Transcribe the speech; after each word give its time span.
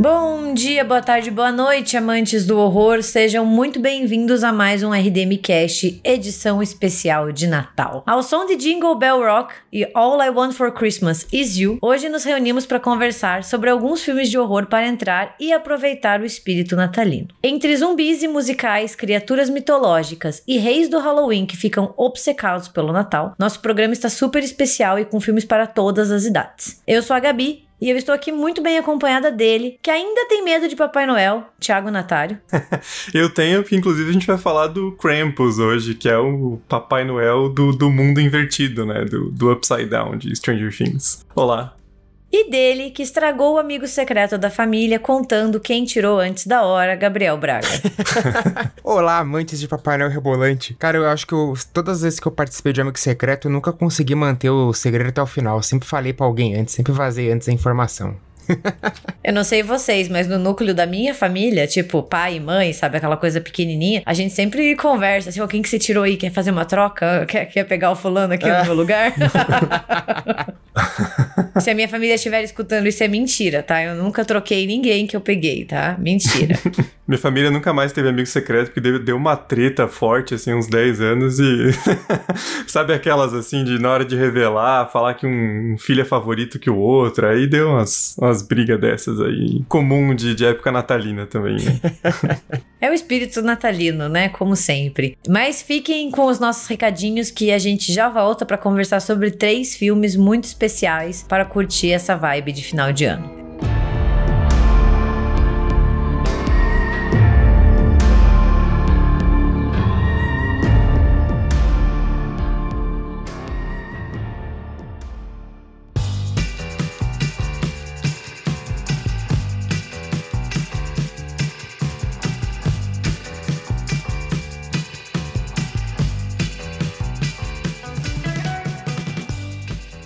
Bom 0.00 0.54
dia, 0.54 0.82
boa 0.82 1.02
tarde, 1.02 1.30
boa 1.30 1.52
noite, 1.52 1.94
amantes 1.94 2.46
do 2.46 2.58
horror. 2.58 3.02
Sejam 3.02 3.44
muito 3.44 3.78
bem-vindos 3.78 4.42
a 4.42 4.50
mais 4.50 4.82
um 4.82 4.94
RDM 4.94 5.36
Cast, 5.42 6.00
edição 6.02 6.62
especial 6.62 7.30
de 7.30 7.46
Natal. 7.46 8.02
Ao 8.06 8.22
som 8.22 8.46
de 8.46 8.56
Jingle 8.56 8.94
Bell 8.94 9.18
Rock 9.18 9.52
e 9.70 9.86
All 9.92 10.22
I 10.22 10.30
Want 10.30 10.54
for 10.54 10.72
Christmas 10.72 11.26
Is 11.30 11.58
You, 11.58 11.76
hoje 11.82 12.08
nos 12.08 12.24
reunimos 12.24 12.64
para 12.64 12.80
conversar 12.80 13.44
sobre 13.44 13.68
alguns 13.68 14.02
filmes 14.02 14.30
de 14.30 14.38
horror 14.38 14.68
para 14.68 14.88
entrar 14.88 15.34
e 15.38 15.52
aproveitar 15.52 16.22
o 16.22 16.24
espírito 16.24 16.74
natalino. 16.74 17.28
Entre 17.42 17.76
zumbis 17.76 18.22
e 18.22 18.28
musicais, 18.28 18.94
criaturas 18.94 19.50
mitológicas 19.50 20.42
e 20.48 20.56
reis 20.56 20.88
do 20.88 20.98
Halloween 20.98 21.44
que 21.44 21.58
ficam 21.58 21.92
obcecados 21.94 22.68
pelo 22.68 22.90
Natal, 22.90 23.34
nosso 23.38 23.60
programa 23.60 23.92
está 23.92 24.08
super 24.08 24.42
especial 24.42 24.98
e 24.98 25.04
com 25.04 25.20
filmes 25.20 25.44
para 25.44 25.66
todas 25.66 26.10
as 26.10 26.24
idades. 26.24 26.80
Eu 26.86 27.02
sou 27.02 27.14
a 27.14 27.20
Gabi 27.20 27.68
e 27.80 27.90
eu 27.90 27.96
estou 27.96 28.14
aqui 28.14 28.30
muito 28.30 28.62
bem 28.62 28.78
acompanhada 28.78 29.30
dele, 29.30 29.78
que 29.82 29.90
ainda 29.90 30.26
tem 30.28 30.44
medo 30.44 30.68
de 30.68 30.76
Papai 30.76 31.06
Noel, 31.06 31.44
Thiago 31.58 31.90
Natário. 31.90 32.38
eu 33.14 33.30
tenho, 33.30 33.64
que 33.64 33.74
inclusive 33.74 34.10
a 34.10 34.12
gente 34.12 34.26
vai 34.26 34.38
falar 34.38 34.66
do 34.66 34.92
Krampus 34.92 35.58
hoje, 35.58 35.94
que 35.94 36.08
é 36.08 36.18
o 36.18 36.60
Papai 36.68 37.04
Noel 37.04 37.48
do, 37.48 37.72
do 37.72 37.90
mundo 37.90 38.20
invertido, 38.20 38.84
né? 38.84 39.04
Do, 39.04 39.30
do 39.30 39.52
Upside 39.52 39.86
Down 39.86 40.18
de 40.18 40.34
Stranger 40.36 40.76
Things. 40.76 41.24
Olá 41.34 41.79
e 42.32 42.48
dele, 42.48 42.90
que 42.90 43.02
estragou 43.02 43.54
o 43.54 43.58
amigo 43.58 43.86
secreto 43.86 44.38
da 44.38 44.50
família 44.50 44.98
contando 44.98 45.58
quem 45.58 45.84
tirou 45.84 46.18
antes 46.18 46.46
da 46.46 46.62
hora, 46.62 46.94
Gabriel 46.94 47.36
Braga. 47.36 47.66
Olá, 48.84 49.18
amantes 49.18 49.58
de 49.58 49.66
Papai 49.66 49.98
Noel 49.98 50.10
Rebolante. 50.10 50.74
Cara, 50.74 50.96
eu 50.96 51.08
acho 51.08 51.26
que 51.26 51.34
eu, 51.34 51.54
todas 51.72 51.96
as 51.96 52.02
vezes 52.02 52.20
que 52.20 52.28
eu 52.28 52.32
participei 52.32 52.72
de 52.72 52.80
Amigo 52.80 52.98
Secreto, 52.98 53.48
eu 53.48 53.52
nunca 53.52 53.72
consegui 53.72 54.14
manter 54.14 54.50
o 54.50 54.72
segredo 54.72 55.08
até 55.08 55.20
o 55.20 55.26
final. 55.26 55.58
Eu 55.58 55.62
sempre 55.62 55.88
falei 55.88 56.12
para 56.12 56.24
alguém 56.26 56.54
antes, 56.54 56.74
sempre 56.74 56.92
vazei 56.92 57.32
antes 57.32 57.48
a 57.48 57.52
informação. 57.52 58.16
eu 59.24 59.32
não 59.32 59.44
sei 59.44 59.62
vocês, 59.62 60.08
mas 60.08 60.26
no 60.26 60.38
núcleo 60.38 60.74
da 60.74 60.86
minha 60.86 61.14
família, 61.14 61.66
tipo 61.66 62.02
pai 62.02 62.36
e 62.36 62.40
mãe, 62.40 62.72
sabe, 62.72 62.96
aquela 62.96 63.16
coisa 63.16 63.40
pequenininha, 63.40 64.02
a 64.04 64.14
gente 64.14 64.34
sempre 64.34 64.74
conversa, 64.76 65.30
assim, 65.30 65.46
quem 65.46 65.62
que 65.62 65.68
você 65.68 65.78
tirou 65.78 66.04
aí? 66.04 66.16
Quer 66.16 66.30
fazer 66.30 66.50
uma 66.50 66.64
troca? 66.64 67.26
Quer, 67.26 67.46
quer 67.46 67.64
pegar 67.64 67.90
o 67.90 67.96
fulano 67.96 68.34
aqui 68.34 68.46
no 68.46 68.64
meu 68.64 68.74
lugar? 68.74 69.12
Se 71.60 71.70
a 71.70 71.74
minha 71.74 71.88
família 71.88 72.14
estiver 72.14 72.42
escutando, 72.42 72.86
isso 72.86 73.02
é 73.02 73.08
mentira, 73.08 73.62
tá? 73.62 73.82
Eu 73.82 73.94
nunca 73.96 74.24
troquei 74.24 74.66
ninguém 74.66 75.06
que 75.06 75.16
eu 75.16 75.20
peguei, 75.20 75.64
tá? 75.64 75.96
Mentira. 75.98 76.56
minha 77.06 77.18
família 77.18 77.50
nunca 77.50 77.72
mais 77.72 77.92
teve 77.92 78.08
amigo 78.08 78.26
secreto, 78.26 78.66
porque 78.66 78.80
deu, 78.80 78.98
deu 78.98 79.16
uma 79.16 79.36
treta 79.36 79.88
forte, 79.88 80.34
assim, 80.34 80.54
uns 80.54 80.68
10 80.68 81.00
anos 81.00 81.40
e. 81.40 81.70
Sabe 82.66 82.92
aquelas, 82.92 83.34
assim, 83.34 83.64
de 83.64 83.78
na 83.78 83.90
hora 83.90 84.04
de 84.04 84.16
revelar, 84.16 84.90
falar 84.90 85.14
que 85.14 85.26
um, 85.26 85.76
filho 85.78 86.02
é 86.02 86.04
favorito 86.04 86.58
que 86.58 86.70
o 86.70 86.76
outro, 86.76 87.26
aí 87.26 87.46
deu 87.46 87.70
umas, 87.70 88.16
umas 88.18 88.39
brigas 88.42 88.80
dessas 88.80 89.20
aí. 89.20 89.62
Comum 89.68 90.14
de, 90.14 90.34
de 90.34 90.44
época 90.44 90.70
natalina 90.70 91.26
também, 91.26 91.56
né? 91.56 91.80
é 92.80 92.90
o 92.90 92.94
espírito 92.94 93.42
natalino, 93.42 94.08
né? 94.08 94.28
Como 94.28 94.54
sempre. 94.56 95.16
Mas 95.28 95.62
fiquem 95.62 96.10
com 96.10 96.26
os 96.26 96.38
nossos 96.38 96.66
recadinhos 96.66 97.30
que 97.30 97.50
a 97.50 97.58
gente 97.58 97.92
já 97.92 98.08
volta 98.08 98.44
para 98.44 98.58
conversar 98.58 99.00
sobre 99.00 99.30
três 99.30 99.74
filmes 99.74 100.16
muito 100.16 100.44
especiais 100.44 101.24
para 101.28 101.44
curtir 101.44 101.92
essa 101.92 102.16
vibe 102.16 102.52
de 102.52 102.62
final 102.62 102.92
de 102.92 103.04
ano. 103.04 103.39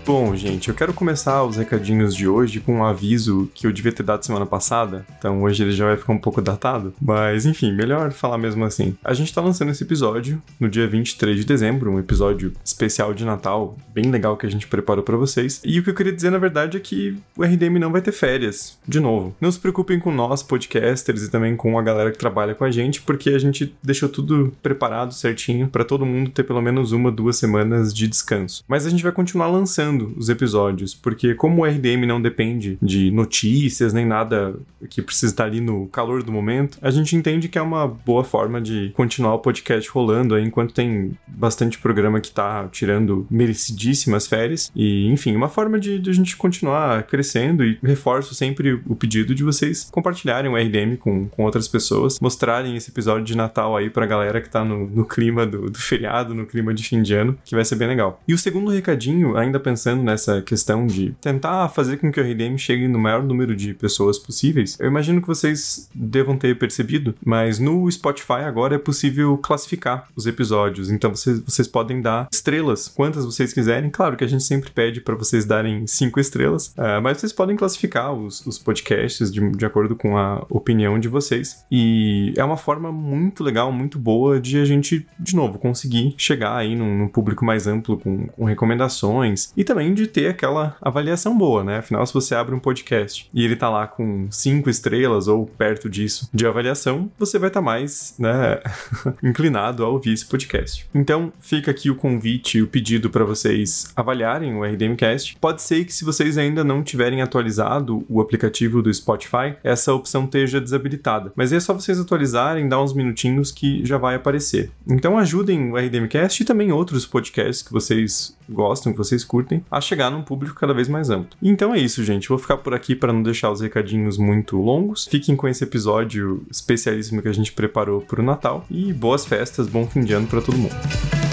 Bom, 0.07 0.37
gente, 0.37 0.69
eu 0.69 0.75
quero 0.75 0.93
começar 0.93 1.43
os 1.45 1.57
recadinhos 1.57 2.15
de 2.15 2.29
hoje 2.29 2.61
com 2.61 2.75
um 2.75 2.85
aviso 2.85 3.51
que 3.55 3.67
eu 3.67 3.73
devia 3.73 3.91
ter 3.91 4.03
dado 4.03 4.23
semana 4.23 4.45
passada, 4.45 5.07
então 5.19 5.43
hoje 5.43 5.63
ele 5.63 5.73
já 5.73 5.87
vai 5.87 5.97
ficar 5.97 6.13
um 6.13 6.19
pouco 6.19 6.43
datado, 6.43 6.93
mas 7.01 7.47
enfim, 7.47 7.73
melhor 7.73 8.13
falar 8.13 8.37
mesmo 8.37 8.63
assim. 8.67 8.95
A 9.03 9.15
gente 9.15 9.33
tá 9.33 9.41
lançando 9.41 9.71
esse 9.71 9.83
episódio 9.83 10.43
no 10.61 10.69
dia 10.69 10.87
23 10.87 11.39
de 11.39 11.47
dezembro, 11.47 11.91
um 11.91 11.99
episódio 11.99 12.53
especial 12.63 13.15
de 13.15 13.25
Natal, 13.25 13.79
bem 13.95 14.11
legal 14.11 14.37
que 14.37 14.45
a 14.45 14.51
gente 14.51 14.67
preparou 14.67 15.03
para 15.03 15.17
vocês. 15.17 15.63
E 15.65 15.81
o 15.81 15.83
que 15.83 15.89
eu 15.89 15.95
queria 15.95 16.13
dizer 16.13 16.29
na 16.29 16.39
verdade 16.39 16.77
é 16.77 16.81
que 16.81 17.17
o 17.35 17.43
RDM 17.43 17.79
não 17.79 17.91
vai 17.91 18.03
ter 18.03 18.13
férias, 18.13 18.79
de 18.87 19.01
novo. 19.01 19.35
Não 19.41 19.51
se 19.51 19.59
preocupem 19.59 19.99
com 19.99 20.13
nós, 20.13 20.43
podcasters, 20.43 21.23
e 21.23 21.31
também 21.31 21.57
com 21.57 21.79
a 21.79 21.83
galera 21.83 22.13
que 22.13 22.19
trabalha 22.19 22.55
com 22.55 22.65
a 22.65 22.71
gente, 22.71 23.01
porque 23.01 23.31
a 23.31 23.39
gente 23.39 23.75
deixou 23.83 24.11
tudo 24.11 24.53
preparado 24.63 25.15
certinho 25.15 25.67
para 25.67 25.83
todo 25.83 26.05
mundo 26.05 26.29
ter 26.29 26.43
pelo 26.43 26.61
menos 26.61 26.93
uma, 26.93 27.11
duas 27.11 27.39
semanas 27.39 27.95
de 27.95 28.07
descanso. 28.07 28.63
Mas 28.69 28.85
a 28.85 28.91
gente 28.91 29.03
vai 29.03 29.11
continuar 29.11 29.47
lançando 29.47 29.94
os 30.17 30.29
episódios, 30.29 30.95
porque 30.95 31.35
como 31.35 31.63
o 31.63 31.65
RDM 31.65 32.07
não 32.07 32.21
depende 32.21 32.79
de 32.81 33.11
notícias 33.11 33.93
nem 33.93 34.07
nada 34.07 34.55
que 34.89 35.03
precisa 35.03 35.33
estar 35.33 35.45
ali 35.45 35.61
no 35.61 35.87
calor 35.89 36.23
do 36.23 36.33
momento, 36.33 36.79
a 36.81 36.91
gente 36.91 37.17
entende 37.17 37.49
que 37.49 37.59
é 37.59 37.63
uma 37.63 37.87
boa 37.87 38.25
forma 38.25 38.61
de 38.61 38.93
continuar 38.95 39.35
o 39.35 39.39
podcast 39.39 39.89
rolando 39.91 40.35
aí 40.35 40.45
enquanto 40.45 40.75
tem 40.75 41.13
bastante 41.27 41.79
programa 41.79 42.21
que 42.21 42.31
tá 42.31 42.69
tirando 42.71 43.27
merecidíssimas 43.31 44.27
férias. 44.27 44.71
E, 44.75 45.09
enfim, 45.09 45.35
uma 45.35 45.49
forma 45.49 45.79
de, 45.79 45.99
de 45.99 46.11
a 46.11 46.13
gente 46.13 46.37
continuar 46.37 47.03
crescendo 47.05 47.65
e 47.65 47.79
reforço 47.83 48.35
sempre 48.35 48.81
o 48.87 48.95
pedido 48.95 49.35
de 49.35 49.45
vocês 49.45 49.89
compartilharem 49.91 50.51
o 50.51 50.57
RDM 50.57 50.97
com, 50.97 51.29
com 51.29 51.45
outras 51.45 51.69
pessoas, 51.69 52.19
mostrarem 52.21 52.77
esse 52.77 52.91
episódio 52.91 53.25
de 53.25 53.37
Natal 53.37 53.77
aí 53.77 53.91
pra 53.91 54.07
galera 54.07 54.41
que 54.41 54.49
tá 54.49 54.65
no, 54.65 54.89
no 54.89 55.05
clima 55.05 55.47
do, 55.47 55.71
do 55.71 55.79
feriado, 55.79 56.35
no 56.35 56.47
clima 56.47 56.73
de 56.75 56.83
fim 56.83 57.03
de 57.03 57.15
ano, 57.15 57.39
que 57.45 57.55
vai 57.55 57.65
ser 57.65 57.77
bem 57.77 57.89
legal. 57.89 58.21
E 58.27 58.35
o 58.35 58.39
segundo 58.39 58.71
recadinho, 58.71 59.37
ainda 59.37 59.61
pensando 59.61 59.84
pensando 59.85 60.03
nessa 60.03 60.41
questão 60.41 60.87
de 60.87 61.15
tentar 61.21 61.69
fazer 61.69 61.99
com 61.99 62.11
que 62.11 62.19
o 62.19 62.25
RDM 62.25 62.57
chegue 62.57 62.89
no 62.89 62.99
maior 62.99 63.23
número 63.23 63.55
de 63.55 63.75
pessoas 63.75 64.19
possíveis, 64.19 64.79
eu 64.81 64.87
imagino 64.87 65.21
que 65.21 65.29
vocês 65.29 65.91
devam 65.95 66.39
ter 66.39 66.59
percebido, 66.59 67.15
mas 67.23 67.59
no 67.59 67.91
Spotify 67.91 68.45
agora 68.47 68.77
é 68.77 68.79
possível 68.79 69.37
classificar 69.37 70.09
os 70.17 70.27
episódios. 70.27 70.91
Então 70.91 71.15
vocês, 71.15 71.39
vocês 71.41 71.69
podem 71.69 72.01
dar 72.01 72.29
estrelas, 72.33 72.89
quantas 72.89 73.27
vocês 73.27 73.53
quiserem. 73.53 73.91
Claro 73.91 74.17
que 74.17 74.25
a 74.25 74.27
gente 74.27 74.43
sempre 74.43 74.71
pede 74.71 75.03
para 75.03 75.15
vocês 75.15 75.45
darem 75.45 75.87
cinco 75.87 76.19
estrelas, 76.19 76.69
uh, 76.69 77.03
mas 77.03 77.19
vocês 77.19 77.33
podem 77.33 77.55
classificar 77.55 78.15
os, 78.15 78.45
os 78.47 78.59
podcasts 78.59 79.31
de, 79.31 79.47
de 79.51 79.67
acordo 79.67 79.95
com 79.95 80.17
a 80.17 80.47
opinião 80.49 80.99
de 80.99 81.09
vocês. 81.09 81.63
E 81.71 82.33
é 82.39 82.45
uma 82.45 82.57
forma 82.57 82.91
muito 82.91 83.45
legal, 83.45 83.71
muito 83.71 83.99
boa 83.99 84.41
de 84.41 84.59
a 84.59 84.65
gente, 84.65 85.07
de 85.21 85.37
novo, 85.37 85.59
conseguir 85.59 86.15
chegar 86.17 86.57
aí 86.57 86.75
num, 86.75 86.97
num 86.97 87.09
público 87.09 87.45
mais 87.45 87.67
amplo 87.67 87.99
com, 87.99 88.29
com 88.29 88.45
recomendações 88.45 89.53
e 89.55 89.65
também 89.65 89.74
também 89.75 89.93
de 89.93 90.07
ter 90.07 90.29
aquela 90.29 90.77
avaliação 90.81 91.37
boa, 91.37 91.65
né? 91.65 91.79
Afinal, 91.79 92.07
se 92.07 92.15
você 92.15 92.33
abre 92.33 92.55
um 92.55 92.61
podcast 92.61 93.29
e 93.35 93.45
ele 93.45 93.57
tá 93.57 93.69
lá 93.69 93.89
com 93.89 94.29
cinco 94.31 94.71
estrelas 94.71 95.27
ou 95.27 95.47
perto 95.47 95.91
disso 95.91 96.31
de 96.33 96.47
avaliação, 96.47 97.11
você 97.19 97.41
vai 97.41 97.49
estar 97.49 97.59
tá 97.59 97.65
mais, 97.65 98.15
né, 98.17 98.61
inclinado 99.21 99.85
a 99.85 99.89
ouvir 99.89 100.13
esse 100.13 100.27
podcast. 100.27 100.89
Então, 100.95 101.33
fica 101.41 101.73
aqui 101.73 101.91
o 101.91 101.97
convite 101.97 102.59
e 102.59 102.63
o 102.63 102.69
pedido 102.69 103.11
para 103.11 103.25
vocês 103.25 103.93
avaliarem 103.97 104.55
o 104.55 104.63
RDMcast. 104.63 105.37
Pode 105.41 105.61
ser 105.61 105.85
que 105.85 105.93
se 105.93 106.05
vocês 106.05 106.39
ainda 106.39 106.63
não 106.63 106.81
tiverem 106.81 107.21
atualizado 107.21 108.05
o 108.09 108.21
aplicativo 108.21 108.81
do 108.81 108.95
Spotify, 108.95 109.57
essa 109.65 109.93
opção 109.93 110.25
esteja 110.25 110.61
desabilitada. 110.61 111.33
Mas 111.35 111.53
é 111.53 111.59
só 111.59 111.75
vocês 111.75 111.99
atualizarem, 111.99 112.69
dar 112.69 112.81
uns 112.81 112.95
minutinhos 112.95 113.51
que 113.51 113.85
já 113.85 113.99
vai 113.99 114.15
aparecer. 114.15 114.71
Então 114.87 115.19
ajudem 115.19 115.73
o 115.73 115.77
RDMcast 115.77 116.43
e 116.43 116.47
também 116.47 116.71
outros 116.71 117.05
podcasts 117.05 117.63
que 117.63 117.73
vocês 117.73 118.37
gostam, 118.49 118.93
que 118.93 118.99
vocês 118.99 119.25
curtem, 119.25 119.64
a 119.71 119.81
chegar 119.81 120.11
num 120.11 120.23
público 120.23 120.59
cada 120.59 120.75
vez 120.75 120.89
mais 120.89 121.11
amplo. 121.11 121.37
Então 121.43 121.75
é 121.75 121.79
isso, 121.79 122.05
gente. 122.05 122.29
Vou 122.29 122.39
ficar 122.39 122.59
por 122.59 122.75
aqui 122.75 122.95
para 122.95 123.13
não 123.13 123.23
deixar 123.23 123.51
os 123.51 123.61
recadinhos 123.61 124.19
muito 124.19 124.57
longos. 124.57 125.07
Fiquem 125.07 125.37
com 125.37 125.49
esse 125.49 125.65
episódio 125.65 126.45
especialíssimo 126.51 127.23
que 127.23 127.29
a 127.29 127.35
gente 127.35 127.53
preparou 127.53 128.01
para 128.01 128.21
o 128.21 128.25
Natal 128.25 128.65
e 128.71 128.93
boas 128.93 129.27
festas, 129.27 129.69
bom 129.69 129.87
fim 129.87 130.05
de 130.05 130.13
ano 130.13 130.27
para 130.27 130.41
todo 130.41 130.57
mundo. 130.57 131.24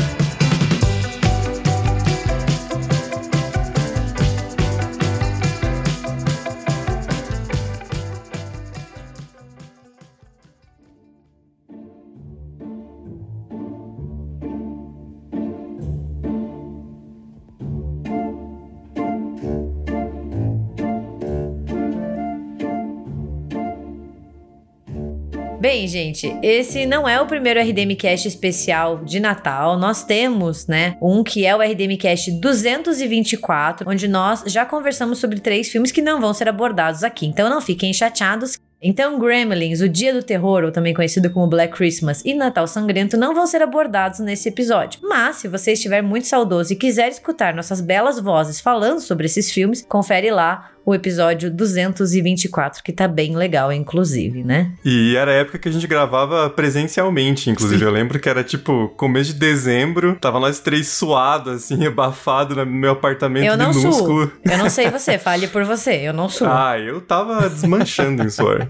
Bem, 25.82 25.88
gente, 25.88 26.38
esse 26.44 26.86
não 26.86 27.10
é 27.10 27.20
o 27.20 27.26
primeiro 27.26 27.60
RDM 27.60 27.96
Cast 27.98 28.28
especial 28.28 29.04
de 29.04 29.20
Natal. 29.20 29.80
Nós 29.80 30.04
temos, 30.04 30.68
né, 30.68 30.96
um 31.02 31.24
que 31.24 31.44
é 31.44 31.56
o 31.56 31.60
RDM 31.60 31.98
Cast 31.98 32.30
224, 32.40 33.90
onde 33.90 34.08
nós 34.08 34.44
já 34.46 34.64
conversamos 34.64 35.18
sobre 35.18 35.40
três 35.40 35.70
filmes 35.70 35.92
que 35.92 36.00
não 36.00 36.22
vão 36.22 36.36
ser 36.36 36.48
abordados 36.48 37.04
aqui. 37.04 37.26
Então 37.26 37.50
não 37.50 37.60
fiquem 37.60 37.92
chateados 37.94 38.60
então, 38.84 39.20
Gremlins, 39.20 39.80
o 39.80 39.88
Dia 39.88 40.12
do 40.12 40.24
Terror, 40.24 40.64
ou 40.64 40.72
também 40.72 40.92
conhecido 40.92 41.30
como 41.30 41.46
Black 41.46 41.78
Christmas, 41.78 42.24
e 42.26 42.34
Natal 42.34 42.66
Sangrento 42.66 43.16
não 43.16 43.36
vão 43.36 43.46
ser 43.46 43.62
abordados 43.62 44.20
nesse 44.20 44.50
episódio. 44.50 45.00
Mas, 45.04 45.36
se 45.36 45.48
você 45.48 45.74
estiver 45.74 46.02
muito 46.02 46.26
saudoso 46.26 46.74
e 46.74 46.76
quiser 46.76 47.08
escutar 47.08 47.54
nossas 47.54 47.80
belas 47.80 48.20
vozes 48.20 48.60
falando 48.60 49.00
sobre 49.00 49.28
esses 49.28 49.52
filmes, 49.52 49.86
confere 49.88 50.32
lá 50.32 50.72
o 50.86 50.96
episódio 50.96 51.52
224, 51.52 52.84
que 52.84 52.92
tá 52.92 53.08
bem 53.08 53.36
legal, 53.36 53.72
inclusive, 53.72 54.44
né? 54.44 54.72
E 54.84 55.16
era 55.16 55.32
a 55.32 55.36
época 55.36 55.60
que 55.60 55.70
a 55.70 55.72
gente 55.72 55.86
gravava 55.88 56.50
presencialmente, 56.50 57.50
inclusive. 57.50 57.80
Sim. 57.80 57.86
Eu 57.86 57.92
lembro 57.92 58.20
que 58.20 58.28
era 58.28 58.44
tipo 58.44 58.90
começo 58.98 59.34
de 59.34 59.40
dezembro, 59.40 60.18
tava 60.20 60.40
nós 60.40 60.60
três 60.60 60.88
suados, 60.88 61.54
assim, 61.54 61.86
abafado 61.88 62.56
no 62.56 62.66
meu 62.66 62.92
apartamento 62.92 63.46
eu 63.46 63.58
não 63.58 63.74
minúsculo. 63.74 64.28
Suo. 64.28 64.32
Eu 64.44 64.58
não 64.58 64.70
sei 64.70 64.90
você, 64.90 65.18
fale 65.18 65.48
por 65.48 65.64
você, 65.64 65.96
eu 65.98 66.14
não 66.14 66.28
sou. 66.28 66.48
Ah, 66.48 66.80
eu 66.80 67.02
tava 67.02 67.50
desmanchando 67.50 68.24
em 68.24 68.30
suor. 68.30 68.68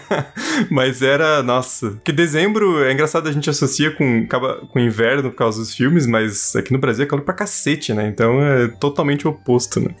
Mas 0.70 1.02
era, 1.02 1.42
nossa. 1.42 1.98
Que 2.04 2.12
dezembro 2.12 2.84
é 2.84 2.92
engraçado, 2.92 3.28
a 3.28 3.32
gente 3.32 3.48
associa 3.48 3.90
com, 3.90 4.26
com 4.70 4.78
inverno 4.78 5.30
por 5.30 5.36
causa 5.36 5.58
dos 5.58 5.74
filmes, 5.74 6.06
mas 6.06 6.54
aqui 6.56 6.72
no 6.72 6.78
Brasil 6.78 7.04
é 7.04 7.08
calor 7.08 7.24
pra 7.24 7.34
cacete, 7.34 7.92
né? 7.94 8.08
Então 8.08 8.42
é 8.42 8.68
totalmente 8.68 9.26
o 9.26 9.30
oposto, 9.30 9.80
né? 9.80 9.94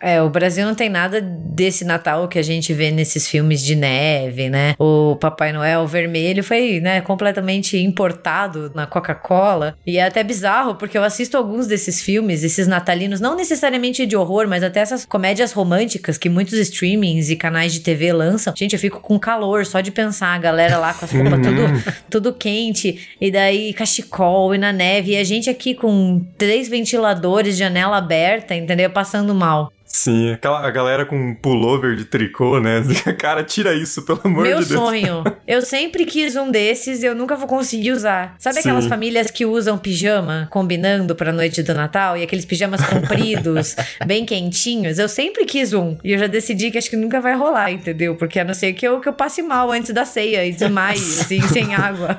É, 0.00 0.20
o 0.20 0.28
Brasil 0.28 0.66
não 0.66 0.74
tem 0.74 0.90
nada 0.92 1.20
desse 1.20 1.84
Natal 1.84 2.28
que 2.28 2.38
a 2.38 2.42
gente 2.42 2.72
vê 2.72 2.90
nesses 2.90 3.26
filmes 3.26 3.62
de 3.62 3.74
neve, 3.74 4.48
né? 4.48 4.74
O 4.78 5.16
Papai 5.16 5.52
Noel 5.52 5.86
vermelho 5.86 6.44
foi, 6.44 6.80
né, 6.80 7.00
completamente 7.00 7.76
importado 7.76 8.70
na 8.74 8.86
Coca-Cola. 8.86 9.76
E 9.86 9.98
é 9.98 10.04
até 10.04 10.22
bizarro, 10.22 10.76
porque 10.76 10.96
eu 10.96 11.02
assisto 11.02 11.36
alguns 11.36 11.66
desses 11.66 12.00
filmes, 12.00 12.44
esses 12.44 12.66
natalinos, 12.66 13.20
não 13.20 13.34
necessariamente 13.34 14.06
de 14.06 14.16
horror, 14.16 14.46
mas 14.46 14.62
até 14.62 14.80
essas 14.80 15.04
comédias 15.04 15.52
românticas 15.52 16.18
que 16.18 16.28
muitos 16.28 16.54
streamings 16.54 17.30
e 17.30 17.36
canais 17.36 17.72
de 17.72 17.80
TV 17.80 18.12
lançam. 18.12 18.54
Gente, 18.56 18.74
eu 18.74 18.78
fico 18.78 19.00
com 19.00 19.18
calor 19.18 19.66
só 19.66 19.80
de 19.80 19.90
pensar 19.90 20.34
a 20.34 20.38
galera 20.38 20.78
lá 20.78 20.94
com 20.94 21.04
as 21.04 21.12
roupas 21.12 21.40
tudo, 21.40 21.62
uhum. 21.62 21.82
tudo 22.10 22.32
quente, 22.32 23.08
e 23.20 23.30
daí 23.30 23.72
cachecol 23.72 24.54
e 24.54 24.58
na 24.58 24.72
neve, 24.72 25.12
e 25.12 25.16
a 25.16 25.24
gente 25.24 25.48
aqui 25.48 25.74
com 25.74 26.24
três 26.36 26.68
ventiladores, 26.68 27.56
janela 27.56 27.96
aberta, 27.96 28.54
entendeu? 28.54 28.90
Passando 28.90 29.34
mal. 29.34 29.72
Sim, 29.92 30.32
aquela 30.32 30.66
a 30.66 30.70
galera 30.70 31.04
com 31.04 31.34
pullover 31.34 31.94
de 31.94 32.06
tricô, 32.06 32.58
né? 32.58 32.82
Cara, 33.20 33.44
tira 33.44 33.74
isso, 33.74 34.00
pelo 34.02 34.22
amor 34.24 34.42
Meu 34.42 34.60
de 34.60 34.64
Deus. 34.64 34.70
Meu 34.70 34.78
sonho. 34.80 35.24
Eu 35.46 35.60
sempre 35.60 36.06
quis 36.06 36.34
um 36.34 36.50
desses 36.50 37.02
e 37.02 37.06
eu 37.06 37.14
nunca 37.14 37.36
vou 37.36 37.46
conseguir 37.46 37.92
usar. 37.92 38.34
Sabe 38.38 38.54
Sim. 38.54 38.60
aquelas 38.60 38.86
famílias 38.86 39.30
que 39.30 39.44
usam 39.44 39.76
pijama 39.76 40.48
combinando 40.50 41.14
pra 41.14 41.30
noite 41.30 41.62
do 41.62 41.74
Natal 41.74 42.16
e 42.16 42.22
aqueles 42.22 42.46
pijamas 42.46 42.80
compridos, 42.80 43.76
bem 44.06 44.24
quentinhos? 44.24 44.98
Eu 44.98 45.10
sempre 45.10 45.44
quis 45.44 45.74
um. 45.74 45.98
E 46.02 46.12
eu 46.12 46.18
já 46.18 46.26
decidi 46.26 46.70
que 46.70 46.78
acho 46.78 46.88
que 46.88 46.96
nunca 46.96 47.20
vai 47.20 47.36
rolar, 47.36 47.70
entendeu? 47.70 48.16
Porque 48.16 48.40
a 48.40 48.44
não 48.44 48.54
ser 48.54 48.72
que 48.72 48.88
eu, 48.88 48.98
que 48.98 49.10
eu 49.10 49.12
passe 49.12 49.42
mal 49.42 49.70
antes 49.70 49.92
da 49.92 50.06
ceia 50.06 50.46
e 50.46 50.52
desmaie, 50.52 50.96
assim, 51.20 51.42
sem 51.42 51.74
água. 51.74 52.18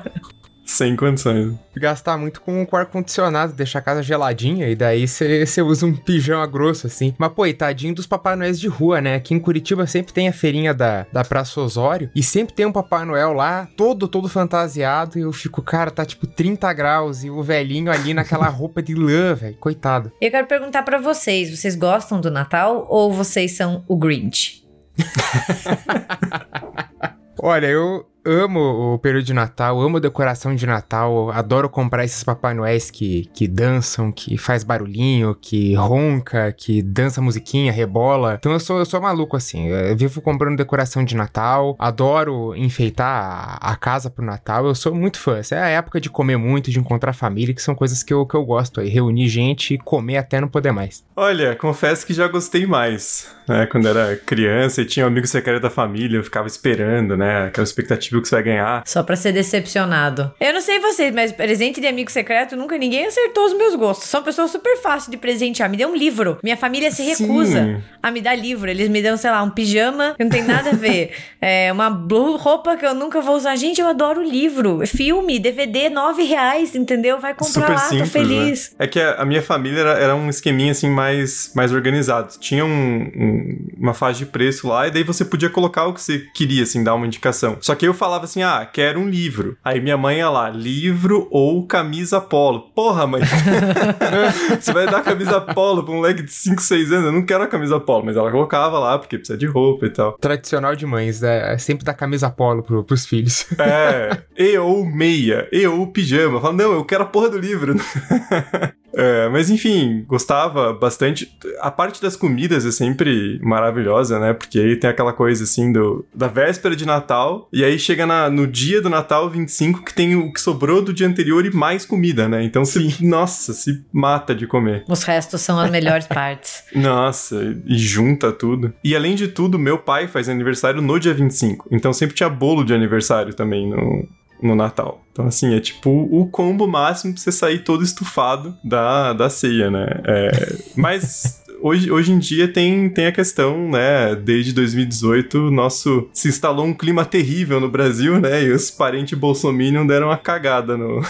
Sem 0.64 0.96
condições. 0.96 1.54
Gastar 1.76 2.16
muito 2.16 2.40
com 2.40 2.66
o 2.70 2.76
ar-condicionado, 2.76 3.52
deixar 3.52 3.80
a 3.80 3.82
casa 3.82 4.02
geladinha 4.02 4.68
e 4.68 4.74
daí 4.74 5.06
você 5.06 5.60
usa 5.60 5.84
um 5.84 5.94
pijama 5.94 6.46
grosso, 6.46 6.86
assim. 6.86 7.14
Mas, 7.18 7.32
pô, 7.32 7.44
tadinho 7.52 7.94
dos 7.94 8.06
Papai 8.06 8.34
Noéis 8.34 8.58
de 8.58 8.66
rua, 8.66 9.00
né? 9.00 9.16
Aqui 9.16 9.34
em 9.34 9.38
Curitiba 9.38 9.86
sempre 9.86 10.12
tem 10.12 10.28
a 10.28 10.32
feirinha 10.32 10.72
da, 10.72 11.06
da 11.12 11.22
Praça 11.22 11.60
Osório 11.60 12.10
e 12.14 12.22
sempre 12.22 12.54
tem 12.54 12.64
um 12.64 12.72
Papai 12.72 13.04
Noel 13.04 13.32
lá, 13.32 13.68
todo, 13.76 14.08
todo 14.08 14.28
fantasiado. 14.28 15.18
E 15.18 15.22
eu 15.22 15.32
fico, 15.32 15.62
cara, 15.62 15.90
tá 15.90 16.04
tipo 16.04 16.26
30 16.26 16.72
graus 16.72 17.24
e 17.24 17.30
o 17.30 17.42
velhinho 17.42 17.92
ali 17.92 18.14
naquela 18.14 18.48
roupa 18.48 18.82
de 18.82 18.94
lã, 18.94 19.34
velho. 19.34 19.56
Coitado. 19.56 20.10
Eu 20.20 20.30
quero 20.30 20.46
perguntar 20.46 20.82
para 20.82 20.98
vocês: 20.98 21.50
vocês 21.50 21.76
gostam 21.76 22.20
do 22.20 22.30
Natal 22.30 22.86
ou 22.88 23.12
vocês 23.12 23.52
são 23.52 23.84
o 23.86 23.96
Grinch? 23.96 24.64
Olha, 27.38 27.66
eu, 27.66 28.06
amo 28.24 28.94
o 28.94 28.98
período 28.98 29.24
de 29.24 29.34
Natal, 29.34 29.80
amo 29.80 30.00
decoração 30.00 30.54
de 30.54 30.66
Natal, 30.66 31.30
adoro 31.30 31.68
comprar 31.68 32.04
esses 32.04 32.24
Papai 32.24 32.54
Noéis 32.54 32.90
que, 32.90 33.26
que 33.34 33.46
dançam, 33.46 34.10
que 34.10 34.38
faz 34.38 34.64
barulhinho, 34.64 35.34
que 35.34 35.74
ronca, 35.74 36.52
que 36.52 36.82
dança 36.82 37.20
musiquinha, 37.20 37.70
rebola. 37.70 38.36
Então 38.38 38.52
eu 38.52 38.60
sou, 38.60 38.78
eu 38.78 38.86
sou 38.86 39.00
maluco 39.00 39.36
assim, 39.36 39.68
eu 39.68 39.96
vivo 39.96 40.20
comprando 40.20 40.56
decoração 40.56 41.04
de 41.04 41.14
Natal, 41.14 41.76
adoro 41.78 42.54
enfeitar 42.56 43.58
a, 43.60 43.72
a 43.72 43.76
casa 43.76 44.08
pro 44.08 44.24
Natal, 44.24 44.66
eu 44.66 44.74
sou 44.74 44.94
muito 44.94 45.18
fã. 45.18 45.38
Essa 45.38 45.56
é 45.56 45.62
a 45.62 45.68
época 45.68 46.00
de 46.00 46.08
comer 46.08 46.36
muito, 46.36 46.70
de 46.70 46.78
encontrar 46.78 47.12
família, 47.12 47.54
que 47.54 47.62
são 47.62 47.74
coisas 47.74 48.02
que 48.02 48.12
eu, 48.12 48.24
que 48.26 48.34
eu 48.34 48.44
gosto 48.44 48.80
aí, 48.80 48.88
reunir 48.88 49.28
gente 49.28 49.74
e 49.74 49.78
comer 49.78 50.16
até 50.16 50.40
não 50.40 50.48
poder 50.48 50.72
mais. 50.72 51.04
Olha, 51.16 51.54
confesso 51.54 52.06
que 52.06 52.14
já 52.14 52.26
gostei 52.26 52.66
mais, 52.66 53.34
né? 53.48 53.66
Quando 53.66 53.88
era 53.88 54.16
criança 54.16 54.82
e 54.82 54.84
tinha 54.84 55.04
um 55.04 55.08
amigo 55.08 55.26
secreto 55.26 55.62
da 55.62 55.70
família, 55.70 56.16
eu 56.18 56.24
ficava 56.24 56.46
esperando, 56.46 57.16
né? 57.16 57.46
Aquela 57.46 57.64
expectativa 57.64 58.13
que 58.22 58.28
você 58.28 58.36
vai 58.36 58.44
ganhar. 58.44 58.82
Só 58.86 59.02
pra 59.02 59.16
ser 59.16 59.32
decepcionado. 59.32 60.32
Eu 60.40 60.52
não 60.52 60.60
sei 60.60 60.78
vocês, 60.78 61.14
mas 61.14 61.32
presente 61.32 61.80
de 61.80 61.86
amigo 61.86 62.10
secreto 62.10 62.56
nunca 62.56 62.76
ninguém 62.78 63.06
acertou 63.06 63.46
os 63.46 63.54
meus 63.54 63.74
gostos. 63.74 64.08
São 64.08 64.22
pessoas 64.22 64.50
super 64.50 64.76
fáceis 64.78 65.10
de 65.10 65.16
presentear. 65.16 65.68
Me 65.68 65.76
dê 65.76 65.86
um 65.86 65.94
livro. 65.94 66.38
Minha 66.42 66.56
família 66.56 66.90
se 66.90 67.02
recusa 67.02 67.64
Sim. 67.64 67.82
a 68.02 68.10
me 68.10 68.20
dar 68.20 68.34
livro. 68.34 68.70
Eles 68.70 68.88
me 68.88 69.02
dão, 69.02 69.16
sei 69.16 69.30
lá, 69.30 69.42
um 69.42 69.50
pijama 69.50 70.14
que 70.16 70.24
não 70.24 70.30
tem 70.30 70.42
nada 70.42 70.70
a 70.70 70.74
ver. 70.74 71.12
é, 71.40 71.72
uma 71.72 71.88
roupa 72.36 72.76
que 72.76 72.86
eu 72.86 72.94
nunca 72.94 73.20
vou 73.20 73.36
usar. 73.36 73.56
Gente, 73.56 73.80
eu 73.80 73.86
adoro 73.86 74.22
livro. 74.22 74.86
Filme, 74.86 75.38
DVD, 75.38 75.88
nove 75.88 76.22
reais, 76.22 76.74
entendeu? 76.74 77.18
Vai 77.18 77.34
comprar 77.34 77.52
super 77.52 77.72
lá, 77.72 77.78
simples, 77.78 78.12
tô 78.12 78.18
feliz. 78.18 78.70
Né? 78.70 78.84
É 78.84 78.86
que 78.86 79.00
a, 79.00 79.14
a, 79.14 79.24
minha 79.24 79.42
família 79.42 79.80
era, 79.80 79.92
era, 79.92 80.16
um 80.16 80.28
esqueminha 80.28 80.72
assim 80.72 80.90
mais, 80.90 81.50
mais 81.54 81.72
organizado. 81.72 82.34
Tinha 82.38 82.64
um, 82.64 82.68
um, 82.70 83.66
uma 83.78 83.94
faixa 83.94 84.20
de 84.20 84.26
preço 84.26 84.68
lá 84.68 84.86
e 84.86 84.90
daí 84.90 85.02
você 85.02 85.24
podia 85.24 85.50
colocar 85.50 85.86
o 85.86 85.94
que 85.94 86.00
você 86.00 86.18
queria, 86.34 86.62
assim, 86.62 86.82
dar 86.82 86.94
uma 86.94 87.06
indicação. 87.06 87.58
Só 87.60 87.74
que 87.74 87.86
eu 87.86 87.94
falava 88.04 88.24
assim: 88.24 88.42
ah, 88.42 88.68
quero 88.70 89.00
um 89.00 89.08
livro. 89.08 89.56
Aí 89.64 89.80
minha 89.80 89.96
mãe 89.96 90.18
ia 90.18 90.28
lá, 90.28 90.50
livro 90.50 91.26
ou 91.30 91.66
camisa 91.66 92.20
polo. 92.20 92.70
Porra, 92.74 93.06
mãe. 93.06 93.22
Você 94.60 94.72
vai 94.72 94.86
dar 94.86 95.02
camisa 95.02 95.40
polo 95.40 95.82
pra 95.82 95.92
um 95.92 95.96
moleque 95.96 96.22
de 96.22 96.30
5, 96.30 96.60
6 96.60 96.92
anos? 96.92 97.06
Eu 97.06 97.12
não 97.12 97.24
quero 97.24 97.44
a 97.44 97.46
camisa 97.46 97.80
polo, 97.80 98.04
mas 98.04 98.16
ela 98.16 98.30
colocava 98.30 98.78
lá 98.78 98.98
porque 98.98 99.16
precisa 99.16 99.38
de 99.38 99.46
roupa 99.46 99.86
e 99.86 99.90
tal. 99.90 100.12
Tradicional 100.18 100.76
de 100.76 100.84
mães, 100.84 101.20
né? 101.20 101.54
É 101.54 101.58
sempre 101.58 101.84
dar 101.84 101.94
camisa 101.94 102.28
polo 102.30 102.62
pro, 102.62 102.84
pros 102.84 103.06
filhos. 103.06 103.46
É, 103.64 104.18
e 104.36 104.58
ou 104.58 104.84
meia, 104.84 105.48
e 105.50 105.66
ou 105.66 105.86
pijama. 105.86 106.40
Fala, 106.40 106.52
não, 106.52 106.72
eu 106.72 106.84
quero 106.84 107.04
a 107.04 107.06
porra 107.06 107.30
do 107.30 107.38
livro. 107.38 107.74
É, 108.96 109.28
mas 109.28 109.50
enfim, 109.50 110.04
gostava 110.06 110.72
bastante. 110.72 111.30
A 111.60 111.70
parte 111.70 112.00
das 112.00 112.16
comidas 112.16 112.64
é 112.64 112.70
sempre 112.70 113.38
maravilhosa, 113.42 114.18
né? 114.18 114.32
Porque 114.32 114.58
aí 114.58 114.76
tem 114.76 114.90
aquela 114.90 115.12
coisa 115.12 115.44
assim 115.44 115.72
do, 115.72 116.04
da 116.14 116.28
véspera 116.28 116.76
de 116.76 116.86
Natal, 116.86 117.48
e 117.52 117.64
aí 117.64 117.78
chega 117.78 118.06
na, 118.06 118.30
no 118.30 118.46
dia 118.46 118.80
do 118.80 118.88
Natal 118.88 119.28
25 119.28 119.84
que 119.84 119.94
tem 119.94 120.16
o 120.16 120.32
que 120.32 120.40
sobrou 120.40 120.82
do 120.82 120.92
dia 120.92 121.06
anterior 121.06 121.44
e 121.44 121.54
mais 121.54 121.84
comida, 121.84 122.28
né? 122.28 122.42
Então 122.44 122.64
se, 122.64 123.04
nossa, 123.04 123.52
se 123.52 123.84
mata 123.92 124.34
de 124.34 124.46
comer. 124.46 124.84
Os 124.88 125.02
restos 125.02 125.40
são 125.40 125.58
as 125.58 125.70
melhores 125.70 126.06
partes. 126.08 126.64
Nossa, 126.74 127.56
e 127.66 127.76
junta 127.76 128.32
tudo. 128.32 128.72
E 128.82 128.94
além 128.94 129.14
de 129.14 129.28
tudo, 129.28 129.58
meu 129.58 129.78
pai 129.78 130.08
faz 130.08 130.28
aniversário 130.28 130.80
no 130.80 130.98
dia 130.98 131.14
25. 131.14 131.68
Então 131.70 131.92
sempre 131.92 132.14
tinha 132.14 132.28
bolo 132.28 132.64
de 132.64 132.74
aniversário 132.74 133.34
também 133.34 133.68
no, 133.68 134.08
no 134.42 134.54
Natal. 134.54 135.02
Então, 135.12 135.26
assim, 135.26 135.54
é 135.54 135.60
tipo 135.60 135.90
o 135.90 136.26
combo 136.26 136.66
máximo 136.66 137.14
pra 137.14 137.22
você 137.22 137.30
sair 137.30 137.60
todo 137.60 137.84
estufado 137.84 138.56
da, 138.64 139.12
da 139.12 139.30
ceia, 139.30 139.70
né? 139.70 139.86
É, 140.04 140.56
mas 140.76 141.43
hoje, 141.64 141.90
hoje 141.90 142.12
em 142.12 142.18
dia 142.18 142.46
tem, 142.46 142.90
tem 142.90 143.06
a 143.06 143.12
questão, 143.12 143.70
né? 143.70 144.14
Desde 144.14 144.52
2018, 144.52 145.50
nosso 145.50 146.10
se 146.12 146.28
instalou 146.28 146.66
um 146.66 146.74
clima 146.74 147.06
terrível 147.06 147.58
no 147.58 147.70
Brasil, 147.70 148.20
né? 148.20 148.44
E 148.44 148.52
os 148.52 148.70
parentes 148.70 149.18
Bolsonaro 149.18 149.54
deram 149.86 150.08
uma 150.08 150.18
cagada 150.18 150.76
no, 150.76 151.00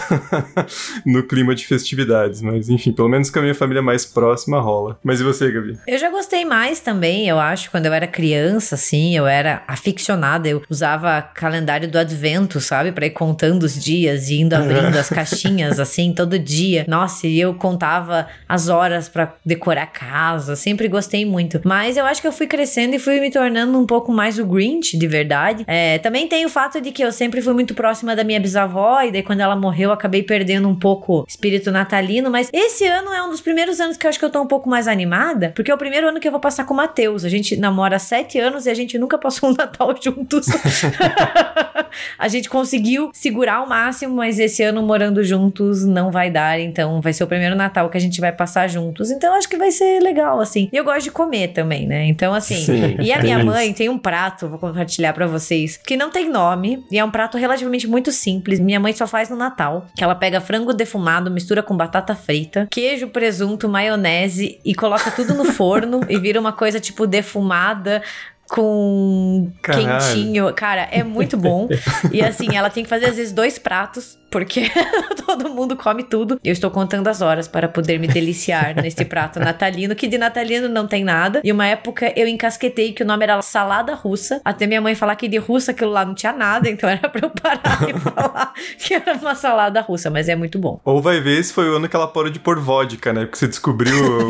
no 1.05 1.23
clima 1.23 1.53
de 1.53 1.65
festividades. 1.65 2.41
Mas 2.41 2.69
enfim, 2.69 2.93
pelo 2.93 3.09
menos 3.09 3.29
com 3.29 3.39
a 3.39 3.41
minha 3.41 3.55
família 3.55 3.81
mais 3.81 4.05
próxima 4.05 4.61
rola. 4.61 4.97
Mas 5.03 5.19
e 5.19 5.23
você, 5.23 5.51
Gabi? 5.51 5.77
Eu 5.85 5.97
já 5.97 6.09
gostei 6.09 6.45
mais 6.45 6.79
também, 6.79 7.27
eu 7.27 7.39
acho, 7.39 7.69
quando 7.71 7.87
eu 7.87 7.93
era 7.93 8.07
criança, 8.07 8.75
assim, 8.75 9.17
eu 9.17 9.27
era 9.27 9.63
aficionada. 9.67 10.47
Eu 10.47 10.63
usava 10.69 11.21
calendário 11.21 11.89
do 11.89 11.97
advento, 11.97 12.61
sabe? 12.61 12.91
Pra 12.91 13.05
ir 13.05 13.11
contando 13.11 13.63
os 13.63 13.81
dias 13.81 14.29
e 14.29 14.41
indo 14.41 14.53
abrindo 14.53 14.95
as 14.97 15.09
caixinhas, 15.09 15.79
assim, 15.79 16.13
todo 16.13 16.39
dia. 16.39 16.85
Nossa, 16.87 17.27
e 17.27 17.39
eu 17.39 17.53
contava 17.55 18.27
as 18.47 18.69
horas 18.69 19.09
para 19.09 19.33
decorar 19.43 19.83
a 19.83 19.87
casa 19.87 20.44
carinhosa, 20.45 20.55
sempre 20.55 20.87
gostei 20.87 21.25
muito. 21.25 21.59
Mas 21.63 21.97
eu 21.97 22.05
acho 22.05 22.21
que 22.21 22.27
eu 22.27 22.31
fui 22.31 22.45
crescendo 22.45 22.95
e 22.95 22.99
fui 22.99 23.19
me 23.19 23.31
tornando 23.31 23.77
um 23.79 23.85
pouco 23.85 24.11
mais 24.11 24.37
o 24.37 24.45
Grinch, 24.45 24.97
de 24.97 25.07
verdade. 25.07 25.63
É, 25.67 25.97
também 25.99 26.27
tem 26.27 26.45
o 26.45 26.49
fato 26.49 26.79
de 26.79 26.91
que 26.91 27.03
eu 27.03 27.11
sempre 27.11 27.41
fui 27.41 27.53
muito 27.53 27.73
próxima 27.73 28.15
da 28.15 28.23
minha 28.23 28.39
bisavó, 28.39 29.01
e 29.01 29.11
daí 29.11 29.23
quando 29.23 29.39
ela 29.39 29.55
morreu, 29.55 29.89
eu 29.89 29.93
acabei 29.93 30.21
perdendo 30.21 30.67
um 30.67 30.75
pouco 30.75 31.21
o 31.21 31.25
espírito 31.27 31.71
natalino. 31.71 32.29
Mas 32.29 32.49
esse 32.53 32.85
ano 32.85 33.11
é 33.11 33.23
um 33.23 33.29
dos 33.29 33.41
primeiros 33.41 33.79
anos 33.79 33.97
que 33.97 34.05
eu 34.05 34.09
acho 34.09 34.19
que 34.19 34.25
eu 34.25 34.29
tô 34.29 34.41
um 34.41 34.47
pouco 34.47 34.69
mais 34.69 34.87
animada, 34.87 35.51
porque 35.55 35.71
é 35.71 35.73
o 35.73 35.77
primeiro 35.77 36.07
ano 36.07 36.19
que 36.19 36.27
eu 36.27 36.31
vou 36.31 36.41
passar 36.41 36.65
com 36.65 36.73
o 36.73 36.77
Matheus. 36.77 37.25
A 37.25 37.29
gente 37.29 37.57
namora 37.57 37.95
há 37.95 37.99
sete 37.99 38.39
anos 38.39 38.65
e 38.65 38.69
a 38.69 38.73
gente 38.73 38.97
nunca 38.97 39.17
passou 39.17 39.49
um 39.49 39.55
Natal 39.65 39.95
juntos. 39.99 40.47
a 42.19 42.27
gente 42.27 42.49
conseguiu 42.49 43.09
segurar 43.13 43.63
o 43.63 43.69
máximo, 43.69 44.15
mas 44.15 44.37
esse 44.37 44.61
ano 44.61 44.81
morando 44.83 45.23
juntos 45.23 45.85
não 45.85 46.11
vai 46.11 46.29
dar, 46.29 46.59
então 46.59 47.01
vai 47.01 47.13
ser 47.13 47.23
o 47.23 47.27
primeiro 47.27 47.55
Natal 47.55 47.89
que 47.89 47.97
a 47.97 48.01
gente 48.01 48.19
vai 48.19 48.31
passar 48.31 48.67
juntos. 48.67 49.09
Então 49.11 49.33
acho 49.33 49.47
que 49.47 49.57
vai 49.57 49.71
ser 49.71 50.01
legal, 50.01 50.34
assim. 50.39 50.69
E 50.71 50.77
eu 50.77 50.83
gosto 50.83 51.03
de 51.03 51.11
comer 51.11 51.49
também, 51.49 51.87
né? 51.87 52.05
Então, 52.05 52.33
assim. 52.33 52.55
Sim, 52.55 52.97
e 52.99 53.11
a 53.11 53.21
minha 53.21 53.39
é 53.39 53.43
mãe 53.43 53.73
tem 53.73 53.89
um 53.89 53.97
prato, 53.97 54.47
vou 54.47 54.59
compartilhar 54.59 55.13
para 55.13 55.27
vocês, 55.27 55.77
que 55.77 55.97
não 55.97 56.09
tem 56.09 56.29
nome 56.29 56.83
e 56.91 56.97
é 56.97 57.03
um 57.03 57.11
prato 57.11 57.37
relativamente 57.37 57.87
muito 57.87 58.11
simples. 58.11 58.59
Minha 58.59 58.79
mãe 58.79 58.93
só 58.93 59.07
faz 59.07 59.29
no 59.29 59.35
Natal, 59.35 59.85
que 59.95 60.03
ela 60.03 60.15
pega 60.15 60.41
frango 60.41 60.73
defumado, 60.73 61.31
mistura 61.31 61.61
com 61.61 61.75
batata 61.75 62.15
frita, 62.15 62.67
queijo, 62.69 63.07
presunto, 63.07 63.69
maionese 63.69 64.59
e 64.63 64.73
coloca 64.73 65.11
tudo 65.11 65.33
no 65.33 65.45
forno 65.45 66.01
e 66.09 66.17
vira 66.17 66.39
uma 66.39 66.51
coisa 66.51 66.79
tipo 66.79 67.07
defumada 67.07 68.01
com 68.47 69.51
Caralho. 69.61 69.87
quentinho. 69.87 70.53
Cara, 70.53 70.87
é 70.91 71.03
muito 71.03 71.37
bom. 71.37 71.67
e 72.11 72.21
assim, 72.21 72.55
ela 72.55 72.69
tem 72.69 72.83
que 72.83 72.89
fazer 72.89 73.05
às 73.05 73.15
vezes 73.15 73.31
dois 73.31 73.57
pratos, 73.57 74.17
porque 74.29 74.69
todo 75.25 75.49
mundo 75.49 75.75
come 75.75 76.03
tudo. 76.03 76.39
Eu 76.43 76.51
estou 76.51 76.69
contando 76.69 77.07
as 77.07 77.21
horas 77.21 77.47
para 77.47 77.67
poder 77.67 77.99
me 77.99 78.07
deliciar 78.07 78.75
nesse 78.81 79.05
prato 79.05 79.39
natalino, 79.39 79.95
que 79.95 80.07
de 80.07 80.17
natalino 80.17 80.67
não 80.67 80.87
tem 80.87 81.03
nada. 81.03 81.41
E 81.43 81.51
uma 81.51 81.65
época 81.65 82.11
eu 82.15 82.27
encasquetei 82.27 82.91
que 82.93 83.03
o 83.03 83.05
nome 83.05 83.23
era 83.23 83.41
salada 83.41 83.93
russa, 83.93 84.41
até 84.43 84.67
minha 84.67 84.81
mãe 84.81 84.93
falar 84.93 85.15
que 85.15 85.27
de 85.27 85.37
russa 85.37 85.71
aquilo 85.71 85.91
lá 85.91 86.05
não 86.05 86.13
tinha 86.13 86.33
nada, 86.33 86.69
então 86.69 86.89
era 86.89 87.07
pra 87.09 87.25
eu 87.25 87.29
parar 87.29 87.89
e 87.89 87.99
falar 87.99 88.53
que 88.77 88.93
era 88.93 89.13
uma 89.13 89.35
salada 89.35 89.81
russa, 89.81 90.09
mas 90.09 90.27
é 90.29 90.35
muito 90.35 90.59
bom. 90.59 90.79
Ou 90.83 91.01
vai 91.01 91.19
ver 91.21 91.43
se 91.43 91.53
foi 91.53 91.69
o 91.69 91.77
ano 91.77 91.87
que 91.87 91.95
ela 91.95 92.07
parou 92.07 92.29
de 92.29 92.39
pôr 92.39 92.59
vodka, 92.59 93.13
né? 93.13 93.21
Porque 93.21 93.37
você 93.37 93.47
descobriu 93.47 93.95
o, 93.95 94.29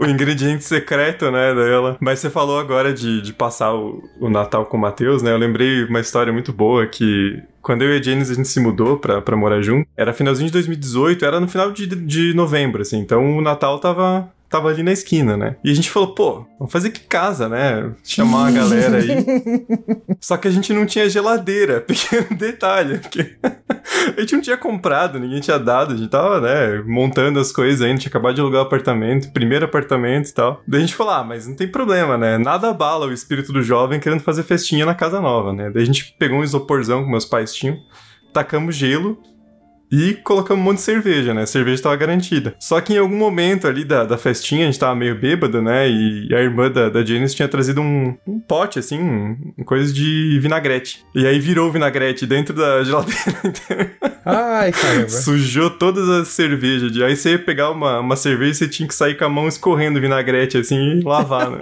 o, 0.00 0.04
o 0.04 0.06
ingrediente 0.06 0.64
secreto, 0.64 1.30
né, 1.30 1.54
dela. 1.54 1.96
Mas 2.00 2.20
você 2.20 2.30
falou 2.38 2.60
agora 2.60 2.94
de, 2.94 3.20
de 3.20 3.32
passar 3.32 3.74
o, 3.74 4.00
o 4.20 4.30
Natal 4.30 4.64
com 4.64 4.76
o 4.76 4.80
Matheus, 4.80 5.22
né? 5.24 5.32
Eu 5.32 5.38
lembrei 5.38 5.82
uma 5.82 5.98
história 5.98 6.32
muito 6.32 6.52
boa 6.52 6.86
que 6.86 7.42
quando 7.60 7.82
eu 7.82 7.92
e 7.92 7.98
a 7.98 8.02
Janice 8.02 8.30
a 8.30 8.34
gente 8.36 8.46
se 8.46 8.60
mudou 8.60 8.96
pra, 8.96 9.20
pra 9.20 9.36
morar 9.36 9.60
junto, 9.60 9.88
era 9.96 10.14
finalzinho 10.14 10.46
de 10.46 10.52
2018, 10.52 11.24
era 11.24 11.40
no 11.40 11.48
final 11.48 11.72
de, 11.72 11.88
de 11.88 12.32
novembro, 12.34 12.82
assim. 12.82 13.00
Então 13.00 13.38
o 13.38 13.40
Natal 13.40 13.80
tava, 13.80 14.32
tava 14.48 14.68
ali 14.68 14.82
na 14.82 14.92
esquina, 14.92 15.36
né? 15.36 15.56
E 15.62 15.70
a 15.70 15.74
gente 15.74 15.90
falou, 15.90 16.14
pô, 16.14 16.46
vamos 16.58 16.72
fazer 16.72 16.90
que 16.90 17.00
casa, 17.00 17.48
né? 17.48 17.92
Chamar 18.02 18.38
uma 18.38 18.50
galera 18.50 18.98
aí. 18.98 19.26
Só 20.20 20.36
que 20.36 20.48
a 20.48 20.50
gente 20.50 20.72
não 20.72 20.86
tinha 20.86 21.08
geladeira, 21.08 21.80
pequeno 21.86 22.36
detalhe, 22.36 22.98
porque 22.98 23.36
a 24.16 24.20
gente 24.20 24.34
não 24.34 24.40
tinha 24.40 24.56
comprado, 24.56 25.18
ninguém 25.18 25.40
tinha 25.40 25.58
dado, 25.58 25.94
a 25.94 25.96
gente 25.96 26.08
tava, 26.08 26.40
né, 26.40 26.82
montando 26.86 27.38
as 27.38 27.52
coisas 27.52 27.82
ainda, 27.82 28.00
tinha 28.00 28.10
acabado 28.10 28.34
de 28.34 28.40
alugar 28.40 28.62
o 28.62 28.66
apartamento, 28.66 29.32
primeiro 29.32 29.66
apartamento 29.66 30.28
e 30.28 30.34
tal. 30.34 30.62
Daí 30.66 30.78
a 30.78 30.84
gente 30.84 30.94
falou, 30.94 31.12
ah, 31.12 31.24
mas 31.24 31.46
não 31.46 31.54
tem 31.54 31.68
problema, 31.68 32.16
né? 32.16 32.38
Nada 32.38 32.70
abala 32.70 33.06
o 33.06 33.12
espírito 33.12 33.52
do 33.52 33.62
jovem 33.62 34.00
querendo 34.00 34.20
fazer 34.20 34.42
festinha 34.42 34.86
na 34.86 34.94
casa 34.94 35.20
nova, 35.20 35.52
né? 35.52 35.70
Daí 35.70 35.82
a 35.82 35.86
gente 35.86 36.14
pegou 36.18 36.38
um 36.38 36.44
isoporzão 36.44 37.04
que 37.04 37.10
meus 37.10 37.24
pais 37.24 37.54
tinham, 37.54 37.78
tacamos 38.32 38.74
gelo 38.74 39.18
e 39.90 40.14
colocamos 40.14 40.60
um 40.60 40.64
monte 40.64 40.76
de 40.76 40.82
cerveja, 40.82 41.32
né? 41.32 41.42
A 41.42 41.46
cerveja 41.46 41.76
estava 41.76 41.96
garantida. 41.96 42.54
Só 42.58 42.80
que 42.80 42.94
em 42.94 42.98
algum 42.98 43.16
momento 43.16 43.66
ali 43.66 43.84
da, 43.84 44.04
da 44.04 44.18
festinha, 44.18 44.64
a 44.64 44.66
gente 44.66 44.78
tava 44.78 44.94
meio 44.94 45.18
bêbado, 45.18 45.62
né? 45.62 45.88
E 45.88 46.28
a 46.34 46.40
irmã 46.40 46.70
da, 46.70 46.88
da 46.88 47.04
Janice 47.04 47.34
tinha 47.34 47.48
trazido 47.48 47.80
um, 47.80 48.16
um 48.26 48.38
pote, 48.40 48.78
assim, 48.78 49.00
um, 49.00 49.64
coisa 49.64 49.92
de 49.92 50.38
vinagrete. 50.40 51.04
E 51.14 51.26
aí 51.26 51.38
virou 51.38 51.72
vinagrete 51.72 52.26
dentro 52.26 52.54
da 52.54 52.82
geladeira. 52.84 53.92
Ai, 54.24 54.72
caramba. 54.72 55.08
Sujou 55.08 55.70
todas 55.70 56.08
as 56.08 56.28
cervejas. 56.28 56.94
Aí 57.00 57.16
você 57.16 57.32
ia 57.32 57.38
pegar 57.38 57.70
uma, 57.70 58.00
uma 58.00 58.16
cerveja 58.16 58.52
e 58.52 58.54
você 58.54 58.68
tinha 58.68 58.86
que 58.86 58.94
sair 58.94 59.16
com 59.16 59.24
a 59.24 59.28
mão 59.28 59.48
escorrendo 59.48 60.00
vinagrete, 60.00 60.58
assim, 60.58 60.98
e 60.98 61.02
lavar, 61.02 61.50
né? 61.50 61.60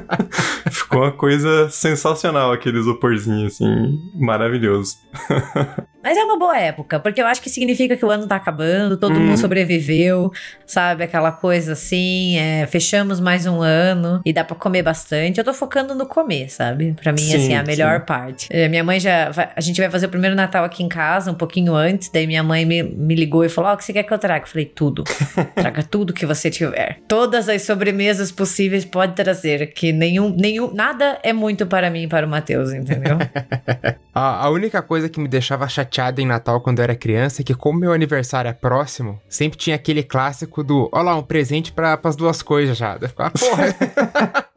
Ficou 0.70 1.02
uma 1.02 1.12
coisa 1.12 1.68
sensacional 1.68 2.52
aquele 2.52 2.78
isoporzinho, 2.78 3.46
assim, 3.46 3.98
maravilhoso. 4.14 4.96
Mas 6.02 6.16
é 6.16 6.24
uma 6.24 6.38
boa 6.38 6.56
época, 6.56 6.98
porque 6.98 7.20
eu 7.20 7.26
acho 7.26 7.42
que 7.42 7.49
significa 7.50 7.96
que 7.96 8.04
o 8.04 8.10
ano 8.10 8.26
tá 8.26 8.36
acabando, 8.36 8.96
todo 8.96 9.16
hum. 9.16 9.20
mundo 9.20 9.38
sobreviveu, 9.38 10.32
sabe? 10.66 11.04
Aquela 11.04 11.32
coisa 11.32 11.72
assim, 11.72 12.36
é, 12.38 12.66
fechamos 12.66 13.20
mais 13.20 13.46
um 13.46 13.60
ano 13.60 14.20
e 14.24 14.32
dá 14.32 14.44
pra 14.44 14.56
comer 14.56 14.82
bastante. 14.82 15.38
Eu 15.38 15.44
tô 15.44 15.52
focando 15.52 15.94
no 15.94 16.06
comer, 16.06 16.50
sabe? 16.50 16.94
Pra 17.00 17.12
mim, 17.12 17.18
sim, 17.18 17.36
assim, 17.36 17.52
é 17.54 17.58
a 17.58 17.62
melhor 17.62 18.00
sim. 18.00 18.06
parte. 18.06 18.48
É, 18.50 18.68
minha 18.68 18.84
mãe 18.84 18.98
já. 18.98 19.30
Vai, 19.30 19.50
a 19.54 19.60
gente 19.60 19.80
vai 19.80 19.90
fazer 19.90 20.06
o 20.06 20.08
primeiro 20.08 20.34
Natal 20.34 20.64
aqui 20.64 20.82
em 20.82 20.88
casa, 20.88 21.30
um 21.30 21.34
pouquinho 21.34 21.74
antes. 21.74 22.08
Daí 22.08 22.26
minha 22.26 22.42
mãe 22.42 22.64
me, 22.64 22.82
me 22.82 23.14
ligou 23.14 23.44
e 23.44 23.48
falou: 23.48 23.70
Ó, 23.70 23.72
oh, 23.72 23.74
o 23.74 23.78
que 23.78 23.84
você 23.84 23.92
quer 23.92 24.02
que 24.02 24.12
eu 24.12 24.18
traga? 24.18 24.44
Eu 24.44 24.48
falei: 24.48 24.66
tudo. 24.66 25.04
Traga 25.54 25.82
tudo 25.82 26.12
que 26.12 26.24
você 26.24 26.50
tiver. 26.50 26.98
Todas 27.06 27.48
as 27.48 27.62
sobremesas 27.62 28.30
possíveis 28.32 28.84
pode 28.84 29.14
trazer, 29.14 29.72
que 29.72 29.92
nenhum, 29.92 30.30
nenhum. 30.30 30.72
Nada 30.72 31.18
é 31.22 31.32
muito 31.32 31.66
para 31.66 31.90
mim 31.90 32.04
e 32.04 32.08
para 32.08 32.26
o 32.26 32.28
Matheus, 32.28 32.72
entendeu? 32.72 33.18
a, 34.14 34.46
a 34.46 34.50
única 34.50 34.80
coisa 34.82 35.08
que 35.08 35.20
me 35.20 35.28
deixava 35.28 35.68
chateada 35.68 36.20
em 36.20 36.26
Natal 36.26 36.60
quando 36.60 36.78
eu 36.78 36.84
era 36.84 36.94
criança 36.94 37.39
é 37.40 37.44
que, 37.44 37.54
como 37.54 37.78
meu 37.78 37.92
aniversário 37.92 38.48
é 38.48 38.52
próximo, 38.52 39.20
sempre 39.28 39.58
tinha 39.58 39.76
aquele 39.76 40.02
clássico 40.02 40.62
do: 40.62 40.88
Ó 40.92 41.02
lá, 41.02 41.16
um 41.16 41.22
presente 41.22 41.72
para 41.72 41.98
as 42.02 42.16
duas 42.16 42.42
coisas 42.42 42.76
já. 42.76 42.98
Eu 43.00 43.08
ficava, 43.08 43.30
porra. 43.30 43.74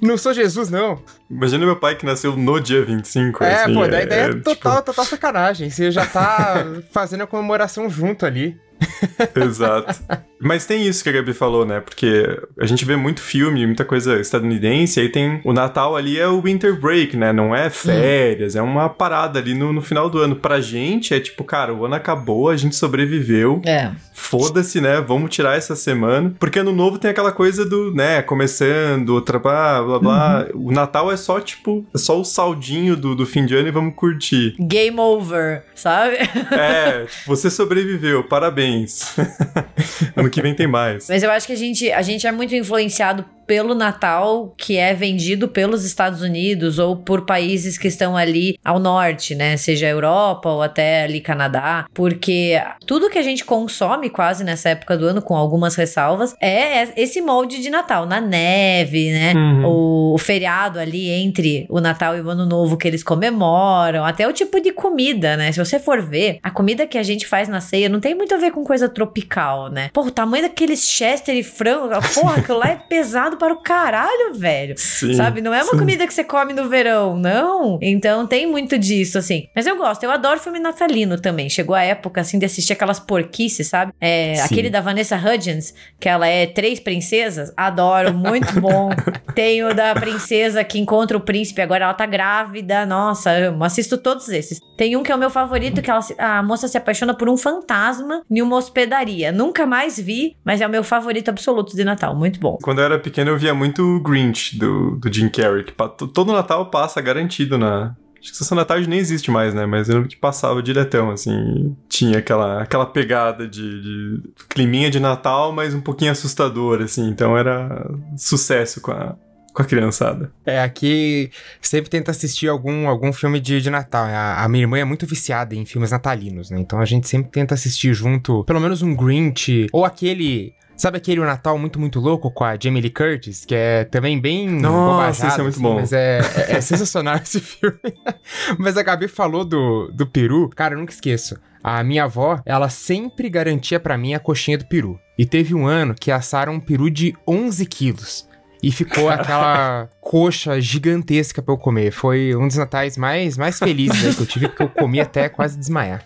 não 0.00 0.16
sou 0.16 0.32
Jesus, 0.32 0.70
não. 0.70 1.02
Imagina 1.30 1.64
meu 1.64 1.76
pai 1.76 1.94
que 1.96 2.04
nasceu 2.04 2.36
no 2.36 2.60
dia 2.60 2.84
25. 2.84 3.44
É, 3.44 3.64
assim, 3.64 3.74
pô, 3.74 3.86
daí, 3.86 4.06
daí 4.06 4.18
é, 4.18 4.22
é, 4.24 4.34
total, 4.34 4.76
tipo... 4.76 4.84
total 4.84 5.04
sacanagem. 5.04 5.70
Você 5.70 5.90
já 5.90 6.06
tá 6.06 6.64
fazendo 6.90 7.22
a 7.22 7.26
comemoração 7.26 7.88
junto 7.88 8.26
ali. 8.26 8.58
Exato. 9.34 10.00
Mas 10.40 10.64
tem 10.64 10.86
isso 10.86 11.02
que 11.02 11.10
a 11.10 11.12
Gabi 11.12 11.34
falou, 11.34 11.66
né? 11.66 11.80
Porque 11.80 12.26
a 12.58 12.64
gente 12.64 12.84
vê 12.84 12.96
muito 12.96 13.20
filme, 13.20 13.66
muita 13.66 13.84
coisa 13.84 14.18
estadunidense, 14.18 14.98
aí 14.98 15.08
tem. 15.10 15.40
O 15.44 15.52
Natal 15.52 15.94
ali 15.94 16.18
é 16.18 16.26
o 16.26 16.40
winter 16.40 16.80
break, 16.80 17.16
né? 17.16 17.32
Não 17.32 17.54
é 17.54 17.68
férias, 17.68 18.56
é 18.56 18.62
uma 18.62 18.88
parada 18.88 19.38
ali 19.38 19.52
no, 19.52 19.72
no 19.72 19.82
final 19.82 20.08
do 20.08 20.18
ano. 20.18 20.36
Pra 20.36 20.60
gente 20.60 21.12
é 21.12 21.20
tipo, 21.20 21.44
cara, 21.44 21.74
o 21.74 21.84
ano 21.84 21.94
acabou, 21.94 22.48
a 22.48 22.56
gente 22.56 22.74
sobreviveu. 22.74 23.60
É. 23.66 23.90
Foda-se, 24.14 24.80
né? 24.80 25.00
Vamos 25.00 25.30
tirar 25.30 25.56
essa 25.56 25.76
semana. 25.76 26.34
Porque 26.38 26.58
ano 26.58 26.72
novo 26.72 26.98
tem 26.98 27.10
aquela 27.10 27.32
coisa 27.32 27.64
do, 27.64 27.92
né, 27.94 28.22
começando, 28.22 29.10
outra 29.10 29.38
blá 29.38 29.82
blá 29.82 29.98
blá. 29.98 30.46
Uhum. 30.54 30.68
O 30.68 30.72
Natal 30.72 31.10
é 31.10 31.16
só, 31.16 31.40
tipo, 31.40 31.84
é 31.94 31.98
só 31.98 32.18
o 32.18 32.24
saldinho 32.24 32.96
do, 32.96 33.14
do 33.14 33.26
fim 33.26 33.44
de 33.44 33.54
ano 33.54 33.68
e 33.68 33.72
vamos 33.72 33.94
curtir. 33.94 34.54
Game 34.58 34.98
over, 34.98 35.64
sabe? 35.74 36.16
É, 36.52 37.04
tipo, 37.10 37.26
você 37.26 37.50
sobreviveu, 37.50 38.24
parabéns. 38.24 38.69
ano 40.16 40.30
que 40.30 40.40
vem 40.40 40.54
tem 40.54 40.66
mais. 40.66 41.08
Mas 41.08 41.22
eu 41.22 41.30
acho 41.30 41.46
que 41.46 41.52
a 41.52 41.56
gente, 41.56 41.90
a 41.90 42.02
gente 42.02 42.26
é 42.26 42.32
muito 42.32 42.54
influenciado 42.54 43.24
pelo 43.50 43.74
Natal 43.74 44.54
que 44.56 44.76
é 44.76 44.94
vendido 44.94 45.48
pelos 45.48 45.84
Estados 45.84 46.22
Unidos 46.22 46.78
ou 46.78 46.94
por 46.94 47.26
países 47.26 47.76
que 47.76 47.88
estão 47.88 48.16
ali 48.16 48.56
ao 48.64 48.78
norte, 48.78 49.34
né? 49.34 49.56
Seja 49.56 49.88
Europa 49.88 50.48
ou 50.48 50.62
até 50.62 51.02
ali 51.02 51.20
Canadá, 51.20 51.84
porque 51.92 52.62
tudo 52.86 53.10
que 53.10 53.18
a 53.18 53.22
gente 53.22 53.44
consome 53.44 54.08
quase 54.08 54.44
nessa 54.44 54.68
época 54.68 54.96
do 54.96 55.04
ano, 55.04 55.20
com 55.20 55.34
algumas 55.34 55.74
ressalvas, 55.74 56.32
é 56.40 56.88
esse 56.96 57.20
molde 57.20 57.60
de 57.60 57.70
Natal, 57.70 58.06
na 58.06 58.20
neve, 58.20 59.10
né? 59.10 59.32
Uhum. 59.34 59.64
O, 59.66 60.14
o 60.14 60.18
feriado 60.18 60.78
ali 60.78 61.10
entre 61.10 61.66
o 61.68 61.80
Natal 61.80 62.16
e 62.16 62.20
o 62.20 62.30
Ano 62.30 62.46
Novo 62.46 62.76
que 62.76 62.86
eles 62.86 63.02
comemoram, 63.02 64.04
até 64.04 64.28
o 64.28 64.32
tipo 64.32 64.60
de 64.60 64.70
comida, 64.70 65.36
né? 65.36 65.50
Se 65.50 65.58
você 65.58 65.80
for 65.80 66.00
ver, 66.00 66.38
a 66.40 66.52
comida 66.52 66.86
que 66.86 66.96
a 66.96 67.02
gente 67.02 67.26
faz 67.26 67.48
na 67.48 67.60
ceia 67.60 67.88
não 67.88 67.98
tem 67.98 68.14
muito 68.14 68.32
a 68.32 68.38
ver 68.38 68.52
com 68.52 68.62
coisa 68.62 68.88
tropical, 68.88 69.68
né? 69.68 69.90
Pô, 69.92 70.02
o 70.02 70.10
tamanho 70.12 70.44
daqueles 70.44 70.88
chester 70.88 71.34
e 71.34 71.42
frango, 71.42 71.94
porra, 72.14 72.36
aquilo 72.36 72.58
lá 72.58 72.68
é 72.68 72.76
pesado 72.76 73.39
para 73.40 73.54
o 73.54 73.62
caralho, 73.62 74.34
velho. 74.34 74.74
Sim, 74.76 75.14
sabe? 75.14 75.40
Não 75.40 75.54
é 75.54 75.62
uma 75.62 75.72
sim. 75.72 75.78
comida 75.78 76.06
que 76.06 76.12
você 76.12 76.22
come 76.22 76.52
no 76.52 76.68
verão, 76.68 77.16
não. 77.16 77.78
Então 77.80 78.26
tem 78.26 78.46
muito 78.46 78.78
disso, 78.78 79.16
assim. 79.16 79.48
Mas 79.56 79.66
eu 79.66 79.76
gosto, 79.76 80.04
eu 80.04 80.10
adoro 80.10 80.38
filme 80.38 80.58
natalino 80.58 81.18
também. 81.18 81.48
Chegou 81.48 81.74
a 81.74 81.82
época, 81.82 82.20
assim, 82.20 82.38
de 82.38 82.44
assistir 82.44 82.74
aquelas 82.74 83.00
porquices, 83.00 83.66
sabe? 83.66 83.92
É, 83.98 84.38
aquele 84.42 84.68
da 84.68 84.82
Vanessa 84.82 85.16
Hudgens, 85.16 85.74
que 85.98 86.06
ela 86.06 86.26
é 86.26 86.46
três 86.46 86.78
princesas. 86.78 87.50
Adoro, 87.56 88.12
muito 88.12 88.60
bom. 88.60 88.90
tem 89.34 89.64
o 89.64 89.74
da 89.74 89.94
princesa 89.94 90.62
que 90.62 90.78
encontra 90.78 91.16
o 91.16 91.20
príncipe, 91.20 91.62
agora 91.62 91.84
ela 91.84 91.94
tá 91.94 92.04
grávida. 92.04 92.84
Nossa, 92.84 93.30
amo. 93.30 93.64
Assisto 93.64 93.96
todos 93.96 94.28
esses. 94.28 94.60
Tem 94.76 94.96
um 94.96 95.02
que 95.02 95.10
é 95.10 95.14
o 95.14 95.18
meu 95.18 95.30
favorito, 95.30 95.80
que 95.80 95.90
ela, 95.90 96.00
a 96.18 96.42
moça 96.42 96.68
se 96.68 96.76
apaixona 96.76 97.14
por 97.14 97.28
um 97.28 97.38
fantasma 97.38 98.22
em 98.30 98.42
uma 98.42 98.56
hospedaria. 98.56 99.32
Nunca 99.32 99.64
mais 99.64 99.98
vi, 99.98 100.36
mas 100.44 100.60
é 100.60 100.66
o 100.66 100.70
meu 100.70 100.84
favorito 100.84 101.30
absoluto 101.30 101.74
de 101.74 101.84
Natal. 101.84 102.14
Muito 102.14 102.38
bom. 102.38 102.58
Quando 102.62 102.80
eu 102.80 102.84
era 102.84 102.98
pequeno, 102.98 103.29
eu 103.30 103.38
via 103.38 103.54
muito 103.54 103.82
o 103.82 104.00
Grinch 104.00 104.58
do, 104.58 104.96
do 104.96 105.12
Jim 105.12 105.28
Carrey, 105.28 105.64
que 105.64 105.74
todo 106.12 106.32
Natal 106.32 106.70
passa 106.70 107.00
garantido 107.00 107.56
na, 107.56 107.94
Acho 108.20 108.32
que 108.32 108.36
Sessão 108.36 108.56
da 108.56 108.66
Tarde 108.66 108.86
nem 108.86 108.98
existe 108.98 109.30
mais, 109.30 109.54
né? 109.54 109.64
Mas 109.64 109.88
eu 109.88 109.94
lembro 109.94 110.08
que 110.10 110.16
passava 110.16 110.62
diretão, 110.62 111.10
assim. 111.10 111.74
Tinha 111.88 112.18
aquela, 112.18 112.62
aquela 112.62 112.84
pegada 112.84 113.48
de, 113.48 113.80
de 113.80 114.22
climinha 114.48 114.90
de 114.90 115.00
Natal, 115.00 115.52
mas 115.52 115.72
um 115.72 115.80
pouquinho 115.80 116.12
assustador, 116.12 116.82
assim. 116.82 117.08
Então 117.08 117.36
era 117.36 117.90
sucesso 118.18 118.78
com 118.82 118.90
a, 118.90 119.16
com 119.54 119.62
a 119.62 119.64
criançada. 119.64 120.30
É, 120.44 120.62
aqui 120.62 121.30
sempre 121.62 121.88
tenta 121.88 122.10
assistir 122.10 122.48
algum, 122.48 122.86
algum 122.86 123.10
filme 123.10 123.40
de, 123.40 123.58
de 123.58 123.70
Natal. 123.70 124.04
A, 124.04 124.44
a, 124.44 124.48
minha 124.50 124.64
irmã 124.64 124.78
é 124.78 124.84
muito 124.84 125.06
viciada 125.06 125.54
em 125.54 125.64
filmes 125.64 125.90
natalinos, 125.90 126.50
né? 126.50 126.60
Então 126.60 126.78
a 126.78 126.84
gente 126.84 127.08
sempre 127.08 127.30
tenta 127.30 127.54
assistir 127.54 127.94
junto, 127.94 128.44
pelo 128.44 128.60
menos 128.60 128.82
um 128.82 128.94
Grinch, 128.94 129.66
ou 129.72 129.86
aquele 129.86 130.52
Sabe 130.80 130.96
aquele 130.96 131.20
Natal 131.20 131.58
muito, 131.58 131.78
muito 131.78 132.00
louco 132.00 132.30
com 132.30 132.42
a 132.42 132.56
Jamie 132.58 132.80
Lee 132.80 132.88
Curtis, 132.88 133.44
que 133.44 133.54
é 133.54 133.84
também 133.84 134.18
bem 134.18 134.48
Nossa, 134.48 135.26
isso 135.26 135.38
é 135.38 135.42
muito 135.42 135.56
assim, 135.56 135.62
bom. 135.62 135.74
Mas 135.74 135.92
é, 135.92 136.20
é, 136.20 136.52
é 136.56 136.60
sensacional 136.62 137.16
esse 137.16 137.38
filme. 137.38 137.76
mas 138.58 138.78
a 138.78 138.82
Gabi 138.82 139.06
falou 139.06 139.44
do, 139.44 139.90
do 139.92 140.06
peru. 140.06 140.48
Cara, 140.48 140.72
eu 140.72 140.78
nunca 140.78 140.90
esqueço. 140.90 141.38
A 141.62 141.84
minha 141.84 142.04
avó, 142.04 142.40
ela 142.46 142.70
sempre 142.70 143.28
garantia 143.28 143.78
para 143.78 143.98
mim 143.98 144.14
a 144.14 144.18
coxinha 144.18 144.56
do 144.56 144.64
peru. 144.64 144.98
E 145.18 145.26
teve 145.26 145.54
um 145.54 145.66
ano 145.66 145.94
que 145.94 146.10
assaram 146.10 146.54
um 146.54 146.60
peru 146.60 146.88
de 146.88 147.14
11 147.28 147.66
quilos. 147.66 148.26
E 148.62 148.72
ficou 148.72 149.10
aquela 149.10 149.86
coxa 150.00 150.58
gigantesca 150.62 151.42
pra 151.42 151.52
eu 151.52 151.58
comer. 151.58 151.90
Foi 151.90 152.34
um 152.34 152.46
dos 152.46 152.56
natais 152.56 152.96
mais, 152.96 153.36
mais 153.36 153.58
felizes 153.58 154.02
né, 154.02 154.14
que 154.14 154.22
eu 154.22 154.26
tive, 154.26 154.48
porque 154.48 154.62
eu 154.62 154.70
comi 154.70 154.98
até 154.98 155.28
quase 155.28 155.58
desmaiar. 155.58 156.02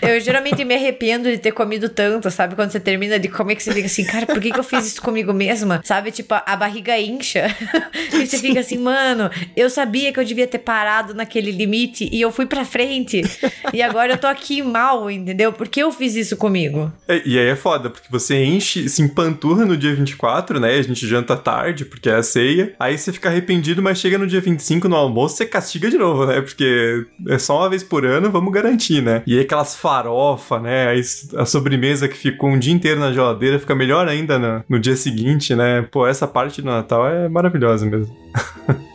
Eu 0.00 0.20
geralmente 0.20 0.64
me 0.64 0.74
arrependo 0.74 1.30
de 1.30 1.38
ter 1.38 1.52
comido 1.52 1.88
tanto, 1.88 2.30
sabe? 2.30 2.54
Quando 2.54 2.70
você 2.70 2.80
termina 2.80 3.18
de 3.18 3.28
comer, 3.28 3.56
que 3.56 3.62
você 3.62 3.72
fica 3.72 3.86
assim, 3.86 4.04
cara, 4.04 4.26
por 4.26 4.40
que, 4.40 4.50
que 4.50 4.58
eu 4.58 4.64
fiz 4.64 4.86
isso 4.86 5.02
comigo 5.02 5.32
mesma? 5.32 5.80
Sabe? 5.84 6.10
Tipo, 6.10 6.34
a, 6.34 6.56
barriga 6.56 6.98
incha. 6.98 7.46
e 8.12 8.26
você 8.26 8.38
fica 8.38 8.60
assim, 8.60 8.78
mano, 8.78 9.30
eu 9.56 9.70
sabia 9.70 10.12
que 10.12 10.20
eu 10.20 10.24
devia 10.24 10.46
ter 10.46 10.58
parado 10.58 11.14
naquele 11.14 11.50
limite 11.50 12.08
e 12.12 12.20
eu 12.20 12.30
fui 12.30 12.46
pra 12.46 12.64
frente. 12.64 13.22
e 13.72 13.82
agora 13.82 14.12
eu 14.12 14.18
tô 14.18 14.26
aqui 14.26 14.62
mal, 14.62 15.10
entendeu? 15.10 15.52
Por 15.52 15.68
que 15.68 15.80
eu 15.80 15.92
fiz 15.92 16.14
isso 16.16 16.36
comigo? 16.36 16.92
É, 17.08 17.22
e 17.24 17.38
aí 17.38 17.46
é 17.46 17.56
foda, 17.56 17.90
porque 17.90 18.08
você 18.10 18.42
enche, 18.42 18.88
se 18.88 19.02
empanturra 19.02 19.64
no 19.64 19.76
dia 19.76 19.94
24, 19.94 20.60
né? 20.60 20.74
A 20.74 20.82
gente 20.82 21.06
janta 21.06 21.36
tarde, 21.36 21.84
porque 21.84 22.08
é 22.08 22.14
a 22.14 22.22
ceia. 22.22 22.74
Aí 22.78 22.96
você 22.96 23.12
fica 23.12 23.28
arrependido, 23.28 23.82
mas 23.82 23.98
chega 23.98 24.18
no 24.18 24.26
dia 24.26 24.40
25 24.40 24.88
no 24.88 24.96
almoço, 24.96 25.36
você 25.36 25.46
castiga 25.46 25.90
de 25.90 25.98
novo, 25.98 26.26
né? 26.26 26.40
Porque 26.40 27.06
é 27.28 27.38
só 27.38 27.58
uma 27.58 27.70
vez 27.70 27.82
por 27.82 28.04
ano, 28.04 28.30
vamos 28.30 28.52
garantir, 28.52 29.02
né? 29.02 29.22
E 29.26 29.34
aí 29.34 29.40
aquela 29.40 29.64
aquelas 29.70 29.76
farofa, 29.76 30.58
né? 30.58 30.88
A, 31.36 31.44
sobremesa 31.44 32.08
que 32.08 32.16
ficou 32.16 32.50
um 32.50 32.58
dia 32.58 32.72
inteiro 32.72 33.00
na 33.00 33.12
geladeira 33.12 33.58
fica 33.58 33.74
melhor 33.74 34.08
ainda 34.08 34.38
no, 34.38 34.64
no 34.68 34.78
dia 34.78 34.96
seguinte, 34.96 35.54
né? 35.54 35.82
Pô, 35.90 36.06
essa 36.06 36.26
parte 36.26 36.62
do 36.62 36.70
Natal 36.70 37.06
é 37.08 37.28
maravilhosa 37.28 37.86
mesmo. 37.86 38.16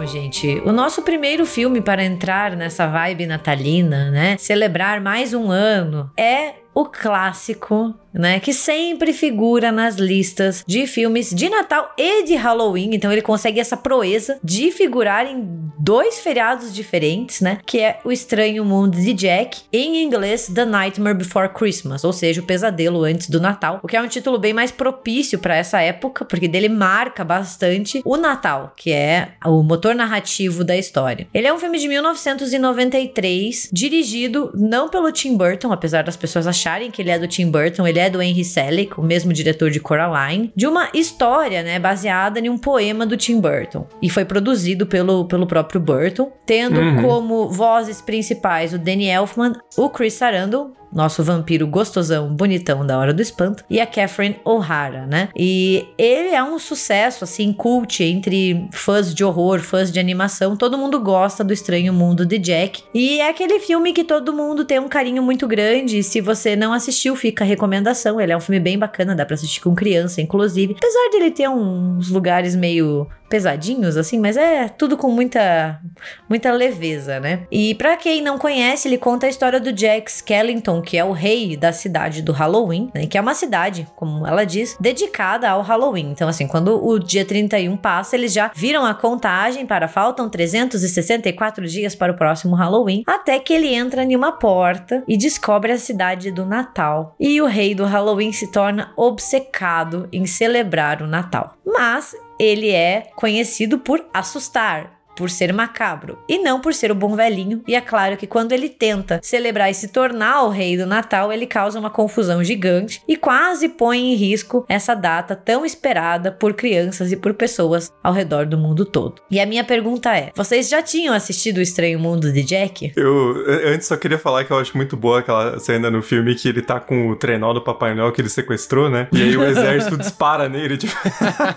Então, 0.00 0.06
gente, 0.10 0.62
o 0.64 0.72
nosso 0.72 1.02
primeiro 1.02 1.44
filme 1.44 1.82
para 1.82 2.02
entrar 2.02 2.56
nessa 2.56 2.86
vibe 2.86 3.26
natalina, 3.26 4.10
né? 4.10 4.34
Celebrar 4.38 4.98
mais 4.98 5.34
um 5.34 5.50
ano 5.50 6.10
é 6.16 6.54
o 6.72 6.86
clássico 6.86 7.94
né? 8.12 8.40
Que 8.40 8.52
sempre 8.52 9.12
figura 9.12 9.70
nas 9.72 9.96
listas 9.96 10.64
de 10.66 10.86
filmes 10.86 11.30
de 11.30 11.48
Natal 11.48 11.92
e 11.96 12.24
de 12.24 12.34
Halloween. 12.34 12.90
Então 12.94 13.10
ele 13.12 13.22
consegue 13.22 13.60
essa 13.60 13.76
proeza 13.76 14.38
de 14.42 14.70
figurar 14.70 15.26
em 15.26 15.70
dois 15.78 16.20
feriados 16.20 16.74
diferentes, 16.74 17.40
né? 17.40 17.58
Que 17.64 17.80
é 17.80 17.98
O 18.04 18.12
Estranho 18.12 18.64
Mundo 18.64 18.96
de 18.96 19.12
Jack, 19.12 19.62
em 19.72 20.02
inglês 20.04 20.50
The 20.52 20.64
Nightmare 20.64 21.16
Before 21.16 21.48
Christmas, 21.48 22.04
ou 22.04 22.12
seja, 22.12 22.40
o 22.40 22.44
pesadelo 22.44 23.04
antes 23.04 23.28
do 23.28 23.40
Natal, 23.40 23.80
o 23.82 23.86
que 23.86 23.96
é 23.96 24.02
um 24.02 24.08
título 24.08 24.38
bem 24.38 24.52
mais 24.52 24.70
propício 24.70 25.38
para 25.38 25.56
essa 25.56 25.80
época, 25.80 26.24
porque 26.24 26.48
dele 26.48 26.68
marca 26.68 27.24
bastante 27.24 28.02
o 28.04 28.16
Natal, 28.16 28.72
que 28.76 28.92
é 28.92 29.30
o 29.44 29.62
motor 29.62 29.94
narrativo 29.94 30.64
da 30.64 30.76
história. 30.76 31.26
Ele 31.32 31.46
é 31.46 31.52
um 31.52 31.58
filme 31.58 31.78
de 31.78 31.88
1993, 31.88 33.70
dirigido 33.72 34.50
não 34.54 34.88
pelo 34.88 35.12
Tim 35.12 35.36
Burton, 35.36 35.72
apesar 35.72 36.04
das 36.04 36.16
pessoas 36.16 36.46
acharem 36.46 36.90
que 36.90 37.00
ele 37.00 37.10
é 37.10 37.18
do 37.18 37.28
Tim 37.28 37.50
Burton, 37.50 37.86
ele 37.86 37.98
do 38.08 38.22
Henry 38.22 38.44
Selick, 38.44 38.98
o 38.98 39.02
mesmo 39.02 39.32
diretor 39.32 39.70
de 39.70 39.80
Coraline, 39.80 40.52
de 40.56 40.66
uma 40.66 40.88
história, 40.94 41.62
né, 41.62 41.78
baseada 41.78 42.38
em 42.38 42.48
um 42.48 42.56
poema 42.56 43.04
do 43.04 43.16
Tim 43.16 43.40
Burton. 43.40 43.86
E 44.00 44.08
foi 44.08 44.24
produzido 44.24 44.86
pelo, 44.86 45.26
pelo 45.26 45.46
próprio 45.46 45.80
Burton, 45.80 46.32
tendo 46.46 46.80
uhum. 46.80 47.02
como 47.02 47.48
vozes 47.50 48.00
principais 48.00 48.72
o 48.72 48.78
Danny 48.78 49.08
Elfman, 49.08 49.52
o 49.76 49.90
Chris 49.90 50.14
Sarandon, 50.14 50.72
nosso 50.92 51.22
vampiro 51.22 51.66
gostosão, 51.66 52.28
bonitão 52.28 52.86
da 52.86 52.98
Hora 52.98 53.12
do 53.12 53.22
Espanto, 53.22 53.64
e 53.68 53.80
a 53.80 53.86
Catherine 53.86 54.36
O'Hara, 54.44 55.06
né? 55.06 55.28
E 55.36 55.86
ele 55.96 56.34
é 56.34 56.42
um 56.42 56.58
sucesso, 56.58 57.24
assim, 57.24 57.52
cult 57.52 58.02
entre 58.02 58.68
fãs 58.72 59.14
de 59.14 59.24
horror, 59.24 59.60
fãs 59.60 59.90
de 59.90 60.00
animação. 60.00 60.56
Todo 60.56 60.78
mundo 60.78 61.00
gosta 61.00 61.44
do 61.44 61.52
Estranho 61.52 61.92
Mundo 61.92 62.26
de 62.26 62.38
Jack. 62.38 62.82
E 62.94 63.20
é 63.20 63.28
aquele 63.28 63.60
filme 63.60 63.92
que 63.92 64.04
todo 64.04 64.32
mundo 64.32 64.64
tem 64.64 64.78
um 64.78 64.88
carinho 64.88 65.22
muito 65.22 65.46
grande. 65.46 65.98
E 65.98 66.02
se 66.02 66.20
você 66.20 66.56
não 66.56 66.72
assistiu, 66.72 67.14
fica 67.16 67.44
a 67.44 67.46
recomendação. 67.46 68.20
Ele 68.20 68.32
é 68.32 68.36
um 68.36 68.40
filme 68.40 68.60
bem 68.60 68.78
bacana, 68.78 69.14
dá 69.14 69.24
pra 69.24 69.34
assistir 69.34 69.60
com 69.60 69.74
criança, 69.74 70.20
inclusive. 70.20 70.74
Apesar 70.76 71.10
de 71.10 71.16
ele 71.16 71.30
ter 71.30 71.48
uns 71.48 72.10
lugares 72.10 72.54
meio 72.56 73.06
pesadinhos, 73.30 73.96
assim, 73.96 74.18
mas 74.18 74.36
é 74.36 74.68
tudo 74.68 74.96
com 74.96 75.08
muita, 75.08 75.80
muita 76.28 76.50
leveza, 76.50 77.20
né? 77.20 77.46
E 77.50 77.76
para 77.76 77.96
quem 77.96 78.20
não 78.20 78.36
conhece, 78.36 78.88
ele 78.88 78.98
conta 78.98 79.26
a 79.26 79.30
história 79.30 79.60
do 79.60 79.72
Jack 79.72 80.10
Skellington, 80.10 80.82
que 80.82 80.98
é 80.98 81.04
o 81.04 81.12
rei 81.12 81.56
da 81.56 81.72
cidade 81.72 82.22
do 82.22 82.32
Halloween, 82.32 82.90
né? 82.92 83.06
Que 83.06 83.16
é 83.16 83.20
uma 83.20 83.34
cidade, 83.34 83.86
como 83.94 84.26
ela 84.26 84.44
diz, 84.44 84.76
dedicada 84.80 85.48
ao 85.48 85.62
Halloween. 85.62 86.10
Então, 86.10 86.28
assim, 86.28 86.48
quando 86.48 86.84
o 86.84 86.98
dia 86.98 87.24
31 87.24 87.76
passa, 87.76 88.16
eles 88.16 88.32
já 88.32 88.50
viram 88.52 88.84
a 88.84 88.94
contagem 88.94 89.64
para 89.64 89.86
faltam 89.86 90.28
364 90.28 91.66
dias 91.68 91.94
para 91.94 92.12
o 92.12 92.16
próximo 92.16 92.56
Halloween, 92.56 93.04
até 93.06 93.38
que 93.38 93.52
ele 93.52 93.72
entra 93.72 94.02
em 94.02 94.16
uma 94.16 94.32
porta 94.32 95.04
e 95.06 95.16
descobre 95.16 95.70
a 95.70 95.78
cidade 95.78 96.32
do 96.32 96.44
Natal. 96.44 97.14
E 97.20 97.40
o 97.40 97.46
rei 97.46 97.76
do 97.76 97.84
Halloween 97.84 98.32
se 98.32 98.50
torna 98.50 98.92
obcecado 98.96 100.08
em 100.12 100.26
celebrar 100.26 101.00
o 101.00 101.06
Natal. 101.06 101.54
Mas 101.64 102.16
ele 102.40 102.70
é 102.70 103.10
conhecido 103.14 103.78
por 103.78 104.02
assustar, 104.14 104.99
por 105.20 105.28
ser 105.28 105.52
macabro 105.52 106.18
e 106.26 106.38
não 106.38 106.62
por 106.62 106.72
ser 106.72 106.90
o 106.90 106.94
bom 106.94 107.14
velhinho. 107.14 107.62
E 107.68 107.74
é 107.74 107.80
claro 107.82 108.16
que 108.16 108.26
quando 108.26 108.52
ele 108.52 108.70
tenta 108.70 109.20
celebrar 109.22 109.70
e 109.70 109.74
se 109.74 109.88
tornar 109.88 110.44
o 110.44 110.48
rei 110.48 110.78
do 110.78 110.86
Natal, 110.86 111.30
ele 111.30 111.46
causa 111.46 111.78
uma 111.78 111.90
confusão 111.90 112.42
gigante 112.42 113.02
e 113.06 113.18
quase 113.18 113.68
põe 113.68 113.98
em 113.98 114.14
risco 114.14 114.64
essa 114.66 114.94
data 114.94 115.36
tão 115.36 115.66
esperada 115.66 116.32
por 116.32 116.54
crianças 116.54 117.12
e 117.12 117.16
por 117.16 117.34
pessoas 117.34 117.92
ao 118.02 118.14
redor 118.14 118.46
do 118.46 118.56
mundo 118.56 118.86
todo. 118.86 119.20
E 119.30 119.38
a 119.38 119.44
minha 119.44 119.62
pergunta 119.62 120.16
é: 120.16 120.32
vocês 120.34 120.70
já 120.70 120.80
tinham 120.80 121.12
assistido 121.12 121.58
O 121.58 121.60
Estranho 121.60 121.98
Mundo 121.98 122.32
de 122.32 122.42
Jack? 122.42 122.94
Eu 122.96 123.34
antes 123.66 123.88
só 123.88 123.98
queria 123.98 124.18
falar 124.18 124.44
que 124.44 124.50
eu 124.50 124.58
acho 124.58 124.74
muito 124.74 124.96
boa 124.96 125.18
aquela 125.18 125.58
cena 125.58 125.90
no 125.90 126.00
filme 126.00 126.34
que 126.34 126.48
ele 126.48 126.62
tá 126.62 126.80
com 126.80 127.10
o 127.10 127.16
trenó 127.16 127.52
do 127.52 127.60
Papai 127.60 127.94
Noel 127.94 128.10
que 128.10 128.22
ele 128.22 128.30
sequestrou, 128.30 128.88
né? 128.88 129.06
E 129.12 129.20
aí 129.20 129.36
o 129.36 129.44
exército 129.44 129.98
dispara 130.00 130.48
nele, 130.48 130.78
tipo... 130.78 130.96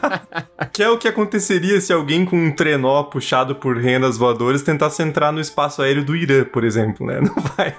que 0.73 0.83
é 0.83 0.89
o 0.89 0.97
que 0.97 1.07
aconteceria 1.07 1.79
se 1.79 1.93
alguém 1.93 2.25
com 2.25 2.35
um 2.35 2.51
trenó 2.51 3.03
puxado 3.03 3.52
por 3.53 3.77
rendas 3.77 4.17
voadoras 4.17 4.61
tentasse 4.61 5.01
entrar 5.01 5.31
no 5.31 5.39
espaço 5.39 5.81
aéreo 5.81 6.03
do 6.03 6.15
Irã, 6.15 6.43
por 6.43 6.63
exemplo, 6.63 7.05
né? 7.07 7.19
Não 7.33 7.41
vai, 7.55 7.75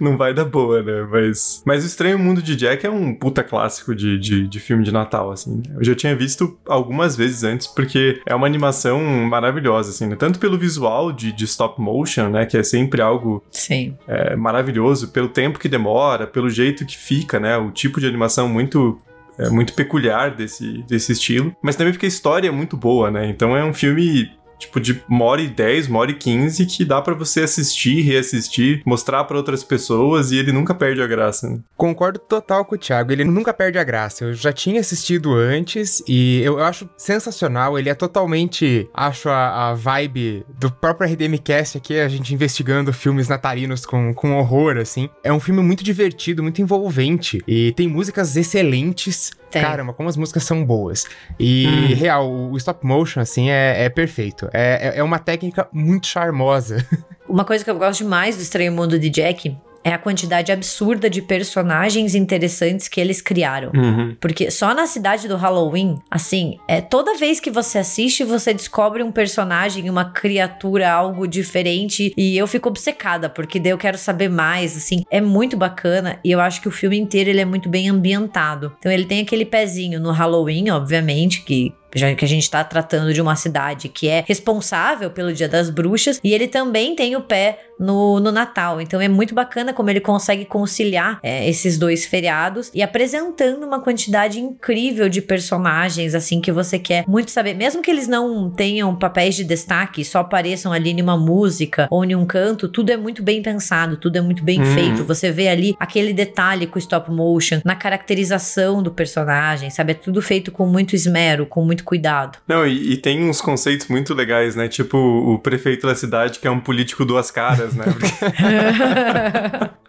não 0.00 0.16
vai 0.16 0.34
dar 0.34 0.44
boa, 0.44 0.82
né? 0.82 1.06
Mas, 1.10 1.62
mas 1.64 1.84
O 1.84 1.86
Estranho 1.86 2.18
Mundo 2.18 2.42
de 2.42 2.56
Jack 2.56 2.84
é 2.86 2.90
um 2.90 3.14
puta 3.14 3.42
clássico 3.42 3.94
de, 3.94 4.18
de, 4.18 4.46
de 4.46 4.60
filme 4.60 4.84
de 4.84 4.92
Natal, 4.92 5.30
assim. 5.30 5.56
Né? 5.56 5.76
Eu 5.76 5.84
já 5.84 5.94
tinha 5.94 6.14
visto 6.14 6.58
algumas 6.66 7.16
vezes 7.16 7.44
antes, 7.44 7.66
porque 7.66 8.20
é 8.26 8.34
uma 8.34 8.46
animação 8.46 9.00
maravilhosa, 9.28 9.90
assim, 9.90 10.06
né? 10.06 10.16
Tanto 10.16 10.38
pelo 10.38 10.58
visual 10.58 11.12
de, 11.12 11.32
de 11.32 11.44
stop 11.44 11.80
motion, 11.80 12.28
né? 12.30 12.46
Que 12.46 12.56
é 12.56 12.62
sempre 12.62 13.00
algo 13.00 13.44
Sim. 13.50 13.96
É, 14.06 14.36
maravilhoso, 14.36 15.08
pelo 15.08 15.28
tempo 15.28 15.58
que 15.58 15.68
demora, 15.68 16.26
pelo 16.26 16.48
jeito 16.48 16.86
que 16.86 16.96
fica, 16.96 17.38
né? 17.38 17.56
O 17.56 17.70
tipo 17.70 18.00
de 18.00 18.06
animação 18.06 18.48
muito 18.48 19.00
é 19.38 19.48
muito 19.48 19.72
peculiar 19.72 20.34
desse, 20.34 20.82
desse 20.82 21.12
estilo, 21.12 21.54
mas 21.62 21.76
também 21.76 21.92
porque 21.92 22.06
a 22.06 22.08
história 22.08 22.48
é 22.48 22.50
muito 22.50 22.76
boa, 22.76 23.08
né? 23.08 23.28
Então 23.28 23.56
é 23.56 23.64
um 23.64 23.72
filme 23.72 24.28
tipo, 24.58 24.80
de 24.80 25.02
uma 25.08 25.24
hora 25.24 25.40
e 25.40 25.48
dez, 25.48 25.86
uma 25.88 26.00
hora 26.00 26.10
e 26.10 26.14
quinze, 26.14 26.66
que 26.66 26.84
dá 26.84 27.00
para 27.00 27.14
você 27.14 27.40
assistir, 27.40 28.02
reassistir, 28.02 28.82
mostrar 28.84 29.24
para 29.24 29.36
outras 29.36 29.62
pessoas 29.62 30.32
e 30.32 30.36
ele 30.36 30.52
nunca 30.52 30.74
perde 30.74 31.00
a 31.00 31.06
graça. 31.06 31.48
Né? 31.48 31.60
Concordo 31.76 32.18
total 32.18 32.64
com 32.64 32.74
o 32.74 32.78
Thiago, 32.78 33.12
ele 33.12 33.24
nunca 33.24 33.54
perde 33.54 33.78
a 33.78 33.84
graça. 33.84 34.24
Eu 34.24 34.34
já 34.34 34.52
tinha 34.52 34.80
assistido 34.80 35.34
antes 35.34 36.02
e 36.06 36.40
eu 36.42 36.58
acho 36.58 36.88
sensacional, 36.96 37.78
ele 37.78 37.88
é 37.88 37.94
totalmente, 37.94 38.88
acho 38.92 39.28
a, 39.28 39.70
a 39.70 39.74
vibe 39.74 40.44
do 40.58 40.70
próprio 40.70 41.08
RDMcast 41.08 41.78
aqui, 41.78 41.98
a 41.98 42.08
gente 42.08 42.34
investigando 42.34 42.92
filmes 42.92 43.28
natalinos 43.28 43.86
com, 43.86 44.12
com 44.12 44.36
horror, 44.36 44.76
assim. 44.76 45.08
É 45.22 45.32
um 45.32 45.40
filme 45.40 45.62
muito 45.62 45.84
divertido, 45.84 46.42
muito 46.42 46.60
envolvente 46.60 47.42
e 47.46 47.72
tem 47.72 47.88
músicas 47.88 48.36
excelentes. 48.36 49.30
Tem. 49.50 49.62
Caramba, 49.62 49.92
como 49.92 50.08
as 50.08 50.16
músicas 50.16 50.44
são 50.44 50.64
boas. 50.64 51.06
E, 51.38 51.66
hum. 51.66 51.94
real, 51.94 52.30
o 52.30 52.56
stop 52.56 52.84
motion, 52.86 53.20
assim, 53.20 53.50
é, 53.50 53.84
é 53.84 53.88
perfeito. 53.88 54.48
É, 54.52 54.94
é, 54.94 54.98
é 54.98 55.02
uma 55.02 55.18
técnica 55.18 55.68
muito 55.72 56.06
charmosa. 56.06 56.86
Uma 57.28 57.44
coisa 57.44 57.62
que 57.62 57.68
eu 57.68 57.76
gosto 57.76 58.04
demais 58.04 58.36
do 58.36 58.42
Estranho 58.42 58.72
Mundo 58.72 58.98
de 58.98 59.10
Jack 59.10 59.54
é 59.88 59.94
a 59.94 59.98
quantidade 59.98 60.52
absurda 60.52 61.08
de 61.08 61.22
personagens 61.22 62.14
interessantes 62.14 62.88
que 62.88 63.00
eles 63.00 63.22
criaram. 63.22 63.72
Uhum. 63.74 64.14
Porque 64.20 64.50
só 64.50 64.74
na 64.74 64.86
cidade 64.86 65.26
do 65.26 65.36
Halloween, 65.36 65.98
assim, 66.10 66.58
é 66.68 66.80
toda 66.80 67.16
vez 67.16 67.40
que 67.40 67.50
você 67.50 67.78
assiste, 67.78 68.22
você 68.22 68.52
descobre 68.52 69.02
um 69.02 69.10
personagem, 69.10 69.88
uma 69.88 70.04
criatura, 70.04 70.90
algo 70.90 71.26
diferente. 71.26 72.12
E 72.16 72.36
eu 72.36 72.46
fico 72.46 72.68
obcecada, 72.68 73.30
porque 73.30 73.58
daí 73.58 73.72
eu 73.72 73.78
quero 73.78 73.96
saber 73.96 74.28
mais, 74.28 74.76
assim. 74.76 75.04
É 75.10 75.20
muito 75.20 75.56
bacana. 75.56 76.18
E 76.22 76.30
eu 76.30 76.40
acho 76.40 76.60
que 76.60 76.68
o 76.68 76.72
filme 76.72 76.98
inteiro 76.98 77.30
ele 77.30 77.40
é 77.40 77.46
muito 77.46 77.68
bem 77.68 77.88
ambientado. 77.88 78.74
Então 78.78 78.92
ele 78.92 79.06
tem 79.06 79.22
aquele 79.22 79.46
pezinho 79.46 79.98
no 79.98 80.10
Halloween, 80.10 80.68
obviamente, 80.70 81.42
que 81.42 81.72
já 81.94 82.14
que 82.14 82.24
a 82.24 82.28
gente 82.28 82.42
está 82.42 82.62
tratando 82.62 83.12
de 83.12 83.20
uma 83.20 83.36
cidade 83.36 83.88
que 83.88 84.08
é 84.08 84.24
responsável 84.26 85.10
pelo 85.10 85.32
Dia 85.32 85.48
das 85.48 85.70
Bruxas, 85.70 86.20
e 86.22 86.34
ele 86.34 86.46
também 86.46 86.94
tem 86.94 87.16
o 87.16 87.22
pé 87.22 87.58
no, 87.78 88.18
no 88.20 88.32
Natal. 88.32 88.80
Então 88.80 89.00
é 89.00 89.08
muito 89.08 89.34
bacana 89.34 89.72
como 89.72 89.90
ele 89.90 90.00
consegue 90.00 90.44
conciliar 90.44 91.18
é, 91.22 91.48
esses 91.48 91.78
dois 91.78 92.04
feriados 92.04 92.70
e 92.74 92.82
apresentando 92.82 93.64
uma 93.64 93.80
quantidade 93.80 94.40
incrível 94.40 95.08
de 95.08 95.22
personagens, 95.22 96.14
assim, 96.14 96.40
que 96.40 96.50
você 96.50 96.78
quer 96.78 97.04
muito 97.06 97.30
saber. 97.30 97.54
Mesmo 97.54 97.82
que 97.82 97.90
eles 97.90 98.08
não 98.08 98.50
tenham 98.50 98.94
papéis 98.96 99.34
de 99.36 99.44
destaque, 99.44 100.04
só 100.04 100.20
apareçam 100.20 100.72
ali 100.72 100.90
em 100.90 101.00
uma 101.00 101.16
música 101.16 101.86
ou 101.90 102.04
em 102.04 102.14
um 102.14 102.26
canto, 102.26 102.68
tudo 102.68 102.90
é 102.90 102.96
muito 102.96 103.22
bem 103.22 103.42
pensado, 103.42 103.96
tudo 103.96 104.16
é 104.16 104.20
muito 104.20 104.42
bem 104.42 104.60
hum. 104.60 104.74
feito. 104.74 105.04
Você 105.04 105.30
vê 105.30 105.48
ali 105.48 105.76
aquele 105.78 106.12
detalhe 106.12 106.66
com 106.66 106.78
stop 106.78 107.10
motion, 107.10 107.60
na 107.64 107.74
caracterização 107.74 108.82
do 108.82 108.90
personagem, 108.90 109.70
sabe? 109.70 109.92
É 109.92 109.94
tudo 109.94 110.20
feito 110.20 110.50
com 110.50 110.66
muito 110.66 110.94
esmero, 110.94 111.46
com 111.46 111.64
muito 111.64 111.84
cuidado. 111.84 112.38
Não, 112.46 112.66
e, 112.66 112.92
e 112.92 112.96
tem 112.96 113.28
uns 113.28 113.40
conceitos 113.40 113.88
muito 113.88 114.14
legais, 114.14 114.56
né? 114.56 114.68
Tipo 114.68 114.98
o 114.98 115.38
prefeito 115.38 115.86
da 115.86 115.94
cidade, 115.94 116.38
que 116.38 116.46
é 116.46 116.50
um 116.50 116.60
político 116.60 117.04
duas 117.04 117.30
caras 117.30 117.67
né? 117.74 117.84
Porque... 117.84 118.08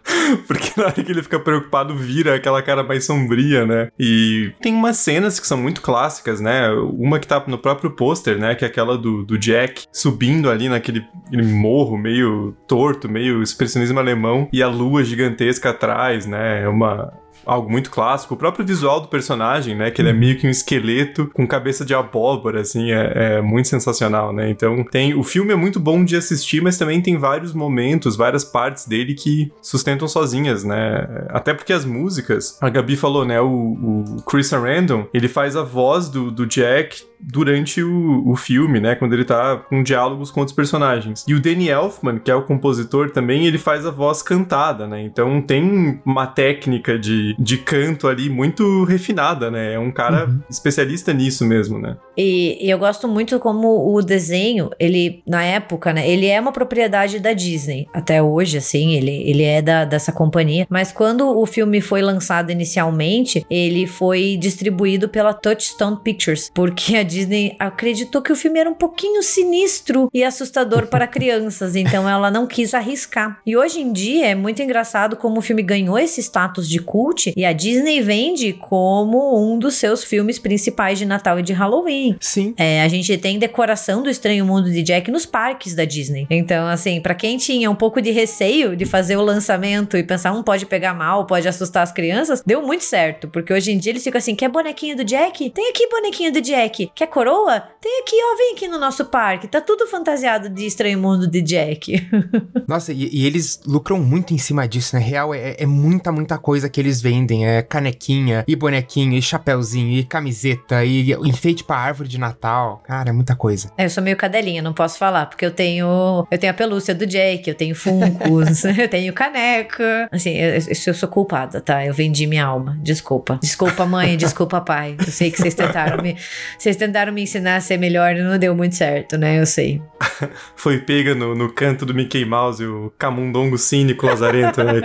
Porque 0.46 0.72
na 0.76 0.86
hora 0.86 0.92
que 0.92 1.12
ele 1.12 1.22
fica 1.22 1.38
preocupado, 1.38 1.94
vira 1.94 2.34
aquela 2.34 2.62
cara 2.62 2.82
mais 2.82 3.04
sombria, 3.04 3.66
né? 3.66 3.88
E 3.98 4.52
tem 4.60 4.74
umas 4.74 4.96
cenas 4.96 5.38
que 5.38 5.46
são 5.46 5.58
muito 5.58 5.80
clássicas, 5.80 6.40
né? 6.40 6.70
Uma 6.70 7.18
que 7.18 7.26
tá 7.26 7.42
no 7.46 7.58
próprio 7.58 7.90
pôster, 7.90 8.38
né? 8.38 8.54
Que 8.54 8.64
é 8.64 8.68
aquela 8.68 8.96
do, 8.96 9.22
do 9.22 9.38
Jack 9.38 9.84
subindo 9.92 10.50
ali 10.50 10.68
naquele 10.68 11.04
morro 11.32 11.96
meio 11.96 12.56
torto, 12.66 13.08
meio 13.08 13.42
expressionismo 13.42 13.98
alemão, 13.98 14.48
e 14.52 14.62
a 14.62 14.68
lua 14.68 15.04
gigantesca 15.04 15.70
atrás, 15.70 16.26
né? 16.26 16.62
É 16.62 16.68
uma, 16.68 17.12
algo 17.50 17.68
muito 17.68 17.90
clássico. 17.90 18.34
O 18.34 18.36
próprio 18.36 18.64
visual 18.64 19.00
do 19.00 19.08
personagem, 19.08 19.74
né? 19.74 19.90
Que 19.90 20.00
ele 20.00 20.10
é 20.10 20.12
meio 20.12 20.38
que 20.38 20.46
um 20.46 20.50
esqueleto 20.50 21.26
com 21.34 21.46
cabeça 21.46 21.84
de 21.84 21.92
abóbora, 21.92 22.60
assim, 22.60 22.92
é, 22.92 23.12
é, 23.14 23.42
muito 23.42 23.66
sensacional, 23.66 24.32
né? 24.32 24.48
Então 24.48 24.84
tem. 24.84 25.14
O 25.14 25.24
filme 25.24 25.52
é 25.52 25.56
muito 25.56 25.80
bom 25.80 26.04
de 26.04 26.16
assistir, 26.16 26.62
mas 26.62 26.78
também 26.78 27.00
tem 27.00 27.18
vários 27.18 27.52
momentos, 27.52 28.16
várias 28.16 28.44
partes 28.44 28.86
dele 28.86 29.14
que 29.14 29.52
sustentam 29.60 30.06
sozinhas, 30.06 30.62
né? 30.62 31.26
Até 31.28 31.52
porque 31.52 31.72
as 31.72 31.84
músicas, 31.84 32.56
a 32.60 32.68
Gabi 32.68 32.96
falou, 32.96 33.24
né? 33.24 33.40
O, 33.40 33.48
o 33.48 34.22
Chris 34.22 34.50
Random, 34.52 35.06
ele 35.12 35.28
faz 35.28 35.56
a 35.56 35.62
voz 35.62 36.08
do, 36.08 36.30
do 36.30 36.46
Jack 36.46 37.09
durante 37.22 37.82
o, 37.82 38.28
o 38.28 38.36
filme, 38.36 38.80
né? 38.80 38.94
Quando 38.94 39.12
ele 39.12 39.24
tá 39.24 39.56
com 39.56 39.82
diálogos 39.82 40.30
com 40.30 40.40
outros 40.40 40.54
personagens. 40.54 41.24
E 41.26 41.34
o 41.34 41.40
Danny 41.40 41.68
Elfman, 41.68 42.18
que 42.18 42.30
é 42.30 42.34
o 42.34 42.42
compositor 42.42 43.10
também, 43.10 43.46
ele 43.46 43.58
faz 43.58 43.86
a 43.86 43.90
voz 43.90 44.22
cantada, 44.22 44.86
né? 44.86 45.02
Então 45.02 45.40
tem 45.42 46.00
uma 46.04 46.26
técnica 46.26 46.98
de, 46.98 47.34
de 47.38 47.58
canto 47.58 48.08
ali 48.08 48.28
muito 48.28 48.84
refinada, 48.84 49.50
né? 49.50 49.74
É 49.74 49.78
um 49.78 49.90
cara 49.90 50.26
uhum. 50.26 50.40
especialista 50.48 51.12
nisso 51.12 51.44
mesmo, 51.44 51.78
né? 51.78 51.96
E, 52.16 52.58
e, 52.60 52.70
eu 52.70 52.78
gosto 52.78 53.08
muito 53.08 53.38
como 53.38 53.94
o 53.94 54.02
desenho, 54.02 54.70
ele, 54.78 55.22
na 55.26 55.42
época, 55.42 55.92
né? 55.92 56.08
Ele 56.08 56.26
é 56.26 56.40
uma 56.40 56.52
propriedade 56.52 57.18
da 57.18 57.32
Disney. 57.32 57.86
Até 57.92 58.22
hoje, 58.22 58.58
assim, 58.58 58.92
ele, 58.94 59.22
ele 59.28 59.42
é 59.42 59.62
da, 59.62 59.84
dessa 59.84 60.12
companhia. 60.12 60.66
Mas 60.68 60.92
quando 60.92 61.28
o 61.28 61.46
filme 61.46 61.80
foi 61.80 62.02
lançado 62.02 62.50
inicialmente, 62.50 63.44
ele 63.50 63.86
foi 63.86 64.36
distribuído 64.38 65.08
pela 65.08 65.32
Touchstone 65.32 65.98
Pictures, 66.02 66.50
porque 66.54 66.96
a 66.96 67.02
Disney 67.10 67.56
acreditou 67.58 68.22
que 68.22 68.32
o 68.32 68.36
filme 68.36 68.60
era 68.60 68.70
um 68.70 68.74
pouquinho 68.74 69.22
sinistro 69.22 70.08
e 70.14 70.22
assustador 70.22 70.86
para 70.86 71.06
crianças, 71.08 71.74
então 71.74 72.08
ela 72.08 72.30
não 72.30 72.46
quis 72.46 72.72
arriscar. 72.72 73.40
E 73.44 73.56
hoje 73.56 73.80
em 73.80 73.92
dia 73.92 74.28
é 74.28 74.34
muito 74.34 74.62
engraçado 74.62 75.16
como 75.16 75.38
o 75.38 75.42
filme 75.42 75.62
ganhou 75.62 75.98
esse 75.98 76.20
status 76.22 76.68
de 76.68 76.78
cult 76.78 77.32
e 77.36 77.44
a 77.44 77.52
Disney 77.52 78.00
vende 78.00 78.52
como 78.52 79.36
um 79.40 79.58
dos 79.58 79.74
seus 79.74 80.04
filmes 80.04 80.38
principais 80.38 80.98
de 80.98 81.04
Natal 81.04 81.38
e 81.40 81.42
de 81.42 81.52
Halloween. 81.52 82.16
Sim. 82.20 82.54
É, 82.56 82.82
a 82.82 82.88
gente 82.88 83.16
tem 83.18 83.38
decoração 83.38 84.02
do 84.02 84.08
Estranho 84.08 84.46
Mundo 84.46 84.70
de 84.70 84.82
Jack 84.82 85.10
nos 85.10 85.26
parques 85.26 85.74
da 85.74 85.84
Disney. 85.84 86.26
Então, 86.30 86.68
assim, 86.68 87.00
para 87.00 87.14
quem 87.14 87.36
tinha 87.36 87.70
um 87.70 87.74
pouco 87.74 88.00
de 88.00 88.10
receio 88.10 88.76
de 88.76 88.86
fazer 88.86 89.16
o 89.16 89.22
lançamento 89.22 89.96
e 89.96 90.02
pensar, 90.02 90.32
um 90.32 90.42
pode 90.42 90.66
pegar 90.66 90.94
mal, 90.94 91.26
pode 91.26 91.48
assustar 91.48 91.82
as 91.82 91.92
crianças, 91.92 92.42
deu 92.46 92.62
muito 92.62 92.84
certo, 92.84 93.26
porque 93.28 93.52
hoje 93.52 93.72
em 93.72 93.78
dia 93.78 93.92
eles 93.92 94.04
ficam 94.04 94.18
assim: 94.18 94.34
quer 94.34 94.48
bonequinho 94.48 94.96
do 94.96 95.04
Jack? 95.04 95.50
Tem 95.50 95.70
aqui 95.70 95.88
bonequinho 95.88 96.32
do 96.32 96.40
Jack. 96.40 96.90
Quer 97.00 97.06
coroa? 97.06 97.62
Tem 97.80 98.02
aqui, 98.02 98.14
ó, 98.14 98.36
vem 98.36 98.52
aqui 98.52 98.68
no 98.68 98.78
nosso 98.78 99.06
parque. 99.06 99.48
Tá 99.48 99.58
tudo 99.58 99.86
fantasiado 99.86 100.50
de 100.50 100.66
estranho 100.66 100.98
mundo 100.98 101.26
de 101.26 101.40
Jack. 101.40 102.06
Nossa, 102.68 102.92
e, 102.92 103.08
e, 103.10 103.26
eles 103.26 103.58
lucram 103.64 103.98
muito 103.98 104.34
em 104.34 104.36
cima 104.36 104.68
disso, 104.68 104.94
né? 104.94 105.00
Real, 105.00 105.32
é, 105.32 105.56
é, 105.58 105.64
muita, 105.64 106.12
muita 106.12 106.36
coisa 106.36 106.68
que 106.68 106.78
eles 106.78 107.00
vendem. 107.00 107.46
É 107.46 107.62
canequinha, 107.62 108.44
e 108.46 108.54
bonequinho, 108.54 109.14
e 109.14 109.22
chapéuzinho, 109.22 109.98
e 109.98 110.04
camiseta, 110.04 110.84
e 110.84 111.12
enfeite 111.24 111.64
pra 111.64 111.76
árvore 111.76 112.06
de 112.06 112.18
Natal. 112.18 112.82
Cara, 112.84 113.08
é 113.08 113.12
muita 113.14 113.34
coisa. 113.34 113.72
É, 113.78 113.86
eu 113.86 113.90
sou 113.90 114.02
meio 114.02 114.18
cadelinha, 114.18 114.60
não 114.60 114.74
posso 114.74 114.98
falar, 114.98 115.24
porque 115.24 115.46
eu 115.46 115.50
tenho. 115.50 116.26
Eu 116.30 116.38
tenho 116.38 116.52
a 116.52 116.54
pelúcia 116.54 116.94
do 116.94 117.06
Jack, 117.06 117.48
eu 117.48 117.54
tenho 117.54 117.74
Funkos, 117.74 118.62
eu 118.76 118.88
tenho 118.90 119.14
caneca. 119.14 120.06
Assim, 120.12 120.36
eu, 120.36 120.52
eu 120.86 120.92
sou 120.92 121.08
culpada, 121.08 121.62
tá? 121.62 121.82
Eu 121.82 121.94
vendi 121.94 122.26
minha 122.26 122.44
alma. 122.44 122.78
Desculpa. 122.82 123.38
Desculpa, 123.42 123.86
mãe, 123.86 124.18
desculpa, 124.18 124.60
pai. 124.60 124.96
Eu 124.98 125.10
sei 125.10 125.30
que 125.30 125.38
vocês 125.38 125.54
tentaram 125.54 126.02
me. 126.02 126.14
Vocês 126.58 126.76
tentaram 126.76 126.89
me 127.12 127.22
ensinar 127.22 127.56
a 127.56 127.60
ser 127.60 127.78
melhor 127.78 128.16
e 128.16 128.22
não 128.22 128.38
deu 128.38 128.54
muito 128.54 128.74
certo, 128.74 129.16
né? 129.16 129.40
Eu 129.40 129.46
sei. 129.46 129.80
Foi 130.56 130.78
pega 130.78 131.14
no, 131.14 131.34
no 131.34 131.52
canto 131.52 131.86
do 131.86 131.94
Mickey 131.94 132.24
Mouse, 132.24 132.64
o 132.64 132.92
camundongo 132.98 133.56
cínico 133.56 134.06
lazarento, 134.06 134.62
né? 134.62 134.80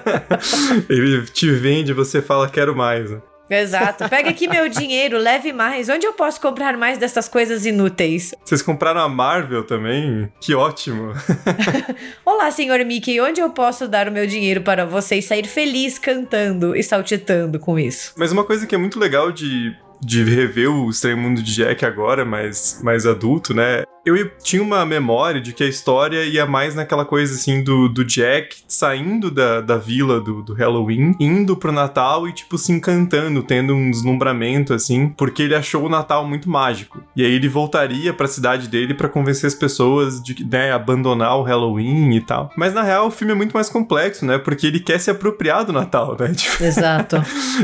Ele 0.88 1.22
te 1.26 1.50
vende 1.50 1.92
e 1.92 1.94
você 1.94 2.20
fala, 2.20 2.48
quero 2.48 2.74
mais. 2.74 3.10
Né? 3.10 3.20
Exato. 3.48 4.08
Pega 4.08 4.30
aqui 4.30 4.48
meu 4.48 4.68
dinheiro, 4.68 5.18
leve 5.18 5.52
mais. 5.52 5.88
Onde 5.88 6.06
eu 6.06 6.12
posso 6.12 6.40
comprar 6.40 6.76
mais 6.76 6.98
dessas 6.98 7.28
coisas 7.28 7.64
inúteis? 7.64 8.34
Vocês 8.44 8.60
compraram 8.60 9.00
a 9.00 9.08
Marvel 9.08 9.64
também? 9.64 10.30
Que 10.40 10.54
ótimo. 10.54 11.12
Olá, 12.24 12.50
senhor 12.50 12.84
Mickey. 12.84 13.20
Onde 13.20 13.40
eu 13.40 13.50
posso 13.50 13.86
dar 13.86 14.08
o 14.08 14.12
meu 14.12 14.26
dinheiro 14.26 14.62
para 14.62 14.84
você 14.84 15.22
sair 15.22 15.46
feliz 15.46 15.98
cantando 15.98 16.74
e 16.74 16.82
saltitando 16.82 17.58
com 17.58 17.78
isso? 17.78 18.12
Mas 18.16 18.32
uma 18.32 18.44
coisa 18.44 18.66
que 18.66 18.74
é 18.74 18.78
muito 18.78 18.98
legal 18.98 19.30
de 19.30 19.74
de 20.00 20.22
rever 20.22 20.70
o 20.70 20.90
Estranho 20.90 21.18
Mundo 21.18 21.42
de 21.42 21.54
Jack 21.54 21.84
agora, 21.84 22.24
mais, 22.24 22.80
mais 22.82 23.06
adulto, 23.06 23.54
né? 23.54 23.84
eu 24.06 24.30
tinha 24.40 24.62
uma 24.62 24.86
memória 24.86 25.40
de 25.40 25.52
que 25.52 25.64
a 25.64 25.66
história 25.66 26.24
ia 26.24 26.46
mais 26.46 26.76
naquela 26.76 27.04
coisa 27.04 27.34
assim 27.34 27.60
do, 27.60 27.88
do 27.88 28.04
Jack 28.04 28.58
saindo 28.68 29.32
da, 29.32 29.60
da 29.60 29.76
vila 29.76 30.20
do, 30.20 30.42
do 30.42 30.54
Halloween, 30.54 31.12
indo 31.18 31.56
pro 31.56 31.72
Natal 31.72 32.28
e, 32.28 32.32
tipo, 32.32 32.56
se 32.56 32.70
encantando, 32.70 33.42
tendo 33.42 33.74
um 33.74 33.90
deslumbramento 33.90 34.72
assim, 34.72 35.08
porque 35.08 35.42
ele 35.42 35.56
achou 35.56 35.84
o 35.84 35.88
Natal 35.88 36.24
muito 36.24 36.48
mágico. 36.48 37.02
E 37.16 37.24
aí 37.24 37.32
ele 37.32 37.48
voltaria 37.48 38.12
pra 38.12 38.28
cidade 38.28 38.68
dele 38.68 38.94
para 38.94 39.08
convencer 39.08 39.48
as 39.48 39.56
pessoas 39.56 40.22
de 40.22 40.44
né, 40.44 40.70
abandonar 40.70 41.36
o 41.38 41.42
Halloween 41.42 42.14
e 42.14 42.20
tal. 42.20 42.52
Mas 42.56 42.72
na 42.72 42.82
real 42.82 43.08
o 43.08 43.10
filme 43.10 43.32
é 43.32 43.36
muito 43.36 43.54
mais 43.54 43.68
complexo, 43.68 44.24
né? 44.24 44.38
Porque 44.38 44.68
ele 44.68 44.78
quer 44.78 45.00
se 45.00 45.10
apropriar 45.10 45.64
do 45.64 45.72
Natal, 45.72 46.16
né? 46.18 46.32
Tipo, 46.46 46.62
Exato. 46.62 47.16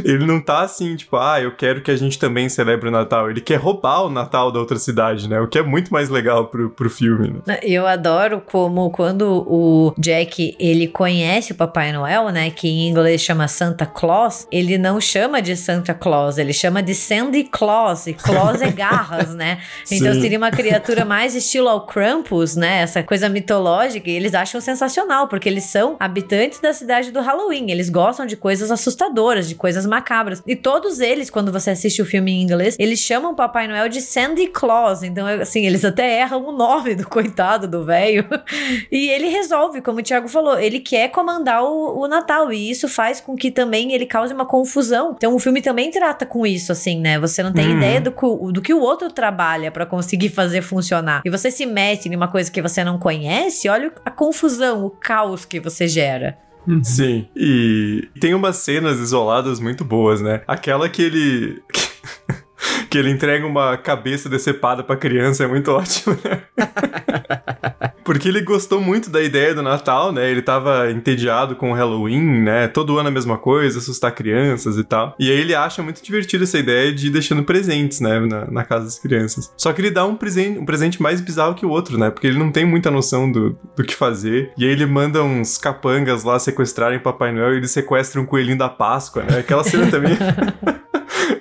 ele 0.02 0.26
não 0.26 0.40
tá 0.40 0.62
assim, 0.62 0.96
tipo, 0.96 1.16
ah, 1.16 1.40
eu 1.40 1.52
quero 1.52 1.82
que 1.82 1.90
a 1.90 1.96
gente 1.96 2.18
também 2.22 2.48
celebra 2.48 2.88
o 2.88 2.92
Natal. 2.92 3.28
Ele 3.28 3.40
quer 3.40 3.56
roubar 3.56 4.04
o 4.04 4.08
Natal 4.08 4.52
da 4.52 4.60
outra 4.60 4.78
cidade, 4.78 5.28
né? 5.28 5.40
O 5.40 5.48
que 5.48 5.58
é 5.58 5.62
muito 5.62 5.92
mais 5.92 6.08
legal 6.08 6.46
pro, 6.46 6.70
pro 6.70 6.88
filme, 6.88 7.42
né? 7.44 7.58
Eu 7.64 7.84
adoro 7.84 8.40
como 8.40 8.90
quando 8.90 9.44
o 9.48 9.92
Jack, 9.98 10.56
ele 10.56 10.86
conhece 10.86 11.50
o 11.50 11.56
Papai 11.56 11.90
Noel, 11.90 12.28
né? 12.28 12.48
Que 12.50 12.68
em 12.68 12.88
inglês 12.88 13.20
chama 13.20 13.48
Santa 13.48 13.84
Claus. 13.84 14.46
Ele 14.52 14.78
não 14.78 15.00
chama 15.00 15.42
de 15.42 15.56
Santa 15.56 15.92
Claus, 15.92 16.38
ele 16.38 16.52
chama 16.52 16.80
de 16.80 16.94
Sandy 16.94 17.42
Claus. 17.42 18.06
E 18.06 18.14
Claus 18.14 18.62
é 18.62 18.70
garras, 18.70 19.34
né? 19.34 19.58
Então 19.90 20.14
Sim. 20.14 20.20
seria 20.20 20.38
uma 20.38 20.50
criatura 20.50 21.04
mais 21.04 21.34
estilo 21.34 21.68
ao 21.68 21.86
Krampus, 21.86 22.54
né? 22.56 22.82
Essa 22.82 23.02
coisa 23.02 23.28
mitológica. 23.28 24.08
E 24.08 24.14
eles 24.14 24.32
acham 24.32 24.60
sensacional, 24.60 25.26
porque 25.26 25.48
eles 25.48 25.64
são 25.64 25.96
habitantes 25.98 26.60
da 26.60 26.72
cidade 26.72 27.10
do 27.10 27.20
Halloween. 27.20 27.70
Eles 27.70 27.90
gostam 27.90 28.24
de 28.24 28.36
coisas 28.36 28.70
assustadoras, 28.70 29.48
de 29.48 29.54
coisas 29.54 29.84
macabras. 29.84 30.42
E 30.46 30.54
todos 30.54 31.00
eles, 31.00 31.28
quando 31.28 31.50
você 31.50 31.70
assiste 31.70 32.00
o 32.00 32.06
filme 32.12 32.30
em 32.32 32.42
inglês, 32.42 32.76
eles 32.78 33.00
chamam 33.00 33.32
o 33.32 33.34
Papai 33.34 33.66
Noel 33.66 33.88
de 33.88 34.00
Sandy 34.00 34.46
Claus. 34.46 35.02
Então, 35.02 35.26
assim, 35.26 35.66
eles 35.66 35.84
até 35.84 36.20
erram 36.20 36.46
o 36.46 36.52
nome 36.52 36.94
do 36.94 37.06
coitado 37.08 37.66
do 37.66 37.84
velho. 37.84 38.24
E 38.90 39.08
ele 39.08 39.28
resolve, 39.28 39.80
como 39.80 39.98
o 40.00 40.02
Thiago 40.02 40.28
falou, 40.28 40.58
ele 40.58 40.78
quer 40.78 41.08
comandar 41.10 41.62
o, 41.64 41.98
o 42.00 42.06
Natal. 42.06 42.52
E 42.52 42.70
isso 42.70 42.86
faz 42.88 43.20
com 43.20 43.34
que 43.34 43.50
também 43.50 43.92
ele 43.92 44.04
cause 44.06 44.32
uma 44.34 44.44
confusão. 44.46 45.14
Então, 45.16 45.34
o 45.34 45.38
filme 45.38 45.62
também 45.62 45.90
trata 45.90 46.26
com 46.26 46.46
isso, 46.46 46.70
assim, 46.72 47.00
né? 47.00 47.18
Você 47.18 47.42
não 47.42 47.52
tem 47.52 47.68
Uhum. 47.70 47.76
ideia 47.78 48.00
do 48.00 48.12
que, 48.12 48.24
o- 48.24 48.52
do 48.52 48.60
que 48.60 48.74
o 48.74 48.80
outro 48.80 49.10
trabalha 49.10 49.70
pra 49.70 49.86
conseguir 49.86 50.28
fazer 50.28 50.60
funcionar. 50.62 51.22
E 51.24 51.30
você 51.30 51.50
se 51.50 51.64
mete 51.66 52.06
em 52.08 52.14
uma 52.14 52.28
coisa 52.28 52.50
que 52.50 52.60
você 52.60 52.84
não 52.84 52.98
conhece, 52.98 53.68
olha 53.68 53.90
a 54.04 54.10
confusão, 54.10 54.84
o 54.84 54.90
caos 54.90 55.44
que 55.44 55.58
você 55.58 55.88
gera. 55.88 56.36
Sim. 56.82 57.26
E 57.34 58.08
tem 58.20 58.34
umas 58.34 58.56
cenas 58.56 58.98
isoladas 59.00 59.58
muito 59.58 59.84
boas, 59.84 60.20
né? 60.20 60.42
Aquela 60.46 60.88
que 60.88 61.02
ele. 61.02 61.62
que 62.90 62.98
ele 62.98 63.10
entrega 63.10 63.46
uma 63.46 63.76
cabeça 63.76 64.28
decepada 64.28 64.82
pra 64.82 64.96
criança 64.96 65.44
é 65.44 65.46
muito 65.46 65.70
ótimo, 65.70 66.16
né? 66.24 66.42
Porque 68.04 68.28
ele 68.28 68.40
gostou 68.40 68.80
muito 68.80 69.08
da 69.08 69.22
ideia 69.22 69.54
do 69.54 69.62
Natal, 69.62 70.12
né? 70.12 70.28
Ele 70.28 70.42
tava 70.42 70.90
entediado 70.90 71.54
com 71.54 71.70
o 71.70 71.74
Halloween, 71.74 72.42
né? 72.42 72.66
Todo 72.68 72.98
ano 72.98 73.08
a 73.08 73.12
mesma 73.12 73.38
coisa, 73.38 73.78
assustar 73.78 74.12
crianças 74.12 74.76
e 74.76 74.84
tal. 74.84 75.14
E 75.18 75.30
aí 75.30 75.38
ele 75.38 75.54
acha 75.54 75.82
muito 75.82 76.02
divertido 76.02 76.44
essa 76.44 76.58
ideia 76.58 76.92
de 76.92 77.06
ir 77.06 77.10
deixando 77.10 77.44
presentes, 77.44 78.00
né? 78.00 78.18
Na, 78.20 78.50
na 78.50 78.64
casa 78.64 78.84
das 78.84 78.98
crianças. 78.98 79.52
Só 79.56 79.72
que 79.72 79.80
ele 79.80 79.90
dá 79.90 80.04
um 80.04 80.16
presente, 80.16 80.58
um 80.58 80.64
presente 80.64 81.00
mais 81.00 81.20
bizarro 81.20 81.54
que 81.54 81.64
o 81.64 81.70
outro, 81.70 81.96
né? 81.96 82.10
Porque 82.10 82.26
ele 82.26 82.38
não 82.38 82.50
tem 82.50 82.64
muita 82.64 82.90
noção 82.90 83.30
do, 83.30 83.56
do 83.76 83.84
que 83.84 83.94
fazer. 83.94 84.52
E 84.58 84.64
aí 84.64 84.70
ele 84.70 84.84
manda 84.84 85.22
uns 85.22 85.56
capangas 85.56 86.24
lá 86.24 86.38
sequestrarem 86.38 86.98
Papai 86.98 87.32
Noel 87.32 87.54
e 87.54 87.56
eles 87.58 87.70
sequestram 87.70 88.22
um 88.22 88.26
coelhinho 88.26 88.58
da 88.58 88.68
Páscoa, 88.68 89.22
né? 89.22 89.38
Aquela 89.38 89.62
cena 89.62 89.88
também. 89.90 90.18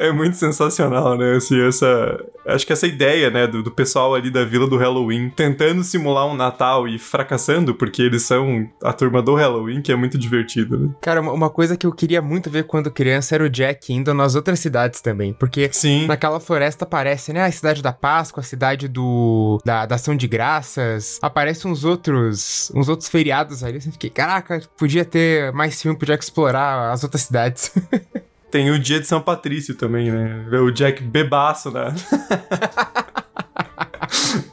É 0.02 0.12
muito 0.12 0.36
sensacional, 0.36 1.18
né? 1.18 1.36
Assim, 1.36 1.62
essa. 1.66 2.20
Acho 2.48 2.66
que 2.66 2.74
essa 2.74 2.88
ideia, 2.88 3.30
né, 3.30 3.46
do, 3.46 3.62
do 3.62 3.70
pessoal 3.70 4.16
ali 4.16 4.32
da 4.32 4.44
vila 4.44 4.68
do 4.68 4.76
Halloween 4.78 5.30
tentando 5.30 5.84
simular 5.84 6.26
um 6.26 6.34
Natal 6.36 6.88
e 6.88 6.98
fracassando, 6.98 7.76
porque 7.76 8.02
eles 8.02 8.24
são 8.24 8.68
a 8.84 8.92
turma 8.92 9.22
do 9.22 9.36
Halloween, 9.36 9.80
que 9.82 9.92
é 9.92 9.96
muito 9.96 10.18
divertido, 10.18 10.78
né? 10.78 10.90
Cara, 11.02 11.22
uma- 11.22 11.50
coisa 11.52 11.78
que 11.78 11.86
eu 11.86 11.92
queria 11.92 12.22
muito 12.22 12.50
ver 12.50 12.64
quando 12.64 12.90
criança 12.90 13.36
era 13.36 13.44
o 13.44 13.50
Jack 13.50 13.94
indo 13.94 14.12
nas 14.14 14.34
outras 14.34 14.60
cidades 14.60 15.02
também. 15.02 15.34
Porque 15.34 15.70
Sim. 15.72 16.08
naquela 16.08 16.40
floresta 16.40 16.84
aparece, 16.86 17.32
né? 17.32 17.44
A 17.46 17.52
cidade 17.52 17.84
da 17.84 17.94
Páscoa, 17.94 18.42
a 18.42 18.44
cidade 18.44 18.88
do. 18.88 19.60
da, 19.64 19.86
da 19.86 19.96
Ação 19.96 20.16
de 20.16 20.28
Graças. 20.28 21.20
Aparece 21.22 21.68
uns 21.68 21.84
outros. 21.84 22.72
uns 22.74 22.90
outros 22.90 23.08
feriados 23.08 23.64
ali. 23.64 23.76
Eu 23.76 23.92
fiquei, 23.92 24.10
caraca, 24.10 24.62
podia 24.78 25.06
ter 25.06 25.52
mais 25.54 25.80
filme, 25.80 25.98
podia 25.98 26.16
explorar 26.16 26.92
as 26.92 27.04
outras 27.04 27.22
cidades. 27.22 27.72
Tem 28.52 28.70
o 28.70 28.78
dia 28.78 29.00
de 29.00 29.08
São 29.08 29.22
Patrício 29.22 29.76
também, 29.76 30.12
né? 30.12 30.46
O 30.60 30.70
Jack 30.70 31.02
bebaço, 31.02 31.72
né? 31.72 31.86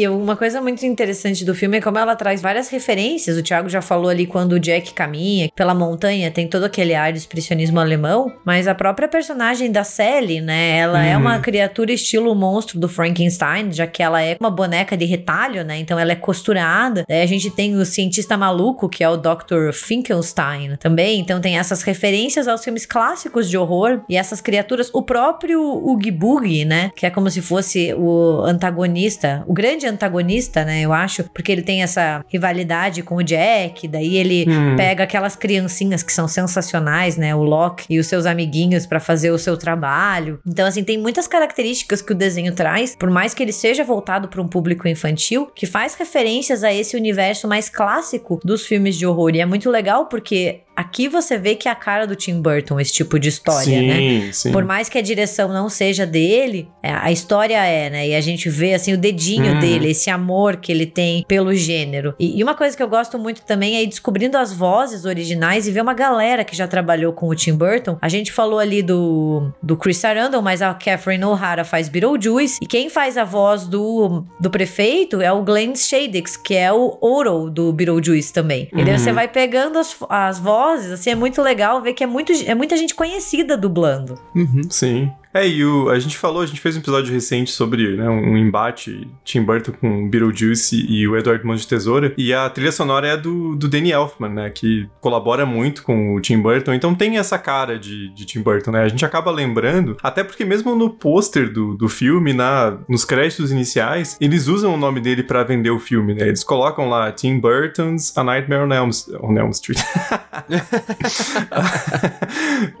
E 0.00 0.08
uma 0.08 0.34
coisa 0.34 0.62
muito 0.62 0.86
interessante 0.86 1.44
do 1.44 1.54
filme 1.54 1.76
é 1.76 1.80
como 1.82 1.98
ela 1.98 2.16
traz 2.16 2.40
várias 2.40 2.70
referências. 2.70 3.36
O 3.36 3.42
Thiago 3.42 3.68
já 3.68 3.82
falou 3.82 4.08
ali 4.08 4.24
quando 4.24 4.52
o 4.52 4.58
Jack 4.58 4.94
caminha 4.94 5.50
pela 5.54 5.74
montanha, 5.74 6.30
tem 6.30 6.48
todo 6.48 6.64
aquele 6.64 6.94
ar 6.94 7.12
de 7.12 7.18
expressionismo 7.18 7.78
alemão, 7.78 8.32
mas 8.42 8.66
a 8.66 8.74
própria 8.74 9.06
personagem 9.06 9.70
da 9.70 9.84
Sally, 9.84 10.40
né? 10.40 10.78
Ela 10.78 11.04
é 11.04 11.14
Uhum. 11.14 11.20
uma 11.20 11.38
criatura 11.40 11.92
estilo 11.92 12.34
monstro 12.34 12.80
do 12.80 12.88
Frankenstein, 12.88 13.70
já 13.72 13.86
que 13.86 14.02
ela 14.02 14.22
é 14.22 14.38
uma 14.40 14.50
boneca 14.50 14.96
de 14.96 15.04
retalho, 15.04 15.62
né? 15.66 15.76
Então 15.78 15.98
ela 15.98 16.12
é 16.12 16.16
costurada. 16.16 17.04
Daí 17.06 17.20
a 17.20 17.26
gente 17.26 17.50
tem 17.50 17.76
o 17.76 17.84
cientista 17.84 18.38
maluco, 18.38 18.88
que 18.88 19.04
é 19.04 19.08
o 19.10 19.18
Dr. 19.18 19.70
Finkelstein 19.74 20.76
também. 20.78 21.20
Então 21.20 21.42
tem 21.42 21.58
essas 21.58 21.82
referências 21.82 22.48
aos 22.48 22.64
filmes 22.64 22.86
clássicos 22.86 23.50
de 23.50 23.58
horror 23.58 24.00
e 24.08 24.16
essas 24.16 24.40
criaturas. 24.40 24.88
O 24.94 25.02
próprio 25.02 25.60
Oogie 25.62 26.10
Boogie, 26.10 26.64
né? 26.64 26.90
Que 26.96 27.04
é 27.04 27.10
como 27.10 27.28
se 27.30 27.42
fosse 27.42 27.92
o 27.92 28.40
antagonista, 28.46 29.44
o 29.46 29.52
grande 29.52 29.89
antagonista, 29.90 30.64
né? 30.64 30.80
Eu 30.82 30.92
acho, 30.92 31.24
porque 31.34 31.50
ele 31.52 31.62
tem 31.62 31.82
essa 31.82 32.24
rivalidade 32.28 33.02
com 33.02 33.16
o 33.16 33.22
Jack, 33.22 33.86
daí 33.88 34.16
ele 34.16 34.46
Hum. 34.48 34.76
pega 34.76 35.04
aquelas 35.04 35.36
criancinhas 35.36 36.02
que 36.02 36.12
são 36.12 36.26
sensacionais, 36.26 37.16
né? 37.16 37.34
O 37.34 37.42
Locke 37.42 37.84
e 37.90 37.98
os 37.98 38.06
seus 38.06 38.26
amiguinhos 38.26 38.86
pra 38.86 39.00
fazer 39.00 39.30
o 39.30 39.38
seu 39.38 39.56
trabalho. 39.56 40.40
Então, 40.46 40.66
assim, 40.66 40.82
tem 40.84 40.98
muitas 40.98 41.26
características 41.26 42.00
que 42.02 42.12
o 42.12 42.14
desenho 42.14 42.54
traz, 42.54 42.96
por 42.96 43.10
mais 43.10 43.34
que 43.34 43.42
ele 43.42 43.52
seja 43.52 43.84
voltado 43.84 44.28
para 44.28 44.40
um 44.40 44.48
público 44.48 44.88
infantil, 44.88 45.46
que 45.54 45.66
faz 45.66 45.94
referências 45.94 46.64
a 46.64 46.72
esse 46.72 46.96
universo 46.96 47.46
mais 47.48 47.68
clássico 47.68 48.40
dos 48.44 48.66
filmes 48.66 48.96
de 48.96 49.06
horror. 49.06 49.34
E 49.34 49.40
é 49.40 49.46
muito 49.46 49.70
legal 49.70 50.06
porque 50.06 50.60
aqui 50.76 51.08
você 51.08 51.36
vê 51.38 51.54
que 51.54 51.68
é 51.68 51.70
a 51.70 51.74
cara 51.74 52.06
do 52.06 52.16
Tim 52.16 52.40
Burton 52.40 52.78
esse 52.80 52.92
tipo 52.92 53.18
de 53.18 53.28
história, 53.28 53.64
sim, 53.64 53.86
né? 54.26 54.32
sim. 54.32 54.52
Por 54.52 54.64
mais 54.64 54.88
que 54.88 54.98
a 54.98 55.02
direção 55.02 55.48
não 55.52 55.68
seja 55.68 56.06
dele, 56.06 56.68
é, 56.82 56.90
a 56.92 57.10
história 57.12 57.56
é, 57.64 57.90
né? 57.90 58.08
E 58.08 58.14
a 58.14 58.20
gente 58.20 58.48
vê, 58.48 58.74
assim, 58.74 58.92
o 58.94 58.98
dedinho 58.98 59.52
Uhum. 59.54 59.60
dele, 59.60 59.90
esse 59.90 60.10
amor 60.10 60.56
que 60.56 60.70
ele 60.72 60.86
tem 60.86 61.24
pelo 61.26 61.54
gênero. 61.54 62.14
E, 62.18 62.38
e 62.38 62.42
uma 62.42 62.54
coisa 62.54 62.76
que 62.76 62.82
eu 62.82 62.88
gosto 62.88 63.18
muito 63.18 63.42
também 63.42 63.76
é 63.76 63.82
ir 63.82 63.86
descobrindo 63.86 64.36
as 64.38 64.52
vozes 64.52 65.04
originais 65.04 65.66
e 65.66 65.70
ver 65.70 65.82
uma 65.82 65.94
galera 65.94 66.44
que 66.44 66.54
já 66.56 66.66
trabalhou 66.66 67.12
com 67.12 67.28
o 67.28 67.34
Tim 67.34 67.54
Burton. 67.54 67.96
A 68.00 68.08
gente 68.08 68.32
falou 68.32 68.58
ali 68.58 68.82
do, 68.82 69.50
do 69.62 69.76
Chris 69.76 69.96
Sarandon, 69.98 70.42
mas 70.42 70.62
a 70.62 70.72
Catherine 70.74 71.24
O'Hara 71.24 71.64
faz 71.64 71.88
Beetlejuice. 71.88 72.58
E 72.62 72.66
quem 72.66 72.88
faz 72.88 73.16
a 73.16 73.24
voz 73.24 73.66
do, 73.66 74.24
do 74.40 74.50
prefeito 74.50 75.20
é 75.20 75.32
o 75.32 75.42
Glenn 75.42 75.74
Shadix, 75.74 76.36
que 76.36 76.54
é 76.54 76.72
o 76.72 76.96
Oro 77.00 77.50
do 77.50 77.72
Beetlejuice 77.72 78.32
também. 78.32 78.68
E 78.72 78.84
daí 78.84 78.92
Uhum. 78.94 78.98
você 78.98 79.12
vai 79.12 79.28
pegando 79.28 79.78
as, 79.78 79.96
as 80.08 80.38
vozes, 80.38 80.59
assim, 80.64 81.10
é 81.10 81.14
muito 81.14 81.40
legal 81.42 81.80
ver 81.82 81.92
que 81.94 82.04
é, 82.04 82.06
muito, 82.06 82.32
é 82.32 82.54
muita 82.54 82.76
gente 82.76 82.94
conhecida 82.94 83.56
dublando. 83.56 84.18
Uhum. 84.34 84.62
Sim. 84.70 85.10
É, 85.32 85.46
e 85.46 85.64
o, 85.64 85.88
a 85.90 85.98
gente 85.98 86.18
falou, 86.18 86.42
a 86.42 86.46
gente 86.46 86.60
fez 86.60 86.76
um 86.76 86.80
episódio 86.80 87.12
recente 87.12 87.52
sobre 87.52 87.96
né, 87.96 88.08
um, 88.08 88.36
embate 88.36 89.08
Tim 89.24 89.42
Burton 89.42 89.72
com 89.72 90.08
Beetlejuice 90.08 90.84
e 90.88 91.06
o 91.06 91.16
Eduardo 91.16 91.46
Mãos 91.46 91.60
de 91.60 91.68
Tesoura. 91.68 92.12
E 92.18 92.34
a 92.34 92.50
trilha 92.50 92.72
sonora 92.72 93.06
é 93.06 93.16
do, 93.16 93.54
do 93.54 93.68
Danny 93.68 93.92
Elfman, 93.92 94.30
né? 94.30 94.50
Que 94.50 94.88
colabora 95.00 95.46
muito 95.46 95.82
com 95.84 96.14
o 96.14 96.20
Tim 96.20 96.40
Burton. 96.40 96.74
Então 96.74 96.94
tem 96.94 97.18
essa 97.18 97.38
cara 97.38 97.78
de, 97.78 98.08
de 98.12 98.24
Tim 98.24 98.40
Burton, 98.42 98.72
né? 98.72 98.82
A 98.82 98.88
gente 98.88 99.04
acaba 99.04 99.30
lembrando, 99.30 99.96
até 100.02 100.24
porque 100.24 100.44
mesmo 100.44 100.74
no 100.74 100.90
pôster 100.90 101.52
do, 101.52 101.76
do 101.76 101.88
filme, 101.88 102.32
na, 102.32 102.78
nos 102.88 103.04
créditos 103.04 103.52
iniciais, 103.52 104.16
eles 104.20 104.48
usam 104.48 104.74
o 104.74 104.76
nome 104.76 105.00
dele 105.00 105.22
pra 105.22 105.44
vender 105.44 105.70
o 105.70 105.78
filme, 105.78 106.14
né? 106.14 106.26
Eles 106.26 106.42
colocam 106.42 106.88
lá 106.88 107.12
Tim 107.12 107.38
Burton's 107.38 108.16
A 108.16 108.24
Nightmare 108.24 108.62
on 108.62 108.72
Elm, 108.72 108.90
on 109.22 109.38
Elm 109.38 109.50
Street. 109.50 109.78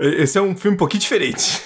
Esse 0.00 0.38
é 0.38 0.42
um 0.42 0.56
filme 0.56 0.74
um 0.74 0.78
pouquinho 0.78 1.00
diferente. 1.00 1.62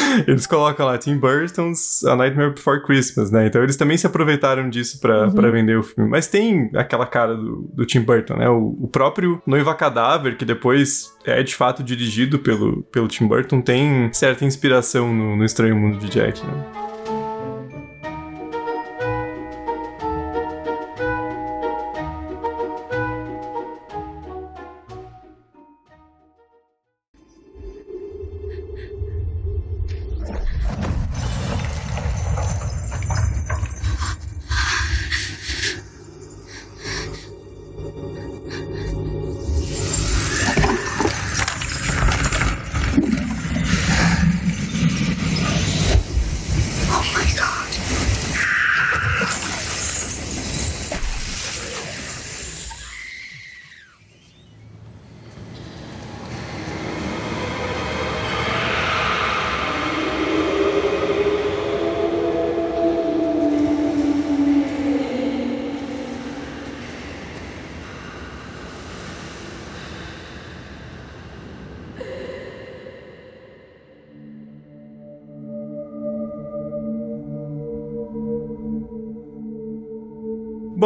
eles 0.26 0.46
colocam 0.46 0.86
lá 0.86 0.98
Tim 0.98 1.16
Burton's 1.16 2.04
A 2.04 2.16
Nightmare 2.16 2.52
Before 2.52 2.82
Christmas, 2.82 3.30
né? 3.30 3.46
Então 3.46 3.62
eles 3.62 3.76
também 3.76 3.96
se 3.96 4.06
aproveitaram 4.06 4.68
disso 4.68 5.00
pra, 5.00 5.30
pra 5.30 5.50
vender 5.50 5.78
o 5.78 5.82
filme. 5.82 6.08
Mas 6.08 6.26
tem 6.26 6.70
aquela 6.74 7.06
cara 7.06 7.34
do, 7.34 7.68
do 7.72 7.86
Tim 7.86 8.00
Burton, 8.00 8.36
né? 8.36 8.48
O, 8.48 8.76
o 8.80 8.88
próprio 8.88 9.42
Noiva 9.46 9.74
Cadáver, 9.74 10.36
que 10.36 10.44
depois 10.44 11.12
é 11.24 11.42
de 11.42 11.54
fato 11.54 11.82
dirigido 11.82 12.38
pelo, 12.38 12.82
pelo 12.84 13.08
Tim 13.08 13.26
Burton, 13.26 13.60
tem 13.60 14.10
certa 14.12 14.44
inspiração 14.44 15.12
no, 15.12 15.36
no 15.36 15.44
Estranho 15.44 15.76
Mundo 15.76 15.98
de 15.98 16.08
Jack, 16.08 16.44
né? 16.46 16.95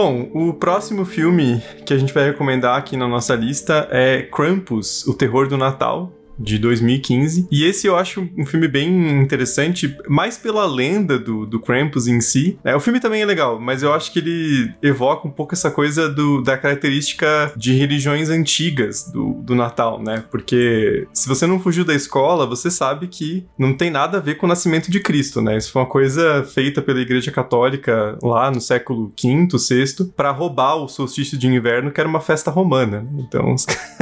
Bom, 0.03 0.31
o 0.33 0.55
próximo 0.55 1.05
filme 1.05 1.63
que 1.85 1.93
a 1.93 1.99
gente 1.99 2.15
vai 2.15 2.25
recomendar 2.25 2.79
aqui 2.79 2.97
na 2.97 3.07
nossa 3.07 3.35
lista 3.35 3.87
é 3.91 4.23
Krampus, 4.23 5.07
o 5.07 5.13
terror 5.13 5.47
do 5.47 5.59
Natal, 5.59 6.11
de 6.40 6.59
2015. 6.59 7.48
E 7.50 7.64
esse 7.64 7.87
eu 7.87 7.96
acho 7.96 8.26
um 8.37 8.46
filme 8.46 8.66
bem 8.66 9.20
interessante, 9.20 9.96
mais 10.09 10.38
pela 10.38 10.66
lenda 10.66 11.18
do, 11.18 11.46
do 11.46 11.61
Krampus 11.61 12.07
em 12.07 12.20
si. 12.20 12.59
É, 12.64 12.74
o 12.74 12.81
filme 12.81 12.98
também 12.98 13.22
é 13.22 13.26
legal, 13.26 13.61
mas 13.61 13.83
eu 13.83 13.92
acho 13.92 14.12
que 14.12 14.18
ele 14.18 14.72
evoca 14.83 15.29
um 15.29 15.31
pouco 15.31 15.55
essa 15.55 15.70
coisa 15.70 16.09
do, 16.09 16.42
da 16.42 16.57
característica 16.57 17.53
de 17.57 17.72
religiões 17.72 18.31
antigas 18.31 19.11
do, 19.11 19.35
do 19.42 19.55
Natal, 19.55 20.03
né? 20.03 20.24
Porque 20.31 21.07
se 21.12 21.29
você 21.29 21.46
não 21.46 21.61
fugiu 21.61 21.85
da 21.85 21.94
escola, 21.94 22.46
você 22.46 22.70
sabe 22.70 23.07
que 23.09 23.46
não 23.59 23.74
tem 23.74 23.90
nada 23.90 24.18
a 24.18 24.20
ver 24.20 24.37
com 24.37 24.46
o 24.46 24.48
nascimento 24.48 24.90
de 24.90 25.00
Cristo, 25.00 25.40
né? 25.40 25.57
Isso 25.57 25.72
foi 25.72 25.83
uma 25.83 25.88
coisa 25.88 26.44
feita 26.44 26.81
pela 26.81 27.00
Igreja 27.00 27.31
Católica 27.31 28.18
lá 28.22 28.50
no 28.50 28.61
século 28.61 29.12
V, 29.20 29.48
VI, 29.57 30.12
para 30.16 30.31
roubar 30.31 30.76
o 30.76 30.88
solstício 30.88 31.37
de 31.37 31.46
inverno, 31.46 31.90
que 31.90 32.00
era 32.00 32.09
uma 32.09 32.20
festa 32.20 32.50
romana. 32.50 33.03
Né? 33.03 33.09
Então, 33.18 33.55